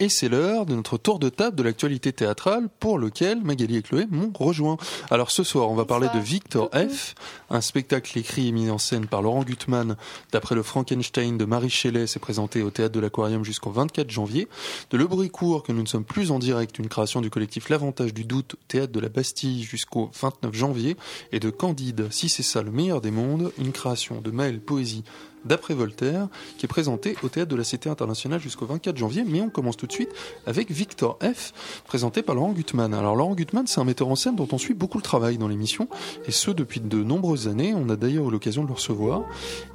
Et 0.00 0.08
c'est 0.08 0.28
l'heure 0.28 0.64
de 0.64 0.76
notre 0.76 0.96
tour 0.96 1.18
de 1.18 1.28
table 1.28 1.56
de 1.56 1.62
l'actualité 1.64 2.12
théâtrale 2.12 2.68
pour 2.78 2.98
lequel 2.98 3.42
Magali 3.42 3.78
et 3.78 3.82
Chloé 3.82 4.06
m'ont 4.08 4.32
rejoint. 4.32 4.76
Alors 5.10 5.32
ce 5.32 5.42
soir, 5.42 5.68
on 5.70 5.74
va 5.74 5.84
parler 5.84 6.06
de 6.14 6.20
Victor 6.20 6.70
F, 6.72 7.16
un 7.50 7.60
spectacle 7.60 8.16
écrit 8.16 8.48
et 8.48 8.52
mis 8.52 8.70
en 8.70 8.78
scène 8.78 9.08
par 9.08 9.22
Laurent 9.22 9.42
Gutmann 9.42 9.96
d'après 10.30 10.54
le 10.54 10.62
Frankenstein 10.62 11.36
de 11.36 11.44
Marie 11.44 11.68
Shelley, 11.68 12.06
s'est 12.06 12.20
présenté 12.20 12.62
au 12.62 12.70
théâtre 12.70 12.94
de 12.94 13.00
l'Aquarium 13.00 13.44
jusqu'au 13.44 13.70
24 13.70 14.08
janvier. 14.08 14.46
De 14.90 14.96
Le 14.96 15.08
Bruit 15.08 15.30
Court, 15.30 15.64
que 15.64 15.72
nous 15.72 15.82
ne 15.82 15.88
sommes 15.88 16.04
plus 16.04 16.30
en 16.30 16.38
direct, 16.38 16.78
une 16.78 16.88
création 16.88 17.20
du 17.20 17.30
collectif 17.30 17.68
L'Avantage 17.68 18.14
du 18.14 18.24
Doute, 18.24 18.54
au 18.54 18.64
théâtre 18.68 18.92
de 18.92 19.00
la 19.00 19.08
Bastille 19.08 19.64
jusqu'au 19.64 20.12
29 20.20 20.54
janvier. 20.54 20.96
Et 21.32 21.40
de 21.40 21.50
Candide, 21.50 22.06
si 22.12 22.28
c'est 22.28 22.44
ça 22.44 22.62
le 22.62 22.70
meilleur 22.70 23.00
des 23.00 23.10
mondes, 23.10 23.52
une 23.58 23.72
création 23.72 24.20
de 24.20 24.30
Maël 24.30 24.60
Poésie 24.60 25.02
d'après 25.44 25.74
Voltaire, 25.74 26.28
qui 26.56 26.66
est 26.66 26.68
présenté 26.68 27.16
au 27.22 27.28
théâtre 27.28 27.50
de 27.50 27.56
la 27.56 27.64
Cité 27.64 27.88
internationale 27.88 28.40
jusqu'au 28.40 28.66
24 28.66 28.96
janvier. 28.96 29.24
Mais 29.26 29.40
on 29.40 29.50
commence 29.50 29.76
tout 29.76 29.86
de 29.86 29.92
suite 29.92 30.10
avec 30.46 30.70
Victor 30.70 31.18
F, 31.22 31.52
présenté 31.84 32.22
par 32.22 32.34
Laurent 32.34 32.52
Gutmann. 32.52 32.94
Alors 32.94 33.16
Laurent 33.16 33.34
Gutmann, 33.34 33.66
c'est 33.66 33.80
un 33.80 33.84
metteur 33.84 34.08
en 34.08 34.16
scène 34.16 34.36
dont 34.36 34.48
on 34.52 34.58
suit 34.58 34.74
beaucoup 34.74 34.98
le 34.98 35.02
travail 35.02 35.38
dans 35.38 35.48
l'émission, 35.48 35.88
et 36.26 36.32
ce 36.32 36.50
depuis 36.50 36.80
de 36.80 37.02
nombreuses 37.02 37.48
années. 37.48 37.74
On 37.76 37.88
a 37.88 37.96
d'ailleurs 37.96 38.28
eu 38.28 38.32
l'occasion 38.32 38.62
de 38.62 38.68
le 38.68 38.74
recevoir. 38.74 39.24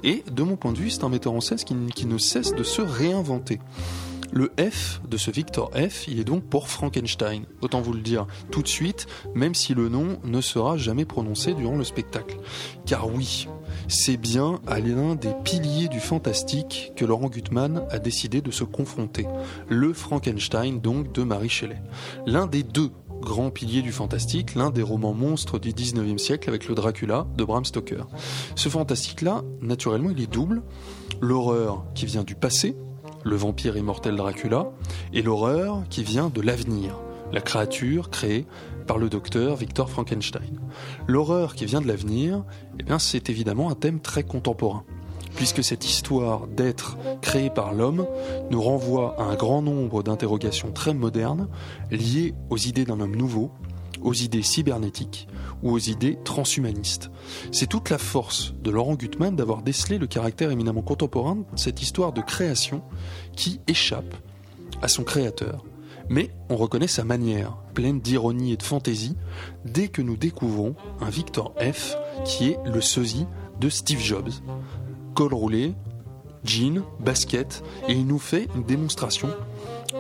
Et 0.04 0.24
de 0.32 0.44
mon 0.44 0.56
point 0.56 0.72
de 0.72 0.78
vue, 0.78 0.90
c'est 0.90 1.04
un 1.04 1.10
metteur 1.10 1.34
en 1.34 1.42
scène 1.42 1.58
qui, 1.58 1.76
qui 1.94 2.06
ne 2.06 2.18
cesse 2.18 2.54
de 2.54 2.64
se 2.64 2.82
réinventer. 2.82 3.60
Le 4.36 4.52
F 4.60 5.00
de 5.08 5.16
ce 5.16 5.30
Victor 5.30 5.70
F, 5.76 6.08
il 6.08 6.20
est 6.20 6.24
donc 6.24 6.44
pour 6.44 6.68
Frankenstein. 6.68 7.44
Autant 7.62 7.82
vous 7.82 7.94
le 7.94 8.02
dire 8.02 8.26
tout 8.50 8.64
de 8.64 8.68
suite, 8.68 9.06
même 9.36 9.54
si 9.54 9.76
le 9.76 9.90
nom 9.90 10.18
ne 10.24 10.42
sera 10.42 10.76
jamais 10.76 11.06
prononcé 11.06 11.54
durant 11.54 11.76
le 11.76 11.84
spectacle. 11.84 12.38
Car 12.88 13.14
oui, 13.14 13.48
c'est 13.88 14.18
bien 14.18 14.60
à 14.66 14.80
l'un 14.80 15.14
des 15.14 15.34
piliers 15.44 15.88
du 15.88 16.00
fantastique 16.00 16.94
que 16.96 17.06
Laurent 17.06 17.30
Gutmann 17.30 17.84
a 17.92 18.00
décidé 18.00 18.42
de 18.42 18.50
se 18.50 18.64
confronter. 18.64 19.28
Le 19.70 19.94
Frankenstein 19.94 20.82
donc 20.82 21.12
de 21.14 21.22
Marie 21.22 21.50
Shelley. 21.50 21.84
L'un 22.26 22.48
des 22.48 22.64
deux 22.64 22.90
grands 23.22 23.52
piliers 23.52 23.84
du 23.84 23.92
fantastique, 23.92 24.56
l'un 24.56 24.72
des 24.72 24.82
romans 24.82 25.14
monstres 25.14 25.60
du 25.60 25.74
19e 25.74 26.18
siècle 26.18 26.50
avec 26.50 26.68
le 26.68 26.74
Dracula 26.74 27.28
de 27.38 27.44
Bram 27.44 27.66
Stoker. 27.66 28.08
Ce 28.56 28.68
fantastique-là, 28.68 29.44
naturellement, 29.62 30.10
il 30.10 30.20
est 30.22 30.32
double. 30.32 30.64
L'horreur 31.22 31.86
qui 31.94 32.08
vient 32.08 32.24
du 32.24 32.34
passé, 32.34 32.76
le 33.24 33.36
vampire 33.36 33.78
immortel 33.78 34.16
Dracula, 34.16 34.72
et 35.14 35.22
l'horreur 35.22 35.84
qui 35.90 36.04
vient 36.04 36.30
de 36.30 36.42
l'avenir, 36.42 37.00
la 37.32 37.42
créature 37.42 38.10
créée 38.10 38.46
par 38.88 38.98
le 38.98 39.10
docteur 39.10 39.56
Victor 39.56 39.90
Frankenstein. 39.90 40.60
L'horreur 41.08 41.56
qui 41.56 41.66
vient 41.66 41.82
de 41.82 41.88
l'avenir, 41.88 42.44
eh 42.80 42.84
bien, 42.84 43.00
c'est 43.00 43.30
évidemment 43.30 43.70
un 43.70 43.76
thème 43.76 44.00
très 44.00 44.24
contemporain, 44.24 44.84
puisque 45.36 45.64
cette 45.64 45.86
histoire 45.86 46.48
d'être 46.48 46.98
créée 47.22 47.50
par 47.50 47.74
l'homme 47.74 48.06
nous 48.52 48.62
renvoie 48.62 49.16
à 49.20 49.24
un 49.24 49.36
grand 49.36 49.62
nombre 49.62 50.04
d'interrogations 50.04 50.72
très 50.72 50.94
modernes 50.94 51.48
liées 51.92 52.34
aux 52.50 52.58
idées 52.58 52.86
d'un 52.86 53.00
homme 53.00 53.16
nouveau, 53.16 53.52
aux 54.02 54.14
idées 54.14 54.44
cybernétiques 54.44 55.28
ou 55.64 55.72
aux 55.72 55.80
idées 55.80 56.20
transhumanistes. 56.24 57.10
C'est 57.52 57.68
toute 57.68 57.90
la 57.90 57.98
force 57.98 58.54
de 58.62 58.70
Laurent 58.70 58.96
Gutmann 58.96 59.36
d'avoir 59.36 59.62
décelé 59.62 59.98
le 59.98 60.08
caractère 60.08 60.52
éminemment 60.52 60.82
contemporain 60.82 61.36
de 61.36 61.44
cette 61.56 61.82
histoire 61.82 62.14
de 62.14 62.22
création 62.22 62.84
qui 63.36 63.62
échappe 63.68 64.16
à 64.82 64.88
son 64.88 65.04
créateur. 65.04 65.64
Mais 66.10 66.30
on 66.50 66.58
reconnaît 66.58 66.88
sa 66.88 67.06
manière, 67.06 67.56
pleine 67.74 68.02
d'ironie 68.02 68.52
et 68.52 68.58
de 68.58 68.64
fantaisie, 68.64 69.16
dès 69.66 69.88
que 69.88 70.02
nous 70.02 70.18
découvrons 70.18 70.76
un 71.00 71.10
Victor 71.10 71.54
F 71.60 71.96
qui 72.26 72.50
est 72.50 72.60
le 72.66 72.82
sosie 72.82 73.26
de 73.60 73.70
Steve 73.70 74.02
Jobs. 74.02 74.30
Col 75.16 75.34
roulé, 75.34 75.74
jean, 76.44 76.84
basket, 77.00 77.64
et 77.88 77.94
il 77.94 78.06
nous 78.06 78.20
fait 78.20 78.50
une 78.56 78.64
démonstration 78.64 79.30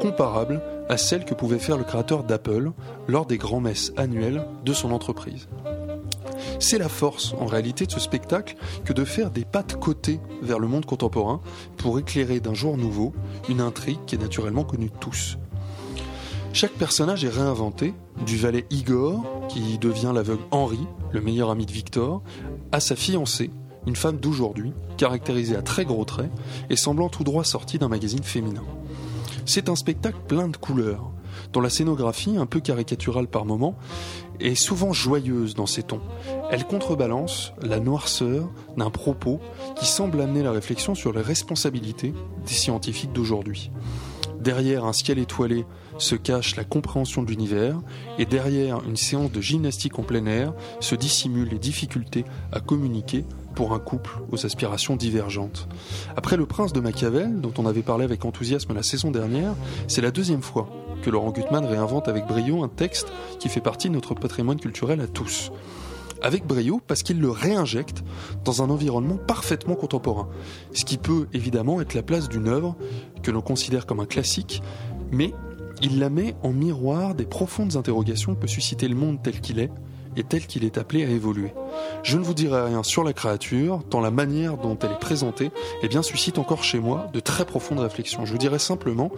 comparable 0.01 0.61
à 0.89 0.97
celle 0.97 1.25
que 1.25 1.33
pouvait 1.33 1.59
faire 1.59 1.77
le 1.77 1.83
créateur 1.83 2.23
d'Apple 2.23 2.71
lors 3.07 3.25
des 3.25 3.37
grands-messes 3.37 3.93
annuelles 3.97 4.45
de 4.65 4.73
son 4.73 4.91
entreprise. 4.91 5.47
C'est 6.59 6.77
la 6.77 6.89
force, 6.89 7.33
en 7.39 7.45
réalité, 7.45 7.85
de 7.85 7.91
ce 7.91 7.99
spectacle 7.99 8.55
que 8.85 8.93
de 8.93 9.05
faire 9.05 9.31
des 9.31 9.45
pas 9.45 9.63
de 9.63 9.73
côté 9.73 10.19
vers 10.41 10.59
le 10.59 10.67
monde 10.67 10.85
contemporain 10.85 11.41
pour 11.77 11.99
éclairer 11.99 12.39
d'un 12.39 12.53
jour 12.53 12.77
nouveau 12.77 13.13
une 13.49 13.61
intrigue 13.61 13.99
qui 14.05 14.15
est 14.15 14.19
naturellement 14.19 14.63
connue 14.63 14.89
de 14.89 14.97
tous. 14.99 15.37
Chaque 16.53 16.73
personnage 16.73 17.25
est 17.25 17.29
réinventé, 17.29 17.93
du 18.25 18.37
valet 18.37 18.65
Igor, 18.69 19.23
qui 19.49 19.77
devient 19.79 20.11
l'aveugle 20.13 20.43
Henri, 20.51 20.79
le 21.11 21.19
meilleur 21.19 21.49
ami 21.49 21.65
de 21.65 21.71
Victor, 21.71 22.21
à 22.71 22.79
sa 22.79 22.95
fiancée, 22.95 23.49
une 23.87 23.95
femme 23.95 24.17
d'aujourd'hui, 24.17 24.71
caractérisée 24.97 25.55
à 25.55 25.61
très 25.61 25.85
gros 25.85 26.05
traits 26.05 26.31
et 26.69 26.75
semblant 26.75 27.09
tout 27.09 27.23
droit 27.23 27.43
sortie 27.43 27.79
d'un 27.79 27.87
magazine 27.87 28.23
féminin. 28.23 28.63
C'est 29.45 29.69
un 29.69 29.75
spectacle 29.75 30.19
plein 30.27 30.47
de 30.47 30.57
couleurs, 30.57 31.11
dont 31.51 31.61
la 31.61 31.69
scénographie, 31.69 32.37
un 32.37 32.45
peu 32.45 32.59
caricaturale 32.59 33.27
par 33.27 33.45
moments, 33.45 33.75
est 34.39 34.55
souvent 34.55 34.93
joyeuse 34.93 35.53
dans 35.53 35.65
ses 35.65 35.83
tons. 35.83 36.01
Elle 36.49 36.65
contrebalance 36.65 37.53
la 37.61 37.79
noirceur 37.79 38.49
d'un 38.77 38.89
propos 38.89 39.39
qui 39.75 39.85
semble 39.85 40.21
amener 40.21 40.43
la 40.43 40.51
réflexion 40.51 40.95
sur 40.95 41.13
les 41.13 41.21
responsabilités 41.21 42.13
des 42.45 42.53
scientifiques 42.53 43.13
d'aujourd'hui. 43.13 43.71
Derrière 44.39 44.83
un 44.83 44.93
ciel 44.93 45.19
étoilé 45.19 45.65
se 45.97 46.15
cache 46.15 46.55
la 46.55 46.65
compréhension 46.65 47.23
de 47.23 47.29
l'univers 47.29 47.79
et 48.17 48.25
derrière 48.25 48.81
une 48.85 48.97
séance 48.97 49.31
de 49.31 49.39
gymnastique 49.39 49.99
en 49.99 50.03
plein 50.03 50.25
air 50.25 50.53
se 50.81 50.95
dissimulent 50.95 51.49
les 51.49 51.59
difficultés 51.59 52.25
à 52.51 52.59
communiquer 52.59 53.25
pour 53.53 53.73
un 53.73 53.79
couple 53.79 54.19
aux 54.31 54.45
aspirations 54.45 54.95
divergentes. 54.95 55.67
Après 56.15 56.37
Le 56.37 56.45
Prince 56.45 56.73
de 56.73 56.79
Machiavel, 56.79 57.39
dont 57.41 57.53
on 57.57 57.65
avait 57.65 57.81
parlé 57.81 58.03
avec 58.03 58.25
enthousiasme 58.25 58.73
la 58.73 58.83
saison 58.83 59.11
dernière, 59.11 59.55
c'est 59.87 60.01
la 60.01 60.11
deuxième 60.11 60.41
fois 60.41 60.69
que 61.01 61.09
Laurent 61.09 61.31
Gutmann 61.31 61.65
réinvente 61.65 62.07
avec 62.07 62.25
brio 62.27 62.63
un 62.63 62.69
texte 62.69 63.07
qui 63.39 63.49
fait 63.49 63.61
partie 63.61 63.89
de 63.89 63.93
notre 63.93 64.15
patrimoine 64.15 64.59
culturel 64.59 65.01
à 65.01 65.07
tous. 65.07 65.51
Avec 66.21 66.47
brio 66.47 66.79
parce 66.87 67.03
qu'il 67.03 67.19
le 67.19 67.29
réinjecte 67.29 68.03
dans 68.45 68.63
un 68.63 68.69
environnement 68.69 69.17
parfaitement 69.17 69.75
contemporain, 69.75 70.29
ce 70.73 70.85
qui 70.85 70.97
peut 70.97 71.27
évidemment 71.33 71.81
être 71.81 71.93
la 71.93 72.03
place 72.03 72.29
d'une 72.29 72.47
œuvre 72.47 72.75
que 73.21 73.31
l'on 73.31 73.41
considère 73.41 73.85
comme 73.85 73.99
un 73.99 74.05
classique, 74.05 74.63
mais 75.11 75.33
il 75.81 75.99
la 75.99 76.09
met 76.09 76.35
en 76.41 76.53
miroir 76.53 77.13
des 77.13 77.25
profondes 77.25 77.75
interrogations 77.75 78.35
que 78.35 78.41
peut 78.41 78.47
susciter 78.47 78.87
le 78.87 78.95
monde 78.95 79.19
tel 79.21 79.41
qu'il 79.41 79.59
est 79.59 79.69
et 80.15 80.23
tel 80.23 80.45
qu'il 80.45 80.63
est 80.63 80.77
appelé 80.77 81.03
à 81.05 81.09
évoluer. 81.09 81.53
Je 82.03 82.17
ne 82.17 82.23
vous 82.23 82.33
dirai 82.33 82.63
rien 82.63 82.83
sur 82.83 83.03
la 83.03 83.13
créature, 83.13 83.81
tant 83.89 84.01
la 84.01 84.11
manière 84.11 84.57
dont 84.57 84.77
elle 84.81 84.91
est 84.91 84.99
présentée 84.99 85.51
eh 85.81 85.87
bien, 85.87 86.01
suscite 86.01 86.37
encore 86.37 86.63
chez 86.63 86.79
moi 86.79 87.09
de 87.13 87.19
très 87.19 87.45
profondes 87.45 87.79
réflexions. 87.79 88.25
Je 88.25 88.31
vous 88.31 88.37
dirai 88.37 88.59
simplement 88.59 89.11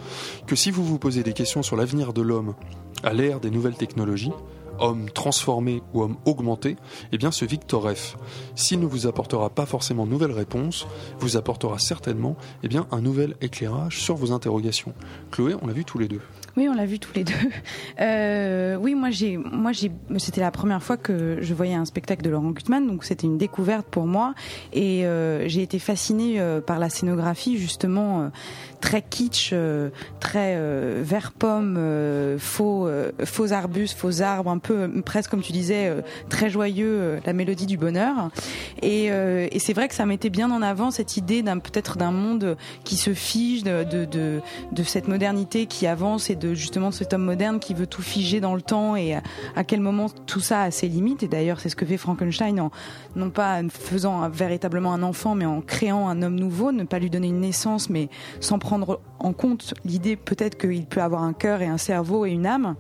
que 0.48 0.56
si 0.56 0.72
vous 0.72 0.84
vous 0.84 1.00
posez 1.00 1.24
des 1.24 1.34
questions 1.34 1.64
sur 1.64 1.76
l'avenir 1.76 2.14
de 2.14 2.22
l'homme 2.22 2.56
à 3.04 3.14
l'ère 3.14 3.40
des 3.40 3.52
nouvelles 3.52 3.76
technologies, 3.76 4.32
homme 4.80 5.10
transformé 5.10 5.82
ou 5.94 6.02
homme 6.02 6.18
augmenté, 6.26 6.76
eh 7.12 7.18
bien 7.18 7.32
ce 7.32 7.46
Victor 7.46 7.90
F, 7.94 8.18
s'il 8.56 8.80
ne 8.80 8.86
vous 8.86 9.08
apportera 9.08 9.50
pas 9.50 9.66
forcément 9.66 10.06
de 10.06 10.12
nouvelles 10.12 10.32
réponses, 10.32 10.88
vous 11.20 11.38
apportera 11.38 11.80
certainement 11.80 12.36
eh 12.64 12.68
bien, 12.68 12.88
un 12.92 13.02
nouvel 13.02 13.36
éclairage 13.42 14.02
sur 14.02 14.16
vos 14.16 14.32
interrogations. 14.32 14.94
Chloé, 15.32 15.56
on 15.62 15.68
l'a 15.68 15.74
vu 15.74 15.86
tous 15.86 16.00
les 16.00 16.08
deux. 16.08 16.22
Oui, 16.58 16.70
on 16.70 16.74
l'a 16.74 16.86
vu 16.86 17.00
tous 17.00 17.14
les 17.14 17.24
deux. 17.24 17.34
Euh, 18.02 18.76
oui, 18.76 18.94
moi 18.94 19.10
j'ai, 19.10 19.38
moi 19.38 19.72
j'ai, 19.72 19.90
c'était 20.18 20.42
la 20.42 20.52
première 20.52 20.84
fois 20.84 20.98
que 20.98 21.38
je 21.40 21.54
voyais 21.54 21.76
un 21.76 21.86
spectacle 21.86 22.24
de 22.24 22.30
Laurent 22.30 22.52
Gutmann, 22.52 22.86
donc 22.86 23.06
c'était 23.06 23.26
une 23.26 23.38
découverte 23.38 23.88
pour 23.88 24.06
moi 24.06 24.34
et 24.74 25.06
euh, 25.06 25.48
j'ai 25.48 25.62
été 25.62 25.80
fascinée 25.80 26.42
euh, 26.42 26.60
par 26.60 26.78
la 26.78 26.90
scénographie 26.90 27.58
justement 27.58 28.30
très 28.82 29.02
kitsch, 29.02 29.54
très 30.20 30.60
vert 31.02 31.32
pomme, 31.32 31.80
faux, 32.38 32.88
faux 33.24 33.54
arbustes, 33.54 33.98
faux 33.98 34.22
arbres, 34.22 34.52
un 34.52 34.60
peu 34.60 35.02
presque 35.02 35.32
comme 35.32 35.42
tu 35.42 35.54
disais, 35.54 35.92
très 36.30 36.50
joyeux, 36.50 37.20
la 37.26 37.34
mélodie 37.34 37.66
du 37.66 37.78
bonheur. 37.78 38.30
Et, 38.84 39.06
et 39.06 39.60
c'est 39.60 39.74
vrai 39.74 39.88
que 39.88 39.96
ça 39.96 40.06
mettait 40.06 40.30
bien 40.30 40.52
en 40.52 40.62
avant 40.62 40.92
cette 40.92 41.18
idée 41.18 41.42
d'un 41.42 41.58
peut-être 41.58 41.98
d'un 41.98 42.12
monde 42.12 42.58
qui 42.84 42.96
se 42.98 43.14
fige, 43.14 43.64
de, 43.64 43.84
de, 43.84 44.06
de, 44.06 44.42
de 44.72 44.84
cette 44.84 45.08
modernité 45.08 45.66
qui 45.66 45.88
avance 45.88 46.30
et 46.30 46.36
de 46.36 46.45
justement 46.54 46.90
de 46.90 46.94
cet 46.94 47.14
homme 47.14 47.24
moderne 47.24 47.60
qui 47.60 47.74
veut 47.74 47.88
tout 47.88 48.02
figer 48.02 48.40
dans 48.40 48.56
le 48.56 48.62
temps 48.62 48.96
et 48.96 49.16
à, 49.56 49.64
quel 49.64 49.82
moment 49.82 50.08
tout 50.26 50.40
ça 50.40 50.62
a 50.64 50.72
ses 50.72 50.88
limites. 50.88 51.24
Et 51.24 51.28
d'ailleurs, 51.28 51.60
c'est 51.60 51.70
ce 51.70 51.76
que 51.76 51.86
fait 51.86 51.98
Frankenstein 51.98 52.60
en 52.60 52.72
non 53.16 53.30
pas 53.30 53.62
en 53.62 53.70
faisant 53.70 54.30
véritablement 54.30 54.94
un 54.94 55.04
enfant, 55.04 55.36
mais 55.36 55.46
en 55.46 55.62
créant 55.62 56.08
un 56.10 56.22
homme 56.22 56.36
nouveau, 56.36 56.72
ne 56.72 56.84
pas 56.84 57.00
lui 57.00 57.10
donner 57.10 57.28
une 57.28 57.40
naissance, 57.40 57.90
mais 57.90 58.10
sans 58.40 58.60
prendre 58.60 59.02
en 59.20 59.34
compte 59.34 59.74
l'idée 59.86 60.16
peut-être 60.16 60.58
qu'il 60.58 60.86
peut 60.86 61.02
avoir 61.02 61.24
un 61.24 61.34
cœur 61.34 61.62
et 61.62 61.68
un 61.68 61.78
cerveau 61.78 62.26
et 62.26 62.32
une 62.32 62.46
âme 62.46 62.76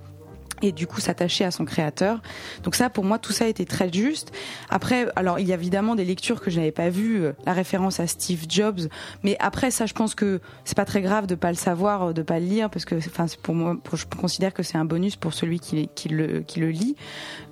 et 0.67 0.71
du 0.71 0.87
coup 0.87 0.99
s'attacher 0.99 1.45
à 1.45 1.51
son 1.51 1.65
créateur. 1.65 2.21
Donc 2.63 2.75
ça, 2.75 2.89
pour 2.89 3.03
moi, 3.03 3.19
tout 3.19 3.33
ça 3.33 3.47
était 3.47 3.65
très 3.65 3.91
juste. 3.91 4.31
Après, 4.69 5.07
alors 5.15 5.39
il 5.39 5.47
y 5.47 5.51
a 5.51 5.55
évidemment 5.55 5.95
des 5.95 6.05
lectures 6.05 6.41
que 6.41 6.49
je 6.49 6.57
n'avais 6.57 6.71
pas 6.71 6.89
vues, 6.89 7.23
euh, 7.23 7.33
la 7.45 7.53
référence 7.53 7.99
à 7.99 8.07
Steve 8.07 8.45
Jobs, 8.49 8.81
mais 9.23 9.37
après 9.39 9.71
ça, 9.71 9.85
je 9.85 9.93
pense 9.93 10.15
que 10.15 10.41
c'est 10.63 10.75
pas 10.75 10.85
très 10.85 11.01
grave 11.01 11.27
de 11.27 11.35
pas 11.35 11.49
le 11.49 11.55
savoir, 11.57 12.09
euh, 12.09 12.13
de 12.13 12.21
pas 12.21 12.39
le 12.39 12.45
lire, 12.45 12.69
parce 12.69 12.85
que, 12.85 12.95
enfin, 12.95 13.25
pour 13.41 13.53
moi, 13.53 13.77
je 13.93 14.05
considère 14.05 14.53
que 14.53 14.63
c'est 14.63 14.77
un 14.77 14.85
bonus 14.85 15.15
pour 15.15 15.33
celui 15.33 15.59
qui, 15.59 15.89
qui 15.95 16.09
le 16.09 16.41
qui 16.41 16.59
le 16.59 16.69
lit. 16.69 16.95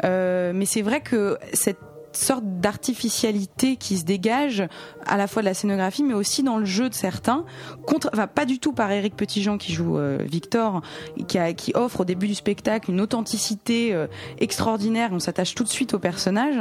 Euh, 0.03 0.51
mais 0.53 0.65
c'est 0.65 0.81
vrai 0.81 1.01
que 1.01 1.37
cette 1.53 1.79
sorte 2.17 2.43
d'artificialité 2.45 3.75
qui 3.75 3.97
se 3.97 4.03
dégage 4.05 4.63
à 5.05 5.17
la 5.17 5.27
fois 5.27 5.41
de 5.41 5.47
la 5.47 5.53
scénographie 5.53 6.03
mais 6.03 6.13
aussi 6.13 6.43
dans 6.43 6.57
le 6.57 6.65
jeu 6.65 6.89
de 6.89 6.93
certains 6.93 7.43
contre 7.85 8.09
enfin 8.13 8.27
pas 8.27 8.45
du 8.45 8.59
tout 8.59 8.73
par 8.73 8.91
Eric 8.91 9.15
Petitjean 9.15 9.57
qui 9.57 9.73
joue 9.73 9.97
euh, 9.97 10.17
Victor 10.23 10.81
qui, 11.27 11.37
a- 11.37 11.53
qui 11.53 11.71
offre 11.75 12.01
au 12.01 12.05
début 12.05 12.27
du 12.27 12.35
spectacle 12.35 12.91
une 12.91 13.01
authenticité 13.01 13.93
euh, 13.93 14.07
extraordinaire 14.39 15.09
on 15.11 15.19
s'attache 15.19 15.55
tout 15.55 15.63
de 15.63 15.69
suite 15.69 15.93
au 15.93 15.99
personnage. 15.99 16.55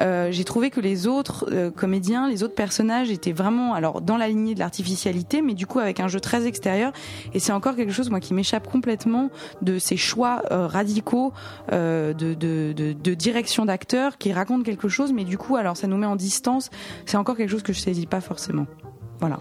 Euh, 0.00 0.28
j'ai 0.30 0.44
trouvé 0.44 0.70
que 0.70 0.80
les 0.80 1.06
autres 1.06 1.46
euh, 1.52 1.70
comédiens 1.70 2.28
les 2.28 2.42
autres 2.42 2.54
personnages 2.54 3.10
étaient 3.10 3.32
vraiment 3.32 3.74
alors 3.74 4.00
dans 4.00 4.16
la 4.16 4.28
lignée 4.28 4.54
de 4.54 4.58
l'artificialité 4.60 5.42
mais 5.42 5.54
du 5.54 5.66
coup 5.66 5.78
avec 5.78 6.00
un 6.00 6.08
jeu 6.08 6.20
très 6.20 6.46
extérieur. 6.46 6.92
Et 7.34 7.38
c'est 7.38 7.52
encore 7.52 7.76
quelque 7.76 7.92
chose 7.92 8.10
moi 8.10 8.20
qui 8.20 8.34
m'échappe 8.34 8.68
complètement 8.70 9.30
de 9.62 9.78
ces 9.78 9.96
choix 9.96 10.42
radicaux 10.50 11.32
de, 11.70 12.12
de, 12.12 12.72
de, 12.72 12.92
de 12.92 13.14
direction 13.14 13.64
d'acteur 13.64 14.18
qui 14.18 14.32
racontent 14.32 14.62
quelque 14.62 14.88
chose, 14.88 14.97
mais 15.12 15.24
du 15.24 15.38
coup, 15.38 15.56
alors 15.56 15.76
ça 15.76 15.86
nous 15.86 15.96
met 15.96 16.06
en 16.06 16.16
distance. 16.16 16.70
C'est 17.06 17.16
encore 17.16 17.36
quelque 17.36 17.50
chose 17.50 17.62
que 17.62 17.72
je 17.72 17.80
saisis 17.80 18.06
pas 18.06 18.20
forcément. 18.20 18.66
Voilà. 19.20 19.40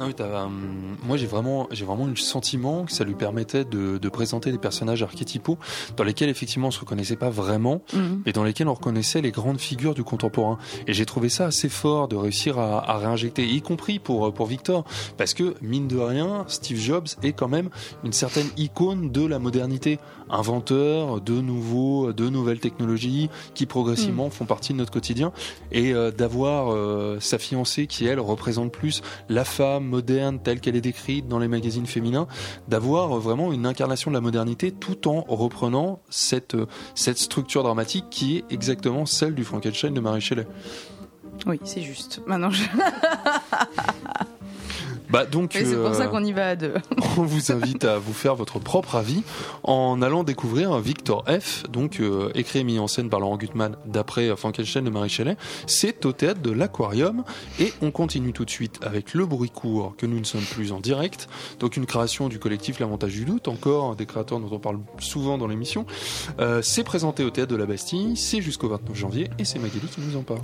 Non, 0.00 0.06
mais 0.06 0.22
hum, 0.24 0.96
moi 1.06 1.16
j'ai 1.16 1.26
vraiment, 1.26 1.66
j'ai 1.72 1.84
vraiment 1.84 2.06
eu 2.06 2.10
le 2.10 2.16
sentiment 2.16 2.84
que 2.84 2.92
ça 2.92 3.04
lui 3.04 3.14
permettait 3.14 3.64
de, 3.64 3.98
de 3.98 4.08
présenter 4.08 4.52
des 4.52 4.58
personnages 4.58 5.02
archétypaux 5.02 5.58
dans 5.96 6.04
lesquels 6.04 6.28
effectivement 6.28 6.68
on 6.68 6.70
se 6.70 6.80
reconnaissait 6.80 7.16
pas 7.16 7.30
vraiment, 7.30 7.82
Mhm. 7.94 8.22
mais 8.24 8.32
dans 8.32 8.44
lesquels 8.44 8.68
on 8.68 8.74
reconnaissait 8.74 9.20
les 9.20 9.30
grandes 9.32 9.58
figures 9.60 9.94
du 9.94 10.04
contemporain. 10.04 10.58
Et 10.86 10.92
j'ai 10.92 11.04
trouvé 11.06 11.28
ça 11.28 11.46
assez 11.46 11.68
fort 11.68 12.06
de 12.08 12.16
réussir 12.16 12.58
à, 12.58 12.88
à 12.90 12.98
réinjecter, 12.98 13.44
y 13.46 13.60
compris 13.60 13.98
pour 13.98 14.32
pour 14.32 14.46
Victor, 14.46 14.84
parce 15.16 15.34
que 15.34 15.54
mine 15.62 15.88
de 15.88 15.98
rien, 15.98 16.44
Steve 16.48 16.78
Jobs 16.78 17.08
est 17.22 17.32
quand 17.32 17.48
même 17.48 17.68
une 18.04 18.12
certaine 18.12 18.48
icône 18.56 19.10
de 19.10 19.26
la 19.26 19.38
modernité, 19.38 19.98
inventeur 20.30 21.20
de 21.20 21.40
nouveaux, 21.40 22.12
de 22.12 22.28
nouvelles 22.28 22.60
technologies 22.60 23.30
qui 23.54 23.66
progressivement 23.66 24.30
font 24.30 24.44
partie 24.44 24.72
de 24.72 24.78
notre 24.78 24.92
quotidien, 24.92 25.32
et 25.72 25.92
euh, 25.92 26.10
d'avoir 26.10 26.72
euh, 26.72 27.18
sa 27.20 27.38
fiancée 27.38 27.86
qui 27.86 28.06
elle 28.06 28.20
représente 28.20 28.70
plus 28.72 29.02
la 29.28 29.44
femme 29.44 29.87
moderne 29.88 30.38
telle 30.40 30.60
qu'elle 30.60 30.76
est 30.76 30.80
décrite 30.80 31.28
dans 31.28 31.38
les 31.38 31.48
magazines 31.48 31.86
féminins, 31.86 32.26
d'avoir 32.68 33.18
vraiment 33.18 33.52
une 33.52 33.66
incarnation 33.66 34.10
de 34.10 34.14
la 34.14 34.20
modernité 34.20 34.70
tout 34.70 35.08
en 35.08 35.22
reprenant 35.22 36.00
cette, 36.10 36.54
euh, 36.54 36.66
cette 36.94 37.18
structure 37.18 37.62
dramatique 37.62 38.06
qui 38.10 38.38
est 38.38 38.44
exactement 38.50 39.06
celle 39.06 39.34
du 39.34 39.44
Frankenstein 39.44 39.94
de 39.94 40.00
Marie 40.00 40.20
Shelley. 40.20 40.46
Oui, 41.46 41.60
c'est 41.64 41.82
juste. 41.82 42.20
Maintenant, 42.26 42.50
je... 42.50 42.64
Bah 45.10 45.24
donc, 45.24 45.52
c'est 45.54 45.64
pour 45.74 45.86
euh, 45.86 45.94
ça 45.94 46.06
qu'on 46.08 46.24
y 46.24 46.32
va 46.32 46.48
à 46.48 46.56
deux. 46.56 46.74
on 47.16 47.22
vous 47.22 47.52
invite 47.52 47.84
à 47.84 47.98
vous 47.98 48.12
faire 48.12 48.34
votre 48.34 48.58
propre 48.58 48.96
avis 48.96 49.22
en 49.62 50.02
allant 50.02 50.24
découvrir 50.24 50.78
Victor 50.78 51.24
F, 51.26 51.64
donc 51.70 52.00
euh, 52.00 52.30
écrit 52.34 52.60
et 52.60 52.64
mis 52.64 52.78
en 52.78 52.88
scène 52.88 53.08
par 53.08 53.20
Laurent 53.20 53.36
Gutmann 53.36 53.76
d'après 53.86 54.28
euh, 54.28 54.36
Frankenstein 54.36 54.84
de 54.84 54.90
Marie 54.90 55.08
Shelley. 55.08 55.36
C'est 55.66 56.04
au 56.06 56.12
théâtre 56.12 56.40
de 56.40 56.50
l'Aquarium 56.50 57.24
et 57.58 57.72
on 57.82 57.90
continue 57.90 58.32
tout 58.32 58.44
de 58.44 58.50
suite 58.50 58.80
avec 58.82 59.14
Le 59.14 59.26
Bruit 59.26 59.50
court 59.50 59.94
que 59.96 60.06
nous 60.06 60.18
ne 60.18 60.24
sommes 60.24 60.42
plus 60.42 60.72
en 60.72 60.80
direct. 60.80 61.28
Donc 61.60 61.76
une 61.76 61.86
création 61.86 62.28
du 62.28 62.38
collectif 62.38 62.78
L'Avantage 62.78 63.12
du 63.12 63.24
doute, 63.24 63.48
encore 63.48 63.90
un 63.92 63.94
des 63.94 64.06
créateurs 64.06 64.40
dont 64.40 64.48
on 64.50 64.58
parle 64.58 64.78
souvent 64.98 65.38
dans 65.38 65.46
l'émission. 65.46 65.86
Euh, 66.38 66.62
c'est 66.62 66.84
présenté 66.84 67.24
au 67.24 67.30
théâtre 67.30 67.50
de 67.50 67.56
la 67.56 67.66
Bastille, 67.66 68.16
c'est 68.16 68.40
jusqu'au 68.40 68.68
29 68.68 68.96
janvier 68.96 69.30
et 69.38 69.44
c'est 69.44 69.58
Magali 69.58 69.86
qui 69.86 70.00
nous 70.00 70.16
en 70.16 70.22
parle. 70.22 70.40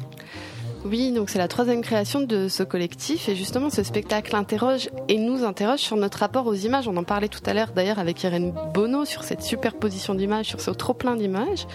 Oui, 0.84 1.12
donc 1.12 1.30
c'est 1.30 1.38
la 1.38 1.48
troisième 1.48 1.80
création 1.80 2.20
de 2.20 2.46
ce 2.48 2.62
collectif 2.62 3.30
et 3.30 3.34
justement 3.34 3.70
ce 3.70 3.82
spectacle 3.82 4.36
interroge 4.36 4.90
et 5.08 5.16
nous 5.16 5.42
interroge 5.42 5.78
sur 5.78 5.96
notre 5.96 6.18
rapport 6.18 6.46
aux 6.46 6.54
images. 6.54 6.86
On 6.88 6.96
en 6.98 7.04
parlait 7.04 7.28
tout 7.28 7.40
à 7.46 7.54
l'heure 7.54 7.72
d'ailleurs 7.74 7.98
avec 7.98 8.22
Irène 8.22 8.52
Bono 8.74 9.06
sur 9.06 9.24
cette 9.24 9.42
superposition 9.42 10.14
d'images, 10.14 10.46
sur 10.46 10.60
ce 10.60 10.70
trop 10.70 10.92
plein 10.92 11.16
d'images. 11.16 11.66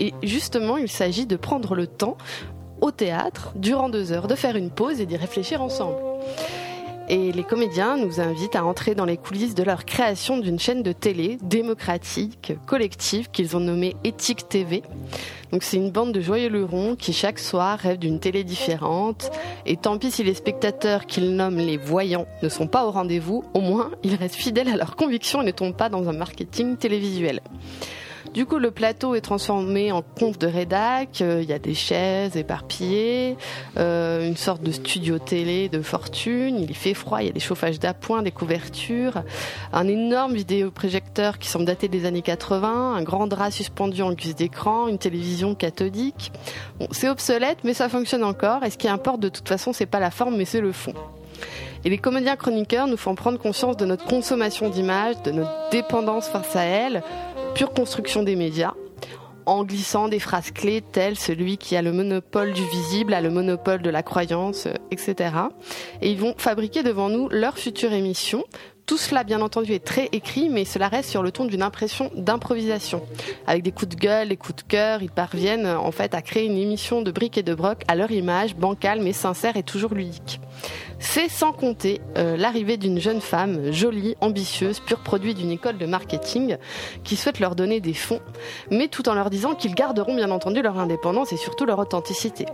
Et 0.00 0.14
justement, 0.24 0.78
il 0.78 0.88
s'agit 0.88 1.26
de 1.26 1.36
prendre 1.36 1.76
le 1.76 1.86
temps 1.86 2.16
au 2.80 2.90
théâtre, 2.90 3.52
durant 3.54 3.88
deux 3.88 4.10
heures, 4.10 4.26
de 4.26 4.34
faire 4.34 4.56
une 4.56 4.70
pause 4.70 5.00
et 5.00 5.06
d'y 5.06 5.16
réfléchir 5.16 5.62
ensemble. 5.62 5.96
Et 7.08 7.30
les 7.30 7.44
comédiens 7.44 7.96
nous 7.96 8.20
invitent 8.20 8.56
à 8.56 8.64
entrer 8.64 8.96
dans 8.96 9.04
les 9.04 9.16
coulisses 9.16 9.54
de 9.54 9.62
leur 9.62 9.84
création 9.84 10.38
d'une 10.38 10.58
chaîne 10.58 10.82
de 10.82 10.90
télé 10.90 11.38
démocratique, 11.42 12.52
collective, 12.66 13.30
qu'ils 13.30 13.56
ont 13.56 13.60
nommée 13.60 13.94
Éthique 14.02 14.48
TV. 14.48 14.82
Donc 15.52 15.62
c'est 15.62 15.76
une 15.76 15.92
bande 15.92 16.12
de 16.12 16.20
joyeux 16.20 16.48
lurons 16.48 16.96
qui 16.96 17.12
chaque 17.12 17.38
soir 17.38 17.78
rêvent 17.78 17.98
d'une 17.98 18.18
télé 18.18 18.42
différente. 18.42 19.30
Et 19.66 19.76
tant 19.76 19.98
pis 19.98 20.10
si 20.10 20.24
les 20.24 20.34
spectateurs 20.34 21.06
qu'ils 21.06 21.36
nomment 21.36 21.58
les 21.58 21.76
voyants 21.76 22.26
ne 22.42 22.48
sont 22.48 22.66
pas 22.66 22.84
au 22.84 22.90
rendez-vous, 22.90 23.44
au 23.54 23.60
moins 23.60 23.92
ils 24.02 24.16
restent 24.16 24.34
fidèles 24.34 24.68
à 24.68 24.76
leurs 24.76 24.96
convictions 24.96 25.42
et 25.42 25.46
ne 25.46 25.52
tombent 25.52 25.76
pas 25.76 25.88
dans 25.88 26.08
un 26.08 26.12
marketing 26.12 26.76
télévisuel. 26.76 27.40
Du 28.34 28.44
coup, 28.44 28.58
le 28.58 28.70
plateau 28.70 29.14
est 29.14 29.22
transformé 29.22 29.92
en 29.92 30.02
conf 30.02 30.38
de 30.38 30.46
rédac. 30.46 31.22
euh, 31.22 31.40
Il 31.42 31.48
y 31.48 31.54
a 31.54 31.58
des 31.58 31.72
chaises 31.74 32.36
éparpillées, 32.36 33.36
euh, 33.78 34.26
une 34.26 34.36
sorte 34.36 34.62
de 34.62 34.72
studio 34.72 35.18
télé 35.18 35.70
de 35.70 35.80
fortune. 35.80 36.58
Il 36.60 36.74
fait 36.74 36.92
froid, 36.92 37.22
il 37.22 37.26
y 37.28 37.30
a 37.30 37.32
des 37.32 37.40
chauffages 37.40 37.78
d'appoint, 37.80 38.20
des 38.22 38.30
couvertures, 38.32 39.22
un 39.72 39.88
énorme 39.88 40.34
vidéoprojecteur 40.34 41.38
qui 41.38 41.48
semble 41.48 41.64
dater 41.64 41.88
des 41.88 42.04
années 42.04 42.20
80, 42.20 42.94
un 42.96 43.02
grand 43.02 43.26
drap 43.26 43.50
suspendu 43.50 44.02
en 44.02 44.12
guise 44.12 44.34
d'écran, 44.34 44.86
une 44.88 44.98
télévision 44.98 45.54
cathodique. 45.54 46.30
Bon, 46.78 46.88
c'est 46.90 47.08
obsolète, 47.08 47.58
mais 47.64 47.72
ça 47.72 47.88
fonctionne 47.88 48.24
encore. 48.24 48.64
Et 48.64 48.70
ce 48.70 48.76
qui 48.76 48.88
importe 48.88 49.20
de 49.20 49.30
toute 49.30 49.48
façon, 49.48 49.72
c'est 49.72 49.86
pas 49.86 50.00
la 50.00 50.10
forme, 50.10 50.36
mais 50.36 50.44
c'est 50.44 50.60
le 50.60 50.72
fond. 50.72 50.92
Et 51.84 51.88
les 51.90 51.98
comédiens 51.98 52.36
chroniqueurs 52.36 52.88
nous 52.88 52.96
font 52.96 53.14
prendre 53.14 53.38
conscience 53.38 53.76
de 53.76 53.86
notre 53.86 54.04
consommation 54.06 54.68
d'images, 54.68 55.22
de 55.24 55.30
notre 55.30 55.52
dépendance 55.70 56.26
face 56.26 56.56
à 56.56 56.62
elles, 56.64 57.02
pure 57.56 57.72
construction 57.72 58.22
des 58.22 58.36
médias, 58.36 58.74
en 59.46 59.64
glissant 59.64 60.08
des 60.08 60.18
phrases 60.18 60.50
clés 60.50 60.82
telles 60.82 61.16
celui 61.16 61.56
qui 61.56 61.74
a 61.74 61.80
le 61.80 61.90
monopole 61.90 62.52
du 62.52 62.62
visible 62.68 63.14
a 63.14 63.22
le 63.22 63.30
monopole 63.30 63.80
de 63.80 63.88
la 63.88 64.02
croyance, 64.02 64.66
euh, 64.66 64.74
etc. 64.90 65.30
Et 66.02 66.10
ils 66.10 66.18
vont 66.18 66.34
fabriquer 66.36 66.82
devant 66.82 67.08
nous 67.08 67.30
leur 67.30 67.56
future 67.56 67.94
émission. 67.94 68.44
Tout 68.86 68.98
cela, 68.98 69.24
bien 69.24 69.40
entendu, 69.40 69.72
est 69.72 69.84
très 69.84 70.08
écrit, 70.12 70.48
mais 70.48 70.64
cela 70.64 70.86
reste 70.86 71.10
sur 71.10 71.24
le 71.24 71.32
ton 71.32 71.44
d'une 71.44 71.62
impression 71.62 72.12
d'improvisation. 72.14 73.02
Avec 73.48 73.64
des 73.64 73.72
coups 73.72 73.96
de 73.96 74.00
gueule, 74.00 74.28
des 74.28 74.36
coups 74.36 74.62
de 74.62 74.68
cœur, 74.68 75.02
ils 75.02 75.10
parviennent 75.10 75.66
en 75.66 75.90
fait 75.90 76.14
à 76.14 76.22
créer 76.22 76.46
une 76.46 76.56
émission 76.56 77.02
de 77.02 77.10
briques 77.10 77.36
et 77.36 77.42
de 77.42 77.52
broc 77.52 77.82
à 77.88 77.96
leur 77.96 78.12
image, 78.12 78.54
bancale 78.54 79.00
mais 79.02 79.12
sincère 79.12 79.56
et 79.56 79.64
toujours 79.64 79.92
ludique. 79.92 80.40
C'est 81.00 81.28
sans 81.28 81.52
compter 81.52 82.00
euh, 82.16 82.36
l'arrivée 82.36 82.76
d'une 82.76 83.00
jeune 83.00 83.20
femme 83.20 83.72
jolie, 83.72 84.14
ambitieuse, 84.20 84.78
pur 84.78 85.00
produit 85.00 85.34
d'une 85.34 85.50
école 85.50 85.78
de 85.78 85.86
marketing 85.86 86.56
qui 87.02 87.16
souhaite 87.16 87.40
leur 87.40 87.56
donner 87.56 87.80
des 87.80 87.92
fonds, 87.92 88.20
mais 88.70 88.86
tout 88.86 89.08
en 89.08 89.14
leur 89.14 89.30
disant 89.30 89.56
qu'ils 89.56 89.74
garderont 89.74 90.14
bien 90.14 90.30
entendu 90.30 90.62
leur 90.62 90.78
indépendance 90.78 91.32
et 91.32 91.36
surtout 91.36 91.66
leur 91.66 91.80
authenticité. 91.80 92.46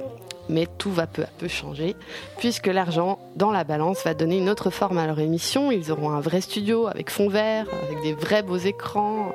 Mais 0.48 0.66
tout 0.78 0.90
va 0.90 1.06
peu 1.06 1.22
à 1.22 1.28
peu 1.38 1.48
changer, 1.48 1.96
puisque 2.38 2.66
l'argent 2.66 3.18
dans 3.36 3.50
la 3.50 3.64
balance 3.64 4.04
va 4.04 4.14
donner 4.14 4.38
une 4.38 4.50
autre 4.50 4.70
forme 4.70 4.98
à 4.98 5.06
leur 5.06 5.18
émission. 5.20 5.70
Ils 5.70 5.92
auront 5.92 6.10
un 6.10 6.20
vrai 6.20 6.40
studio 6.40 6.86
avec 6.86 7.10
fond 7.10 7.28
vert, 7.28 7.66
avec 7.88 8.02
des 8.02 8.12
vrais 8.12 8.42
beaux 8.42 8.56
écrans, 8.56 9.32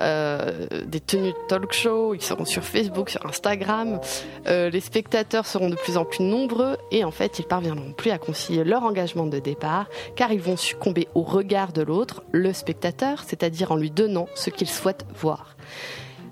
euh, 0.00 0.66
des 0.86 1.00
tenues 1.00 1.32
de 1.32 1.48
talk 1.48 1.72
show. 1.72 2.14
Ils 2.14 2.22
seront 2.22 2.44
sur 2.44 2.62
Facebook, 2.62 3.10
sur 3.10 3.24
Instagram. 3.26 4.00
Euh, 4.46 4.70
les 4.70 4.80
spectateurs 4.80 5.46
seront 5.46 5.68
de 5.68 5.76
plus 5.76 5.96
en 5.96 6.04
plus 6.04 6.24
nombreux 6.24 6.76
et 6.90 7.04
en 7.04 7.10
fait, 7.10 7.38
ils 7.38 7.46
parviendront 7.46 7.92
plus 7.92 8.10
à 8.10 8.18
concilier 8.18 8.64
leur 8.64 8.84
engagement 8.84 9.26
de 9.26 9.38
départ, 9.38 9.86
car 10.14 10.32
ils 10.32 10.40
vont 10.40 10.56
succomber 10.56 11.08
au 11.14 11.22
regard 11.22 11.72
de 11.72 11.82
l'autre, 11.82 12.22
le 12.32 12.52
spectateur, 12.52 13.24
c'est-à-dire 13.26 13.72
en 13.72 13.76
lui 13.76 13.90
donnant 13.90 14.28
ce 14.34 14.50
qu'il 14.50 14.68
souhaite 14.68 15.04
voir. 15.14 15.56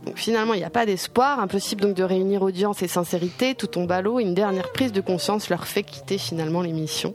Donc 0.05 0.19
finalement, 0.19 0.55
il 0.55 0.59
n'y 0.59 0.65
a 0.65 0.71
pas 0.71 0.87
d'espoir. 0.87 1.41
Impossible 1.41 1.81
donc 1.83 1.95
de 1.95 2.03
réunir 2.03 2.43
audience 2.43 2.83
et 2.83 2.89
sincérité. 2.89 3.55
Tout 3.55 3.67
tombe 3.67 3.91
à 3.91 4.03
l'eau. 4.03 4.21
Une 4.21 4.35
dernière 4.35 4.71
prise 4.73 4.93
de 4.93 5.01
conscience 5.01 5.49
leur 5.49 5.67
fait 5.67 5.83
quitter 5.83 6.19
finalement 6.19 6.63
l'émission. 6.63 7.15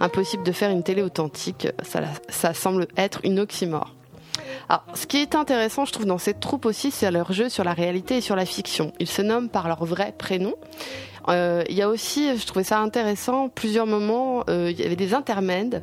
Impossible 0.00 0.42
de 0.42 0.52
faire 0.52 0.70
une 0.70 0.82
télé 0.82 1.02
authentique. 1.02 1.68
Ça, 1.82 2.00
ça 2.28 2.54
semble 2.54 2.88
être 2.96 3.20
une 3.24 3.38
oxymore. 3.40 3.94
Alors, 4.68 4.84
ce 4.94 5.06
qui 5.06 5.18
est 5.18 5.34
intéressant, 5.34 5.84
je 5.84 5.92
trouve, 5.92 6.06
dans 6.06 6.18
cette 6.18 6.40
troupe 6.40 6.66
aussi, 6.66 6.90
c'est 6.90 7.10
leur 7.10 7.32
jeu 7.32 7.48
sur 7.48 7.64
la 7.64 7.72
réalité 7.72 8.16
et 8.16 8.20
sur 8.20 8.36
la 8.36 8.44
fiction. 8.44 8.92
Ils 8.98 9.08
se 9.08 9.22
nomment 9.22 9.48
par 9.48 9.68
leur 9.68 9.84
vrai 9.84 10.12
prénom. 10.16 10.54
Euh, 11.28 11.64
Il 11.68 11.76
y 11.76 11.82
a 11.82 11.88
aussi, 11.88 12.36
je 12.36 12.46
trouvais 12.46 12.64
ça 12.64 12.78
intéressant, 12.78 13.48
plusieurs 13.48 13.86
moments, 13.86 14.44
euh, 14.48 14.70
il 14.70 14.78
y 14.78 14.84
avait 14.84 14.96
des 14.96 15.14
intermèdes 15.14 15.82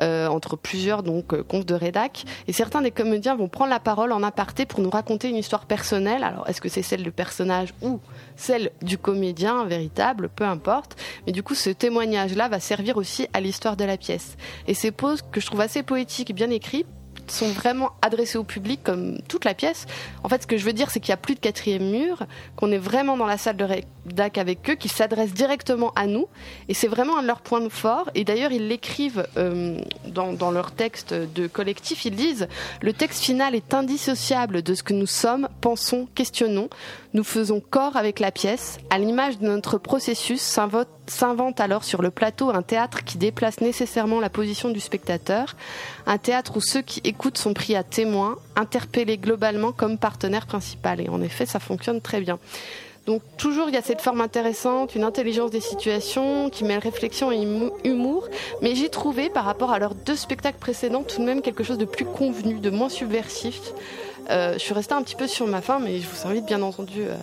euh, 0.00 0.26
entre 0.26 0.56
plusieurs 0.56 1.02
donc 1.02 1.40
comptes 1.42 1.66
de 1.66 1.74
rédac, 1.74 2.24
et 2.48 2.52
certains 2.52 2.82
des 2.82 2.90
comédiens 2.90 3.36
vont 3.36 3.48
prendre 3.48 3.70
la 3.70 3.80
parole 3.80 4.12
en 4.12 4.22
aparté 4.22 4.66
pour 4.66 4.80
nous 4.80 4.90
raconter 4.90 5.28
une 5.28 5.36
histoire 5.36 5.66
personnelle. 5.66 6.24
Alors, 6.24 6.48
est-ce 6.48 6.60
que 6.60 6.68
c'est 6.68 6.82
celle 6.82 7.02
du 7.02 7.12
personnage 7.12 7.74
ou 7.82 8.00
celle 8.36 8.70
du 8.82 8.98
comédien 8.98 9.64
véritable, 9.64 10.28
peu 10.28 10.44
importe. 10.44 10.96
Mais 11.26 11.32
du 11.32 11.42
coup, 11.42 11.54
ce 11.54 11.70
témoignage-là 11.70 12.48
va 12.48 12.60
servir 12.60 12.96
aussi 12.96 13.28
à 13.32 13.40
l'histoire 13.40 13.76
de 13.76 13.84
la 13.84 13.96
pièce. 13.96 14.36
Et 14.66 14.74
ces 14.74 14.90
pauses 14.90 15.22
que 15.30 15.40
je 15.40 15.46
trouve 15.46 15.60
assez 15.60 15.82
poétiques 15.82 16.30
et 16.30 16.34
bien 16.34 16.50
écrites 16.50 16.86
sont 17.30 17.48
vraiment 17.48 17.92
adressées 18.02 18.38
au 18.38 18.44
public 18.44 18.80
comme 18.82 19.18
toute 19.28 19.44
la 19.44 19.54
pièce. 19.54 19.86
En 20.24 20.28
fait, 20.28 20.42
ce 20.42 20.46
que 20.46 20.56
je 20.56 20.64
veux 20.64 20.72
dire, 20.72 20.90
c'est 20.90 21.00
qu'il 21.00 21.10
n'y 21.10 21.14
a 21.14 21.18
plus 21.18 21.34
de 21.34 21.40
quatrième 21.40 21.90
mur, 21.90 22.26
qu'on 22.56 22.70
est 22.72 22.78
vraiment 22.78 23.16
dans 23.16 23.26
la 23.26 23.38
salle 23.38 23.56
de 23.56 23.64
rédac 23.64 24.38
avec 24.38 24.68
eux, 24.70 24.74
qu'ils 24.74 24.90
s'adressent 24.90 25.34
directement 25.34 25.92
à 25.96 26.06
nous. 26.06 26.26
Et 26.68 26.74
c'est 26.74 26.88
vraiment 26.88 27.18
un 27.18 27.22
de 27.22 27.26
leurs 27.26 27.40
points 27.40 27.68
forts. 27.68 28.10
Et 28.14 28.24
d'ailleurs, 28.24 28.52
ils 28.52 28.68
l'écrivent 28.68 29.26
euh, 29.36 29.78
dans, 30.06 30.32
dans 30.32 30.50
leur 30.50 30.72
texte 30.72 31.14
de 31.14 31.46
collectif. 31.46 32.04
Ils 32.04 32.14
disent 32.14 32.48
Le 32.82 32.92
texte 32.92 33.22
final 33.22 33.54
est 33.54 33.74
indissociable 33.74 34.62
de 34.62 34.74
ce 34.74 34.82
que 34.82 34.94
nous 34.94 35.06
sommes, 35.06 35.48
pensons, 35.60 36.08
questionnons. 36.14 36.68
Nous 37.12 37.24
faisons 37.24 37.60
corps 37.60 37.96
avec 37.96 38.20
la 38.20 38.30
pièce. 38.30 38.78
À 38.88 38.98
l'image 38.98 39.38
de 39.38 39.46
notre 39.46 39.78
processus, 39.78 40.40
s'invente 40.40 41.60
alors 41.60 41.82
sur 41.82 42.02
le 42.02 42.10
plateau 42.10 42.50
un 42.50 42.62
théâtre 42.62 43.02
qui 43.02 43.18
déplace 43.18 43.60
nécessairement 43.60 44.20
la 44.20 44.30
position 44.30 44.70
du 44.70 44.78
spectateur, 44.78 45.56
un 46.06 46.18
théâtre 46.18 46.56
où 46.56 46.60
ceux 46.60 46.82
qui 46.82 47.00
écoutent 47.02 47.38
sont 47.38 47.52
pris 47.52 47.74
à 47.74 47.82
témoin, 47.82 48.36
interpellés 48.54 49.18
globalement 49.18 49.72
comme 49.72 49.98
partenaire 49.98 50.46
principal. 50.46 51.00
Et 51.00 51.08
en 51.08 51.20
effet, 51.20 51.46
ça 51.46 51.58
fonctionne 51.58 52.00
très 52.00 52.20
bien. 52.20 52.38
Donc 53.10 53.22
toujours 53.36 53.68
il 53.68 53.74
y 53.74 53.76
a 53.76 53.82
cette 53.82 54.00
forme 54.00 54.20
intéressante, 54.20 54.94
une 54.94 55.02
intelligence 55.02 55.50
des 55.50 55.60
situations 55.60 56.48
qui 56.48 56.62
mêle 56.62 56.78
réflexion 56.78 57.32
et 57.32 57.42
humour, 57.82 58.28
mais 58.62 58.76
j'ai 58.76 58.88
trouvé 58.88 59.28
par 59.30 59.44
rapport 59.44 59.72
à 59.72 59.80
leurs 59.80 59.96
deux 59.96 60.14
spectacles 60.14 60.60
précédents 60.60 61.02
tout 61.02 61.20
de 61.20 61.26
même 61.26 61.42
quelque 61.42 61.64
chose 61.64 61.76
de 61.76 61.84
plus 61.86 62.04
convenu, 62.04 62.60
de 62.60 62.70
moins 62.70 62.88
subversif. 62.88 63.72
Euh, 64.30 64.52
je 64.52 64.58
suis 64.60 64.74
restée 64.74 64.94
un 64.94 65.02
petit 65.02 65.16
peu 65.16 65.26
sur 65.26 65.48
ma 65.48 65.60
faim, 65.60 65.80
mais 65.82 65.98
je 65.98 66.06
vous 66.06 66.28
invite 66.28 66.46
bien 66.46 66.62
entendu 66.62 67.00
euh, 67.00 67.16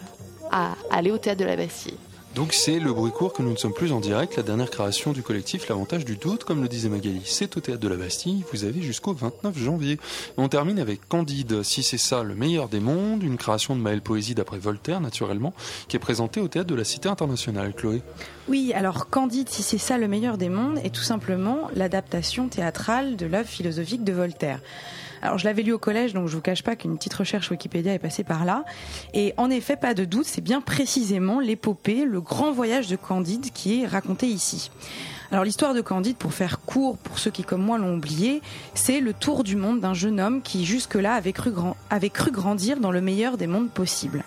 à 0.52 0.74
aller 0.92 1.10
au 1.10 1.18
théâtre 1.18 1.40
de 1.40 1.46
la 1.46 1.56
Bastille. 1.56 1.96
Donc 2.38 2.54
c'est 2.54 2.78
le 2.78 2.94
bruit 2.94 3.12
court 3.12 3.34
que 3.34 3.42
nous 3.42 3.50
ne 3.50 3.56
sommes 3.56 3.74
plus 3.74 3.92
en 3.92 4.00
direct, 4.00 4.36
la 4.38 4.44
dernière 4.44 4.70
création 4.70 5.12
du 5.12 5.24
collectif 5.24 5.68
L'avantage 5.70 6.06
du 6.06 6.18
doute, 6.18 6.44
comme 6.44 6.62
le 6.62 6.68
disait 6.68 6.88
Magali, 6.88 7.24
c'est 7.26 7.58
au 7.58 7.62
théâtre 7.62 7.80
de 7.80 7.88
la 7.88 7.96
Bastille, 7.96 8.46
vous 8.54 8.64
avez 8.64 8.80
jusqu'au 8.84 9.12
29 9.12 9.58
janvier. 9.58 9.98
On 10.38 10.48
termine 10.48 10.78
avec 10.78 11.08
Candide, 11.08 11.64
si 11.64 11.82
c'est 11.82 11.98
ça 11.98 12.22
le 12.22 12.36
meilleur 12.36 12.70
des 12.70 12.80
mondes, 12.80 13.24
une 13.24 13.38
création 13.38 13.76
de 13.76 13.82
Maëlle 13.82 14.04
Poésie 14.04 14.36
d'après 14.36 14.60
Voltaire 14.60 15.02
naturellement, 15.02 15.52
qui 15.88 15.96
est 15.96 16.00
présentée 16.00 16.40
au 16.40 16.48
théâtre 16.48 16.70
de 16.70 16.76
la 16.76 16.84
Cité 16.84 17.10
internationale. 17.10 17.74
Chloé 17.74 18.04
Oui, 18.48 18.72
alors 18.76 19.10
Candide, 19.10 19.50
si 19.50 19.64
c'est 19.64 19.80
ça 19.80 19.98
le 19.98 20.08
meilleur 20.08 20.38
des 20.38 20.50
mondes, 20.50 20.78
est 20.84 20.94
tout 20.94 21.02
simplement 21.02 21.72
l'adaptation 21.74 22.50
théâtrale 22.50 23.16
de 23.16 23.26
l'œuvre 23.26 23.50
philosophique 23.50 24.04
de 24.04 24.14
Voltaire. 24.14 24.62
Alors 25.22 25.38
je 25.38 25.46
l'avais 25.46 25.64
lu 25.64 25.74
au 25.74 25.80
collège, 25.80 26.14
donc 26.14 26.28
je 26.28 26.36
vous 26.36 26.42
cache 26.42 26.64
pas 26.64 26.76
qu'une 26.76 26.98
petite 26.98 27.14
recherche 27.14 27.52
Wikipédia 27.52 27.94
est 27.94 28.00
passée 28.00 28.24
par 28.24 28.46
là. 28.46 28.66
Et 29.14 29.34
en 29.38 29.50
effet, 29.50 29.76
pas 29.76 29.94
de 29.94 30.06
doute, 30.06 30.26
c'est 30.26 30.42
bien 30.42 30.62
précisément 30.62 31.40
l'épopée, 31.40 32.06
le 32.06 32.22
grand 32.22 32.52
voyage 32.52 32.88
de 32.88 32.96
Candide 32.96 33.52
qui 33.52 33.82
est 33.82 33.88
raconté 33.88 34.28
ici. 34.28 34.72
Alors 35.32 35.44
l'histoire 35.44 35.74
de 35.74 35.82
Candide, 35.82 36.16
pour 36.16 36.34
faire 36.34 36.62
court, 36.62 36.98
pour 36.98 37.20
ceux 37.20 37.32
qui 37.32 37.44
comme 37.44 37.62
moi 37.62 37.78
l'ont 37.78 37.96
oublié, 37.96 38.42
c'est 38.74 39.02
le 39.02 39.14
tour 39.14 39.44
du 39.44 39.58
monde 39.58 39.82
d'un 39.82 39.94
jeune 39.94 40.22
homme 40.22 40.42
qui 40.42 40.66
jusque-là 40.66 41.16
avait 41.16 41.34
cru, 41.34 41.52
avait 41.90 42.10
cru 42.10 42.32
grandir 42.32 42.80
dans 42.80 42.92
le 42.92 43.02
meilleur 43.02 43.38
des 43.38 43.48
mondes 43.48 43.70
possibles. 43.70 44.24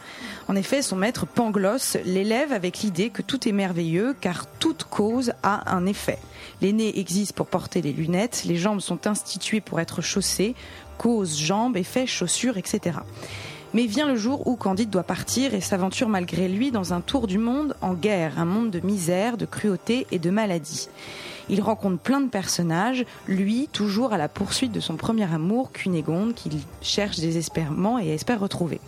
En 0.51 0.57
effet, 0.57 0.83
son 0.83 0.97
maître 0.97 1.27
Pangloss 1.27 1.97
l'élève 2.05 2.53
avec 2.53 2.81
l'idée 2.81 3.11
que 3.11 3.23
tout 3.23 3.49
est 3.49 3.53
merveilleux 3.53 4.17
car 4.21 4.47
toute 4.59 4.83
cause 4.83 5.33
a 5.45 5.73
un 5.73 5.87
effet. 5.87 6.19
Les 6.61 6.73
nez 6.73 6.99
existent 6.99 7.37
pour 7.37 7.47
porter 7.47 7.81
les 7.83 7.93
lunettes, 7.93 8.43
les 8.45 8.57
jambes 8.57 8.81
sont 8.81 9.07
instituées 9.07 9.61
pour 9.61 9.79
être 9.79 10.03
chaussées, 10.03 10.57
cause, 10.99 11.39
jambes, 11.39 11.77
effet, 11.77 12.05
chaussures, 12.05 12.57
etc. 12.57 12.99
Mais 13.75 13.87
vient 13.87 14.09
le 14.09 14.17
jour 14.17 14.49
où 14.49 14.57
Candide 14.57 14.91
doit 14.91 15.05
partir 15.05 15.55
et 15.55 15.61
s'aventure 15.61 16.09
malgré 16.09 16.49
lui 16.49 16.73
dans 16.73 16.95
un 16.95 17.01
tour 17.01 17.29
du 17.29 17.39
monde 17.39 17.77
en 17.81 17.95
guerre, 17.95 18.41
un 18.41 18.45
monde 18.45 18.73
de 18.73 18.81
misère, 18.81 19.37
de 19.37 19.47
cruauté 19.47 20.09
et 20.11 20.19
de 20.19 20.31
maladie. 20.31 20.89
Il 21.49 21.61
rencontre 21.61 21.99
plein 21.99 22.21
de 22.21 22.29
personnages, 22.29 23.05
lui 23.29 23.69
toujours 23.73 24.13
à 24.13 24.19
la 24.19 24.29
poursuite 24.29 24.73
de 24.73 24.81
son 24.81 24.97
premier 24.97 25.33
amour, 25.33 25.71
Cunégonde, 25.71 26.35
qu'il 26.35 26.59
cherche 26.83 27.21
désespérément 27.21 28.01
et 28.01 28.09
espère 28.09 28.41
retrouver. 28.41 28.81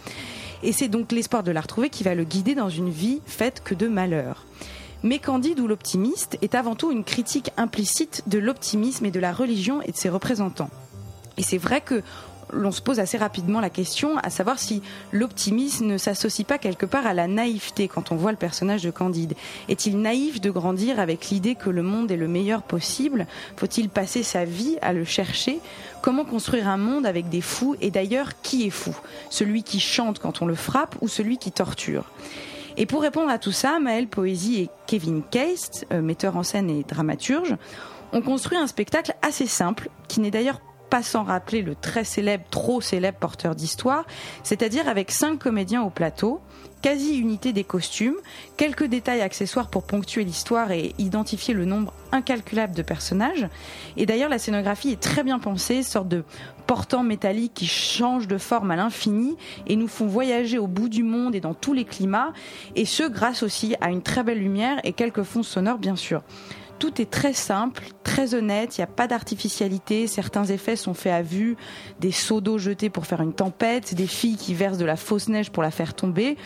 Et 0.63 0.73
c'est 0.73 0.89
donc 0.89 1.13
l'espoir 1.13 1.43
de 1.43 1.51
la 1.51 1.61
retrouver 1.61 1.91
qui 1.91 2.05
va 2.05 2.15
le 2.15 2.25
guider 2.25 2.55
dans 2.55 2.69
une 2.69 2.91
vie 2.91 3.21
faite 3.27 3.63
que 3.65 3.75
de 3.75 3.89
malheur. 3.89 4.45
Mais 5.03 5.19
Candide 5.19 5.59
ou 5.59 5.67
l'optimiste 5.67 6.39
est 6.43 6.55
avant 6.55 6.77
tout 6.77 6.93
une 6.93 7.03
critique 7.03 7.51
implicite 7.57 8.23
de 8.29 8.39
l'optimisme 8.39 9.05
et 9.05 9.11
de 9.11 9.19
la 9.19 9.33
religion 9.33 9.83
et 9.83 9.91
de 9.91 9.97
ses 9.97 10.09
représentants. 10.09 10.71
Et 11.37 11.43
c'est 11.43 11.59
vrai 11.59 11.81
que 11.81 12.03
l'on 12.53 12.71
se 12.71 12.81
pose 12.81 13.01
assez 13.01 13.19
rapidement 13.19 13.61
la 13.61 13.71
question 13.71 14.19
à 14.19 14.31
savoir 14.31 14.59
si 14.59 14.83
l'optimisme 15.13 15.87
ne 15.87 15.99
s'associe 15.99 16.47
pas 16.47 16.59
quelque 16.59 16.87
part 16.87 17.07
à 17.07 17.15
la 17.15 17.27
naïveté 17.27 17.89
quand 17.89 18.13
on 18.13 18.17
voit 18.17 18.31
le 18.31 18.39
personnage 18.39 18.83
de 18.83 18.91
Candide. 18.91 19.35
Est-il 19.69 20.01
naïf 20.01 20.41
de 20.41 20.51
grandir 20.51 21.01
avec 21.01 21.31
l'idée 21.31 21.55
que 21.55 21.71
le 21.71 21.83
monde 21.83 22.11
est 22.11 22.17
le 22.17 22.29
meilleur 22.29 22.63
possible? 22.63 23.27
Faut-il 23.57 23.89
passer 23.89 24.23
sa 24.23 24.45
vie 24.45 24.77
à 24.83 24.93
le 24.93 25.05
chercher? 25.05 25.61
Comment 26.03 26.25
construire 26.25 26.69
un 26.69 26.77
monde 26.77 27.07
avec 27.07 27.29
des 27.29 27.41
fous? 27.41 27.77
Et 27.81 27.91
d'ailleurs, 27.91 28.41
qui 28.43 28.67
est 28.67 28.71
fou? 28.71 28.97
Celui 29.31 29.63
qui 29.63 29.81
chante 29.81 30.19
quand 30.19 30.43
on 30.43 30.47
le 30.47 30.55
frappe 30.55 30.97
ou 31.01 31.09
celui 31.09 31.39
qui 31.39 31.53
torture? 31.53 32.05
Et 32.77 32.87
pour 32.87 33.03
répondre 33.03 33.31
à 33.31 33.39
tout 33.39 33.53
ça, 33.53 33.79
Maël 33.81 34.09
Poésie 34.09 34.63
et 34.63 34.71
Kevin 34.87 35.23
Case, 35.31 35.85
euh, 35.93 36.01
metteur 36.01 36.37
en 36.37 36.43
scène 36.43 36.71
et 36.71 36.85
dramaturge, 36.85 37.57
ont 38.13 38.23
construit 38.23 38.59
un 38.59 38.67
spectacle 38.67 39.15
assez 39.23 39.47
simple, 39.47 39.89
qui 40.09 40.21
n'est 40.21 40.31
d'ailleurs 40.31 40.61
pas 40.93 41.03
sans 41.03 41.23
rappeler 41.23 41.63
le 41.63 41.75
très 41.75 42.05
célèbre, 42.05 42.45
trop 42.51 42.83
célèbre 42.83 43.17
porteur 43.17 43.55
d'histoire, 43.55 44.05
c'est-à-dire 44.43 44.91
avec 44.91 45.11
cinq 45.11 45.39
comédiens 45.39 45.81
au 45.81 45.89
plateau, 45.89 46.43
quasi-unité 46.83 47.55
des 47.55 47.65
costumes, 47.65 48.17
quelques 48.59 48.85
détails 48.85 49.23
accessoires 49.23 49.71
pour 49.71 49.85
ponctuer 49.85 50.23
l'histoire 50.23 50.71
et 50.71 50.93
identifier 50.99 51.55
le 51.55 51.65
nombre 51.65 51.95
incalculable 52.13 52.75
de 52.75 52.83
personnages. 52.83 53.49
Et 53.97 54.05
d'ailleurs, 54.05 54.29
la 54.29 54.39
scénographie 54.39 54.91
est 54.91 55.01
très 55.01 55.23
bien 55.23 55.39
pensée, 55.39 55.83
sorte 55.83 56.09
de 56.09 56.25
portant 56.67 57.03
métallique 57.03 57.55
qui 57.55 57.67
change 57.67 58.29
de 58.29 58.37
forme 58.37 58.71
à 58.71 58.77
l'infini 58.77 59.39
et 59.67 59.77
nous 59.77 59.89
font 59.89 60.07
voyager 60.07 60.59
au 60.59 60.67
bout 60.67 60.91
du 60.91 61.05
monde 61.05 61.35
et 61.35 61.41
dans 61.41 61.55
tous 61.55 61.73
les 61.73 61.87
climats, 61.87 62.35
et 62.77 62.85
ce 62.85 63.05
grâce 63.05 63.43
aussi 63.43 63.77
à 63.81 63.89
une 63.89 64.03
très 64.03 64.25
belle 64.25 64.41
lumière 64.41 64.79
et 64.85 64.93
quelques 64.93 65.23
fonds 65.23 65.43
sonores 65.43 65.79
bien 65.79 65.97
sûr. 65.97 66.23
Tout 66.83 67.01
est 67.01 67.09
très 67.09 67.33
simple, 67.33 67.85
très 68.03 68.35
honnête, 68.35 68.77
il 68.77 68.81
n'y 68.81 68.83
a 68.83 68.89
pas 68.89 69.07
d'artificialité, 69.07 70.09
certains 70.09 70.47
effets 70.47 70.75
sont 70.75 70.95
faits 70.95 71.13
à 71.13 71.23
vue, 71.23 71.57
des 72.01 72.11
seaux 72.11 72.41
d'eau 72.41 72.59
jetés 72.59 72.91
pour 72.91 73.07
faire 73.07 73.21
une 73.21 73.35
tempête, 73.35 73.95
des 73.95 74.09
filles 74.09 74.37
qui 74.37 74.53
versent 74.53 74.79
de 74.79 74.85
la 74.85 74.97
fausse 74.97 75.29
neige 75.29 75.53
pour 75.53 75.63
la 75.63 75.71
faire 75.71 75.95
tomber 75.95 76.37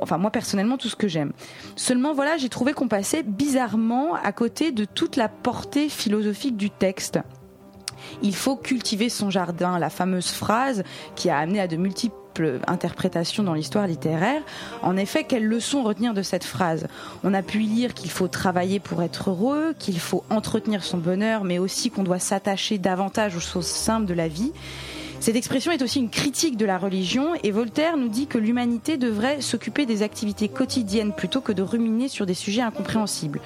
enfin 0.00 0.16
moi 0.16 0.30
personnellement 0.30 0.78
tout 0.78 0.88
ce 0.88 0.96
que 0.96 1.06
j'aime. 1.06 1.34
Seulement 1.76 2.14
voilà, 2.14 2.38
j'ai 2.38 2.48
trouvé 2.48 2.72
qu'on 2.72 2.88
passait 2.88 3.22
bizarrement 3.22 4.14
à 4.14 4.32
côté 4.32 4.72
de 4.72 4.86
toute 4.86 5.16
la 5.16 5.28
portée 5.28 5.90
philosophique 5.90 6.56
du 6.56 6.70
texte. 6.70 7.18
Il 8.22 8.34
faut 8.34 8.56
cultiver 8.56 9.10
son 9.10 9.28
jardin, 9.28 9.78
la 9.78 9.90
fameuse 9.90 10.30
phrase 10.30 10.82
qui 11.14 11.28
a 11.28 11.36
amené 11.36 11.60
à 11.60 11.66
de 11.66 11.76
multiples 11.76 12.16
interprétations 12.66 13.42
dans 13.42 13.54
l'histoire 13.54 13.86
littéraire. 13.86 14.42
En 14.82 14.96
effet, 14.96 15.24
quelle 15.24 15.44
leçon 15.44 15.82
retenir 15.82 16.14
de 16.14 16.22
cette 16.22 16.44
phrase? 16.44 16.86
On 17.24 17.34
a 17.34 17.42
pu 17.42 17.58
lire 17.58 17.94
qu'il 17.94 18.10
faut 18.10 18.28
travailler 18.28 18.80
pour 18.80 19.02
être 19.02 19.30
heureux, 19.30 19.74
qu'il 19.78 19.98
faut 19.98 20.24
entretenir 20.30 20.84
son 20.84 20.98
bonheur, 20.98 21.44
mais 21.44 21.58
aussi 21.58 21.90
qu'on 21.90 22.02
doit 22.02 22.18
s'attacher 22.18 22.78
davantage 22.78 23.36
aux 23.36 23.40
choses 23.40 23.66
simples 23.66 24.06
de 24.06 24.14
la 24.14 24.28
vie. 24.28 24.52
Cette 25.20 25.34
expression 25.34 25.72
est 25.72 25.82
aussi 25.82 25.98
une 25.98 26.10
critique 26.10 26.56
de 26.56 26.64
la 26.64 26.78
religion 26.78 27.34
et 27.42 27.50
Voltaire 27.50 27.96
nous 27.96 28.08
dit 28.08 28.28
que 28.28 28.38
l'humanité 28.38 28.96
devrait 28.96 29.40
s'occuper 29.40 29.84
des 29.84 30.02
activités 30.02 30.48
quotidiennes 30.48 31.12
plutôt 31.12 31.40
que 31.40 31.50
de 31.50 31.60
ruminer 31.60 32.06
sur 32.06 32.24
des 32.24 32.34
sujets 32.34 32.62
incompréhensibles. 32.62 33.40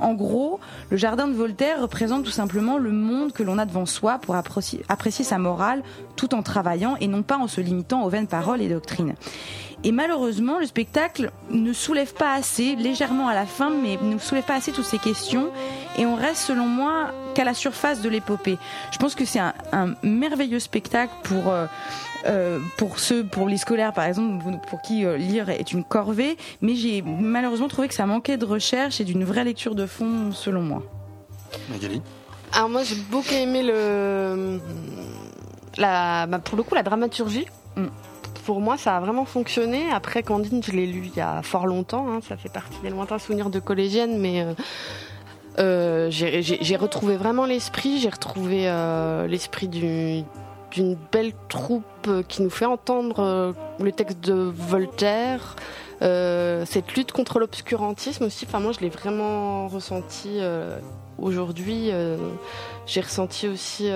En 0.00 0.14
gros, 0.14 0.58
le 0.88 0.96
jardin 0.96 1.28
de 1.28 1.34
Voltaire 1.34 1.82
représente 1.82 2.24
tout 2.24 2.30
simplement 2.30 2.78
le 2.78 2.92
monde 2.92 3.32
que 3.32 3.42
l'on 3.42 3.58
a 3.58 3.66
devant 3.66 3.84
soi 3.84 4.18
pour 4.18 4.36
apprécier, 4.36 4.84
sa 5.24 5.38
morale 5.38 5.82
tout 6.16 6.34
en 6.34 6.42
travaillant 6.42 6.96
et 6.98 7.08
non 7.08 7.22
pas 7.22 7.36
en 7.36 7.46
se 7.46 7.60
limitant 7.60 8.04
aux 8.04 8.08
vaines 8.08 8.26
paroles 8.26 8.62
et 8.62 8.68
doctrines. 8.68 9.14
Et 9.84 9.92
malheureusement, 9.92 10.58
le 10.58 10.66
spectacle 10.66 11.30
ne 11.50 11.72
soulève 11.72 12.12
pas 12.12 12.34
assez, 12.34 12.74
légèrement 12.74 13.28
à 13.28 13.34
la 13.34 13.46
fin, 13.46 13.70
mais 13.70 13.96
ne 14.02 14.18
soulève 14.18 14.44
pas 14.44 14.56
assez 14.56 14.72
toutes 14.72 14.84
ces 14.84 14.98
questions. 14.98 15.50
Et 15.96 16.04
on 16.04 16.16
reste, 16.16 16.42
selon 16.42 16.66
moi, 16.66 17.12
qu'à 17.34 17.44
la 17.44 17.54
surface 17.54 18.00
de 18.00 18.08
l'épopée. 18.08 18.58
Je 18.90 18.98
pense 18.98 19.14
que 19.14 19.24
c'est 19.24 19.38
un, 19.38 19.54
un, 19.72 19.94
merveilleux 20.02 20.58
spectacle 20.58 21.12
pour 21.22 21.48
euh, 21.48 21.66
euh, 22.26 22.58
pour 22.76 22.98
ceux, 22.98 23.22
pour 23.24 23.48
les 23.48 23.58
scolaires 23.58 23.92
par 23.92 24.04
exemple, 24.04 24.44
pour 24.68 24.82
qui 24.82 25.04
euh, 25.04 25.16
lire 25.16 25.48
est 25.48 25.72
une 25.72 25.84
corvée. 25.84 26.36
Mais 26.60 26.74
j'ai 26.74 27.02
malheureusement 27.02 27.68
trouvé 27.68 27.86
que 27.86 27.94
ça 27.94 28.06
manquait 28.06 28.36
de 28.36 28.44
recherche 28.44 29.00
et 29.00 29.04
d'une 29.04 29.24
vraie 29.24 29.44
lecture 29.44 29.74
de 29.76 29.86
fond, 29.86 30.32
selon 30.32 30.62
moi. 30.62 30.82
Magali? 31.70 32.02
Alors 32.52 32.68
moi, 32.68 32.82
j'ai 32.82 32.96
beaucoup 32.96 33.34
aimé 33.34 33.62
le 33.62 34.60
la, 35.76 36.26
bah, 36.26 36.40
pour 36.40 36.56
le 36.56 36.64
coup, 36.64 36.74
la 36.74 36.82
dramaturgie. 36.82 37.46
Mm. 37.76 37.86
Pour 38.48 38.62
moi, 38.62 38.78
ça 38.78 38.96
a 38.96 39.00
vraiment 39.00 39.26
fonctionné. 39.26 39.90
Après, 39.92 40.22
Candide, 40.22 40.64
je 40.64 40.72
l'ai 40.72 40.86
lu 40.86 41.02
il 41.04 41.18
y 41.18 41.20
a 41.20 41.42
fort 41.42 41.66
longtemps. 41.66 42.06
hein. 42.10 42.20
Ça 42.26 42.38
fait 42.38 42.48
partie 42.48 42.78
des 42.82 42.88
lointains 42.88 43.18
souvenirs 43.18 43.50
de 43.50 43.58
collégienne, 43.60 44.16
mais 44.18 44.40
euh, 44.40 44.54
euh, 45.58 46.10
j'ai- 46.10 46.76
retrouvé 46.76 47.18
vraiment 47.18 47.44
l'esprit. 47.44 47.98
J'ai 47.98 48.08
retrouvé 48.08 48.62
euh, 48.70 49.26
l'esprit 49.26 49.68
du- 49.68 50.22
d'une 50.70 50.96
belle 51.12 51.34
troupe 51.50 52.08
qui 52.26 52.40
nous 52.40 52.48
fait 52.48 52.64
entendre 52.64 53.54
le 53.80 53.92
texte 53.92 54.20
de 54.24 54.32
Voltaire. 54.32 55.54
Cette 56.00 56.94
lutte 56.96 57.12
contre 57.12 57.40
l'obscurantisme 57.40 58.24
aussi, 58.24 58.46
enfin 58.48 58.60
moi 58.60 58.72
je 58.72 58.80
l'ai 58.80 58.88
vraiment 58.88 59.68
ressenti 59.68 60.38
aujourd'hui. 61.18 61.90
J'ai 62.86 63.00
ressenti 63.02 63.46
aussi 63.46 63.90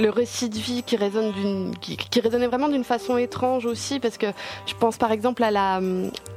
le 0.00 0.10
récit 0.10 0.48
de 0.48 0.56
vie 0.56 0.82
qui 0.82 0.96
résonne 0.96 1.32
d'une, 1.32 1.76
qui, 1.78 2.20
résonnait 2.20 2.46
vraiment 2.46 2.68
d'une 2.68 2.84
façon 2.84 3.16
étrange 3.18 3.66
aussi, 3.66 4.00
parce 4.00 4.18
que 4.18 4.26
je 4.66 4.74
pense 4.74 4.96
par 4.96 5.12
exemple 5.12 5.42
à 5.42 5.50
la, 5.50 5.80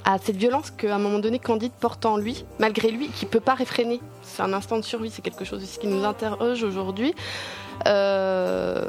à 0.05 0.17
cette 0.19 0.35
violence 0.35 0.71
qu'à 0.71 0.95
un 0.95 0.99
moment 0.99 1.19
donné 1.19 1.39
Candide 1.39 1.71
porte 1.79 2.05
en 2.05 2.17
lui, 2.17 2.45
malgré 2.59 2.91
lui, 2.91 3.07
qui 3.07 3.25
peut 3.25 3.39
pas 3.39 3.53
réfréner. 3.53 4.01
C'est 4.21 4.41
un 4.41 4.53
instant 4.53 4.77
de 4.77 4.83
survie, 4.83 5.09
c'est 5.09 5.21
quelque 5.21 5.45
chose 5.45 5.63
aussi 5.63 5.79
qui 5.79 5.87
nous 5.87 6.03
interroge 6.03 6.63
aujourd'hui. 6.63 7.15
Euh, 7.87 8.85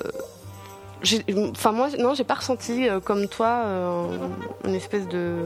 Enfin 1.50 1.72
moi, 1.72 1.88
non, 1.98 2.14
j'ai 2.14 2.24
pas 2.24 2.32
ressenti 2.32 2.88
euh, 2.88 2.98
comme 2.98 3.28
toi 3.28 3.64
euh, 3.66 4.06
une 4.64 4.74
espèce 4.74 5.06
de. 5.06 5.36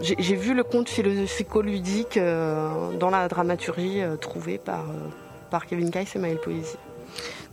J'ai 0.00 0.34
vu 0.34 0.52
le 0.52 0.62
conte 0.62 0.90
philosophico-ludique 0.90 2.18
dans 2.18 3.10
la 3.10 3.28
dramaturgie 3.28 4.02
trouvée 4.20 4.58
par, 4.58 4.84
par 5.48 5.64
Kevin 5.66 5.92
Keiss 5.92 6.16
et 6.16 6.18
Maël 6.18 6.38
Poésie. 6.38 6.76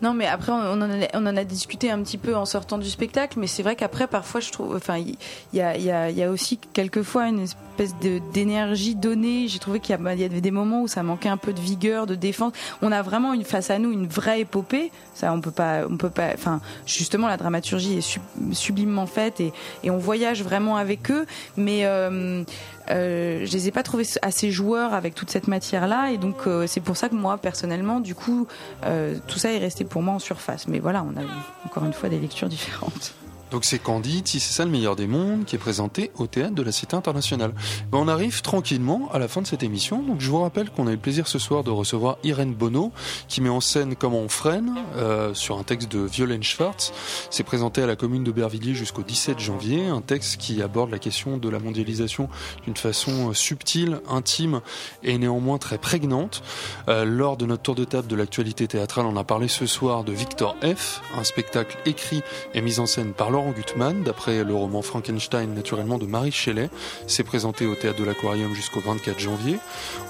Non, 0.01 0.13
mais 0.13 0.27
après, 0.27 0.51
on 0.51 0.81
en, 0.81 1.37
a, 1.37 1.43
discuté 1.43 1.91
un 1.91 2.01
petit 2.01 2.17
peu 2.17 2.35
en 2.35 2.45
sortant 2.45 2.77
du 2.77 2.89
spectacle, 2.89 3.39
mais 3.39 3.47
c'est 3.47 3.63
vrai 3.63 3.75
qu'après, 3.75 4.07
parfois, 4.07 4.39
je 4.39 4.51
trouve, 4.51 4.75
enfin, 4.75 4.97
il 4.97 5.15
y 5.53 5.61
a, 5.61 5.77
y, 5.77 6.19
y 6.19 6.25
aussi 6.25 6.57
quelquefois 6.73 7.27
une 7.27 7.39
espèce 7.39 7.95
d'énergie 8.33 8.95
donnée. 8.95 9.47
J'ai 9.47 9.59
trouvé 9.59 9.79
qu'il 9.79 9.97
il 9.99 10.19
y 10.19 10.23
avait 10.23 10.41
des 10.41 10.51
moments 10.51 10.83
où 10.83 10.87
ça 10.87 11.03
manquait 11.03 11.29
un 11.29 11.37
peu 11.37 11.53
de 11.53 11.59
vigueur, 11.59 12.07
de 12.07 12.15
défense. 12.15 12.53
On 12.81 12.91
a 12.91 13.01
vraiment 13.01 13.33
une, 13.33 13.43
face 13.43 13.69
à 13.69 13.79
nous 13.79 13.91
une 13.91 14.07
vraie 14.07 14.41
épopée. 14.41 14.91
Ça, 15.13 15.33
on 15.33 15.41
peut 15.41 15.51
pas, 15.51 15.81
on 15.89 15.97
peut 15.97 16.09
pas. 16.09 16.29
Enfin, 16.33 16.61
justement, 16.85 17.27
la 17.27 17.37
dramaturgie 17.37 17.97
est 17.97 18.01
sub- 18.01 18.21
sublimement 18.53 19.05
faite 19.05 19.41
et, 19.41 19.51
on 19.89 19.97
voyage 19.97 20.43
vraiment 20.43 20.77
avec 20.77 21.09
eux. 21.11 21.25
Mais 21.57 21.85
euh, 21.85 22.43
euh, 22.89 23.45
je 23.45 23.51
les 23.51 23.67
ai 23.67 23.71
pas 23.71 23.83
trouvés 23.83 24.05
assez 24.21 24.51
joueurs 24.51 24.93
avec 24.93 25.13
toute 25.13 25.29
cette 25.29 25.47
matière-là, 25.47 26.11
et 26.11 26.17
donc 26.17 26.47
euh, 26.47 26.65
c'est 26.67 26.79
pour 26.79 26.97
ça 26.97 27.09
que 27.09 27.15
moi, 27.15 27.37
personnellement, 27.37 27.99
du 27.99 28.15
coup, 28.15 28.47
euh, 28.85 29.15
tout 29.27 29.37
ça 29.37 29.51
est 29.51 29.57
resté 29.57 29.85
pour 29.89 30.01
moi 30.01 30.13
en 30.13 30.19
surface. 30.19 30.67
Mais 30.67 30.79
voilà, 30.79 31.03
on 31.03 31.19
a 31.19 31.23
encore 31.65 31.85
une 31.85 31.93
fois 31.93 32.09
des 32.09 32.19
lectures 32.19 32.49
différentes. 32.49 33.13
Donc 33.51 33.65
c'est 33.65 33.79
Candide, 33.79 34.27
si 34.27 34.39
c'est 34.39 34.53
ça 34.53 34.65
le 34.65 34.71
meilleur 34.71 34.95
des 34.95 35.07
mondes, 35.07 35.45
qui 35.45 35.55
est 35.55 35.59
présenté 35.59 36.11
au 36.17 36.27
théâtre 36.27 36.53
de 36.53 36.61
la 36.61 36.71
Cité 36.71 36.95
internationale. 36.95 37.53
Ben, 37.91 37.97
on 37.97 38.07
arrive 38.07 38.41
tranquillement 38.41 39.09
à 39.11 39.19
la 39.19 39.27
fin 39.27 39.41
de 39.41 39.47
cette 39.47 39.63
émission. 39.63 40.01
Donc 40.01 40.21
je 40.21 40.29
vous 40.29 40.41
rappelle 40.41 40.69
qu'on 40.69 40.87
a 40.87 40.91
eu 40.91 40.93
le 40.93 40.99
plaisir 40.99 41.27
ce 41.27 41.39
soir 41.39 41.63
de 41.63 41.71
recevoir 41.71 42.17
Irène 42.23 42.53
Bono, 42.53 42.91
qui 43.27 43.41
met 43.41 43.49
en 43.49 43.61
scène 43.61 43.95
Comment 43.95 44.19
on 44.19 44.29
freine, 44.29 44.75
euh, 44.95 45.33
sur 45.33 45.57
un 45.57 45.63
texte 45.63 45.91
de 45.91 45.99
Violaine 45.99 46.43
Schwartz. 46.43 46.93
C'est 47.29 47.43
présenté 47.43 47.81
à 47.81 47.87
la 47.87 47.95
commune 47.95 48.23
d'Aubervilliers 48.23 48.75
jusqu'au 48.75 49.01
17 49.01 49.39
janvier. 49.39 49.87
Un 49.87 50.01
texte 50.01 50.37
qui 50.37 50.61
aborde 50.61 50.91
la 50.91 50.99
question 50.99 51.37
de 51.37 51.49
la 51.49 51.59
mondialisation 51.59 52.29
d'une 52.65 52.77
façon 52.77 53.29
euh, 53.29 53.33
subtile, 53.33 54.01
intime 54.09 54.61
et 55.03 55.17
néanmoins 55.17 55.57
très 55.57 55.77
prégnante. 55.77 56.43
Euh, 56.87 57.05
lors 57.05 57.37
de 57.37 57.45
notre 57.45 57.63
tour 57.63 57.75
de 57.75 57.83
table 57.83 58.07
de 58.07 58.15
l'actualité 58.15 58.67
théâtrale, 58.67 59.05
on 59.05 59.17
a 59.17 59.23
parlé 59.23 59.47
ce 59.47 59.65
soir 59.65 60.03
de 60.03 60.11
Victor 60.11 60.55
F, 60.61 61.01
un 61.17 61.23
spectacle 61.23 61.77
écrit 61.85 62.21
et 62.53 62.61
mis 62.61 62.79
en 62.79 62.85
scène 62.85 63.13
par 63.13 63.31
Laurent 63.31 63.38
Gutmann, 63.47 64.03
d'après 64.03 64.43
le 64.43 64.53
roman 64.53 64.81
Frankenstein 64.81 65.53
naturellement 65.53 65.97
de 65.97 66.05
Marie 66.05 66.31
Shelley. 66.31 66.69
C'est 67.07 67.23
présenté 67.23 67.65
au 67.65 67.75
théâtre 67.75 67.99
de 67.99 68.03
l'Aquarium 68.03 68.53
jusqu'au 68.53 68.81
24 68.81 69.19
janvier. 69.19 69.57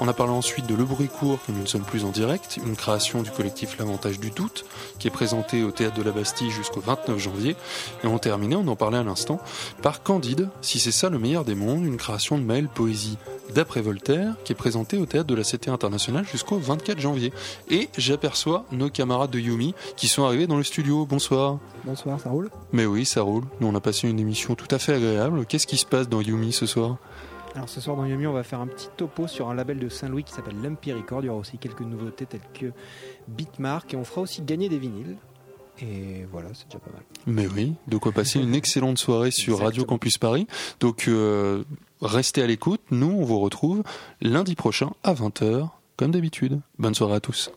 On 0.01 0.07
a 0.07 0.13
parlé 0.13 0.33
ensuite 0.33 0.65
de 0.65 0.75
Le 0.75 0.83
Bruit 0.83 1.07
court, 1.07 1.39
que 1.45 1.51
nous 1.51 1.61
ne 1.61 1.67
sommes 1.67 1.83
plus 1.83 2.05
en 2.05 2.09
direct, 2.09 2.59
une 2.65 2.75
création 2.75 3.21
du 3.21 3.31
collectif 3.31 3.77
L'avantage 3.77 4.19
du 4.19 4.31
doute, 4.31 4.65
qui 4.97 5.07
est 5.07 5.11
présenté 5.11 5.63
au 5.63 5.71
théâtre 5.71 5.95
de 5.95 6.03
la 6.03 6.11
Bastille 6.11 6.51
jusqu'au 6.51 6.81
29 6.81 7.17
janvier. 7.17 7.55
Et 8.03 8.07
on 8.07 8.17
terminait, 8.17 8.55
on 8.55 8.67
en 8.67 8.75
parlait 8.75 8.97
à 8.97 9.03
l'instant, 9.03 9.39
par 9.81 10.03
Candide, 10.03 10.49
si 10.61 10.79
c'est 10.79 10.91
ça 10.91 11.09
le 11.09 11.19
meilleur 11.19 11.45
des 11.45 11.55
mondes, 11.55 11.85
une 11.85 11.97
création 11.97 12.37
de 12.37 12.43
Maël 12.43 12.67
Poésie 12.67 13.17
d'après 13.53 13.81
Voltaire, 13.81 14.35
qui 14.43 14.53
est 14.53 14.55
présenté 14.55 14.97
au 14.97 15.05
théâtre 15.05 15.27
de 15.27 15.35
la 15.35 15.43
Cité 15.43 15.69
internationale 15.71 16.25
jusqu'au 16.25 16.57
24 16.57 16.99
janvier. 16.99 17.33
Et 17.69 17.89
j'aperçois 17.97 18.65
nos 18.71 18.89
camarades 18.89 19.31
de 19.31 19.39
Yumi 19.39 19.73
qui 19.95 20.07
sont 20.07 20.23
arrivés 20.23 20.47
dans 20.47 20.57
le 20.57 20.63
studio. 20.63 21.05
Bonsoir. 21.05 21.57
Bonsoir, 21.83 22.19
ça 22.19 22.29
roule? 22.29 22.49
Mais 22.71 22.85
oui, 22.85 23.05
ça 23.05 23.18
roule. 23.21 23.43
Nous, 23.59 23.67
on 23.67 23.75
a 23.75 23.81
passé 23.81 24.09
une 24.09 24.19
émission 24.19 24.55
tout 24.55 24.67
à 24.71 24.79
fait 24.79 24.93
agréable. 24.93 25.45
Qu'est-ce 25.45 25.67
qui 25.67 25.77
se 25.77 25.85
passe 25.85 26.09
dans 26.09 26.21
Yumi 26.21 26.51
ce 26.51 26.65
soir 26.65 26.97
Alors 27.55 27.69
ce 27.69 27.81
soir 27.81 27.95
dans 27.97 28.05
Yumi, 28.05 28.27
on 28.27 28.33
va 28.33 28.43
faire 28.43 28.59
un 28.59 28.67
petit 28.67 28.89
topo 28.97 29.27
sur 29.27 29.49
un 29.49 29.53
label 29.53 29.79
de 29.79 29.89
Saint-Louis 29.89 30.23
qui 30.23 30.33
s'appelle 30.33 30.61
Lumpy 30.61 30.93
Record. 30.93 31.21
Il 31.23 31.27
y 31.27 31.29
aura 31.29 31.39
aussi 31.39 31.57
quelques 31.57 31.81
nouveautés 31.81 32.25
telles 32.25 32.41
que 32.53 32.71
Beatmark 33.27 33.93
et 33.93 33.97
on 33.97 34.03
fera 34.03 34.21
aussi 34.21 34.41
gagner 34.41 34.69
des 34.69 34.79
vinyles. 34.79 35.17
Et 35.81 36.25
voilà, 36.31 36.49
c'est 36.53 36.65
déjà 36.65 36.79
pas 36.79 36.91
mal. 36.91 37.01
Mais 37.25 37.47
oui, 37.47 37.75
de 37.87 37.97
quoi 37.97 38.11
passer 38.11 38.39
une 38.39 38.55
excellente 38.55 38.97
soirée 38.97 39.31
sur 39.31 39.59
Radio 39.59 39.85
Campus 39.85 40.17
Paris. 40.17 40.47
Donc, 40.79 41.07
euh, 41.07 41.63
restez 42.01 42.41
à 42.41 42.47
l'écoute. 42.47 42.81
Nous, 42.91 43.11
on 43.11 43.23
vous 43.23 43.39
retrouve 43.39 43.83
lundi 44.21 44.55
prochain 44.55 44.91
à 45.03 45.13
20h, 45.13 45.69
comme 45.95 46.11
d'habitude. 46.11 46.59
Bonne 46.77 46.95
soirée 46.95 47.15
à 47.15 47.19
tous. 47.19 47.51